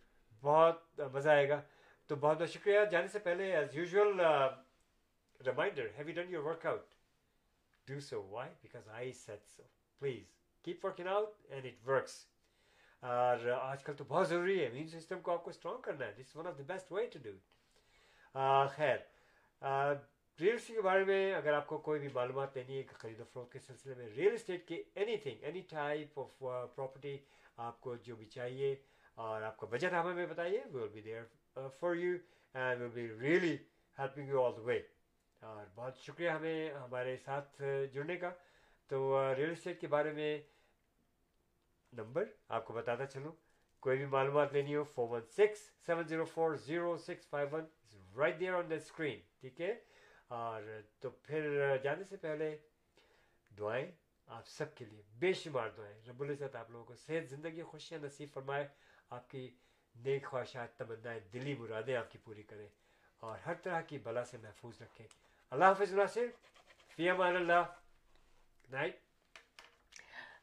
[0.43, 1.61] بہت مزہ آئے گا
[2.09, 4.19] تو بہت بہت شکریہ جانے سے پہلے as usual
[5.41, 6.91] reminder have you done your workout
[7.87, 8.21] do so.
[8.21, 8.47] Why?
[8.61, 9.63] Because I said so.
[10.01, 10.27] Please
[10.65, 12.21] keep working out and it works.
[13.03, 16.11] اور آج کل تو بہت ضروری ہے امیون سسٹم کو آپ کو اسٹرانگ کرنا ہے
[16.19, 17.31] this one of the best way to do
[18.35, 18.97] it خیر
[20.39, 23.23] ریئل اسٹیٹ کے بارے میں اگر آپ کو کوئی بھی معلومات لینی ہے خرید و
[23.33, 24.81] فروخت کے سلسلے میں ریئل اسٹیٹ کی
[25.23, 27.17] anything any type of property
[27.65, 28.75] آپ کو جو بھی چاہیے
[29.17, 31.23] اور آپ کا بجٹ ہمیں بتائیے we will be there
[31.79, 32.15] for you
[32.55, 33.55] and will be really
[33.97, 34.79] helping you all the way
[35.41, 37.61] اور بہت شکریہ ہمیں ہمارے ساتھ
[37.93, 38.31] جڑنے کا.
[38.89, 40.37] تو uh, ریئل اسٹیٹ کے بارے میں
[41.93, 43.31] نمبر آپ کو بتاتا چلوں.
[43.83, 47.65] کوئی بھی معلومات لینی ہو four one six seven zero four zero six five one
[48.17, 49.73] right there on the screen ٹھیک ہے؟
[50.33, 50.61] اور
[50.99, 51.41] تو پھر
[51.83, 52.57] جانے سے پہلے
[53.59, 53.91] دعائیں
[54.27, 57.99] آپ سب کے لیے، بے شمار دعائیں۔ رب العزت آپ لوگوں کو صحت، زندگی خوشیاں
[58.03, 58.67] نصیب فرمائے،
[59.09, 59.49] آپ کی
[59.95, 62.67] نیک خواہشات، تمنائیں، دلی مرادیں آپ کی پوری کریں
[63.19, 65.07] اور ہر طرح کی بلا سے محفوظ رکھیں۔
[65.51, 66.25] اللہ حافظ ناصر،
[66.95, 67.63] فی امان اللہ۔
[68.71, 68.95] نائٹ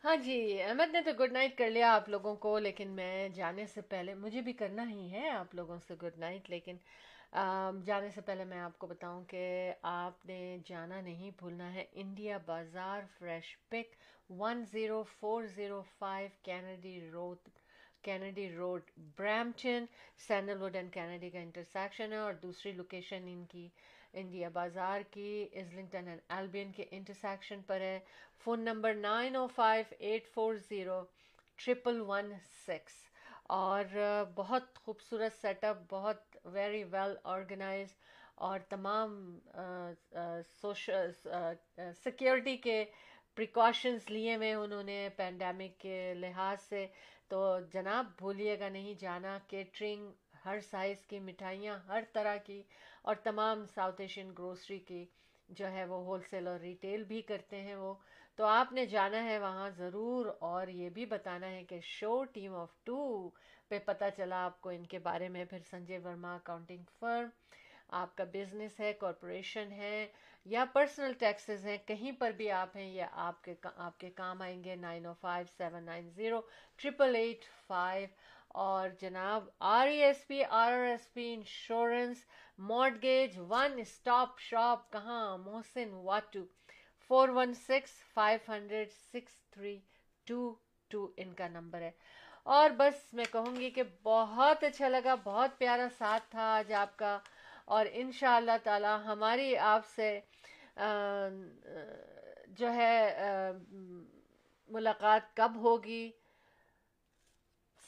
[0.04, 3.66] ہاں جی احمد نے تو گڈ نائٹ کر لیا آپ لوگوں کو، لیکن میں جانے
[3.66, 6.76] سے پہلے، مجھے بھی کرنا ہی ہے آپ لوگوں سے گڈ نائٹ لیکن
[7.32, 12.38] جانے سے پہلے میں آپ کو بتاؤں کہ آپ نے جانا نہیں بھولنا ہے، India
[12.46, 13.94] Bazaar fresh pick
[14.30, 17.48] one zero four zero five Kennedy road
[18.02, 19.84] Kennedy road Brampton
[20.62, 23.68] sandalwood and Kennedy کا انٹرسیکشن ہے اور دوسری لوکیشن ان کی
[24.14, 27.98] انڈیا بازار کی ازلنگٹن اینڈ ایلبین کے انٹرسیکشن پر ہے۔
[28.44, 31.02] Phone number nine O five eight four zero
[31.58, 32.32] triple one
[32.66, 32.94] six
[33.54, 33.84] اور
[34.34, 37.94] بہت خوبصورت سیٹ اپ بہت ویری ویل آرگنائز
[38.34, 39.38] اور تمام
[40.60, 41.10] سوشل
[42.04, 42.84] سیکیورٹی کے
[43.36, 46.86] پریکاشنز لیے ہوئے انہوں نے پینڈیمک کے لحاظ سے۔
[47.28, 50.10] تو جناب بھولیے گا نہیں جانا کیٹرنگ
[50.44, 52.62] ہر سائز کی، مٹھائیاں ہر طرح کی
[53.02, 55.04] اور تمام ساؤتھ ایشین گروسری کی
[55.48, 57.94] جو ہے وہ ہول سیل اور ریٹیل بھی کرتے ہیں وہ۔
[58.36, 62.54] تو آپ نے جانا ہے وہاں ضرور اور یہ بھی بتانا ہے کہ شو ٹیم
[62.54, 63.30] آف ٹو
[63.70, 67.28] پہ پتہ چلا آپ کو ان کے بارے میں۔ پھر سنجے ورما اکاؤنٹنگ فرم
[68.00, 70.06] آپ کا بزنس ہے کارپوریشن ہے
[70.46, 74.42] یا پرسنل ٹیکسز ہیں، کہیں پر بھی آپ ہیں یا آپ کے آپ کے کام
[74.42, 76.40] آئیں گے، nine O five, seven nine zero
[76.76, 78.08] triple eight five
[78.60, 82.24] اور جناب R E S P R R S P insurance
[82.70, 86.44] mortgage one stop shop کہاں؟ Mohsin Wattoo.
[87.08, 89.78] Four one six five hundred six three
[90.26, 90.54] two
[90.88, 91.90] two ان کا number ہے۔
[92.46, 96.96] اور بس میں کہوں گی کہ بہت اچھا لگا، بہت پیارا ساتھ تھا آج آپ
[96.98, 97.18] کا،
[97.66, 100.18] اور ان شاء اللہ تعالی ہماری آپ سے
[102.58, 103.52] جو ہے
[104.70, 106.10] ملاقات کب ہوگی؟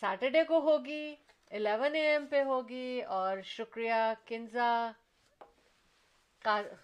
[0.02, 1.14] سیٹرڈے کو ہوگی،
[1.50, 4.90] الیون اے ایم پہ ہوگی، اور شکریہ کنزا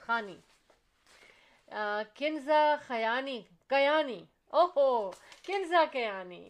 [0.01, 0.37] خانی
[2.17, 3.41] کنزا خیانی،
[3.71, 4.21] کیانی،
[4.53, 5.11] اوہو،
[5.47, 6.45] کنزا کیانی۔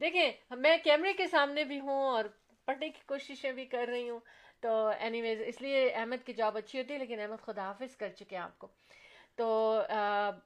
[0.00, 2.24] دیکھیں، میں کیمرے کے سامنے بھی ہوں اور
[2.64, 4.20] پڑھنے کی کوششیں بھی کر رہی ہوں۔
[4.60, 7.96] تو اینی ویز اس لیے احمد کی جاب اچھی ہوتی ہے، لیکن احمد خدا حافظ
[7.96, 8.68] کر چکے ہیں آپ کو۔
[9.36, 9.46] تو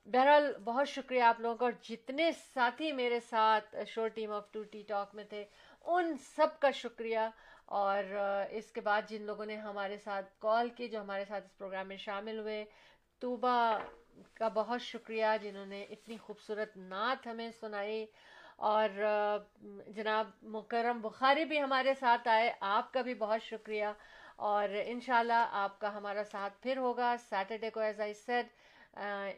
[0.05, 4.63] بہرحال بہت شکریہ آپ لوگوں کا، اور جتنے ساتھی میرے ساتھ show team of two
[4.63, 5.45] T talk میں تھے،
[5.85, 7.29] ان سب کا شکریہ۔
[7.67, 8.05] اور
[8.51, 11.89] اس کے بعد جن لوگوں نے ہمارے ساتھ کال کی، جو ہمارے ساتھ اس پروگرام
[11.89, 12.65] میں شامل ہوئے
[13.23, 13.79] طوبہ
[14.35, 18.05] کا بہت شکریہ۔ جنہوں نے اتنی خوبصورت نعت ہمیں سنائی
[18.61, 18.89] اور
[19.87, 23.87] جناب مکرم بخاری بھی ہمارے ساتھ آئے، آپ کا بھی بہت شکریہ۔
[24.37, 28.47] اور انشاءاللہ آپ کا ہمارا ساتھ پھر ہوگا۔ سیٹرڈے کو as I said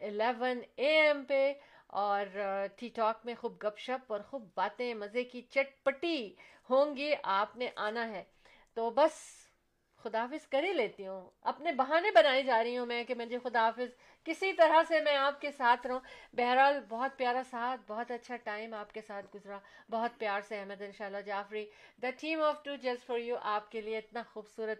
[0.01, 1.53] eleven A M پہ۔
[1.87, 2.25] اور
[2.75, 6.35] ٹی ٹاک میں خوب گپ شپ اور خوب باتیں، مزے کی چٹ پٹی
[6.69, 8.23] ہوں گی، آپ نے آنا ہے۔
[8.73, 9.11] تو بس
[9.97, 13.89] خداحافظ کر ہی لیتی ہوں۔ اپنے بہانے بنائے جا رہی ہوں میں کہ مجھے خداحافظ
[14.23, 15.99] کسی طرح سے میں آپ کے ساتھ رہوں۔
[16.33, 19.59] بہرحال بہت پیارا ساتھ، بہت اچھا ٹائم آپ کے ساتھ گزرا۔
[19.89, 21.65] بہت پیار سے احمد، انشاءاللہ Jafri
[22.01, 24.79] the team of two just for you آپ کے لیے اتنا خوبصورت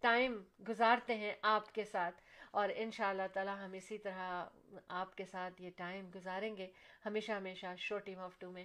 [0.00, 2.14] ٹائم گزارتے ہیں آپ کے ساتھ۔
[2.50, 4.44] اور ان شاء اللہ تعالیٰ ہم اسی طرح
[4.88, 6.66] آپ کے ساتھ یہ ٹائم گزاریں گے،
[7.06, 8.64] ہمیشہ ہمیشہ شو ٹیم آف ٹو میں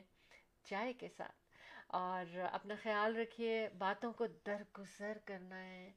[0.64, 1.36] چائے کے ساتھ۔
[1.88, 5.91] اور اپنا خیال رکھیے، باتوں کو درگزر کرنا ہے۔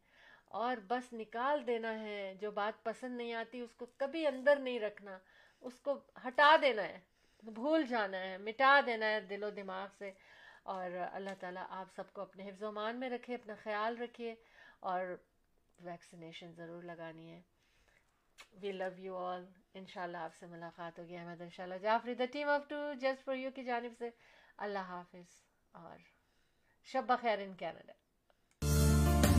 [0.47, 4.81] اور بس نکال دینا ہے، جو بات پسند نہیں آتی، اس کو کبھی اندر نہیں
[4.81, 5.19] رکھنا،
[5.61, 7.01] اس کو ہٹا دینا ہے،
[7.43, 10.13] بھول جانا ہے، مٹا دینا ہے دل و دماغ سے۔
[10.63, 14.35] اور اللہ تعالیٰ آپ سب کو اپنے حفظ و مان میں رکھے، اپنا خیال رکھیے
[14.81, 15.05] اور
[15.81, 17.41] ویکسینیشن ضرور لگانی ہے۔
[18.53, 19.45] وی لو یو آل
[19.75, 22.69] ان شاء اللہ آپ سے ملاقات ہوگی۔ احمد ان شاء اللہ Jafri the team of
[22.69, 24.11] two just for you کی جانب سے۔
[24.59, 25.27] اللہ حافظ،
[25.73, 25.99] اور
[26.85, 27.93] شب بخیر in Canada.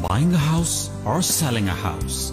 [0.08, 2.32] Buying a house or selling a house,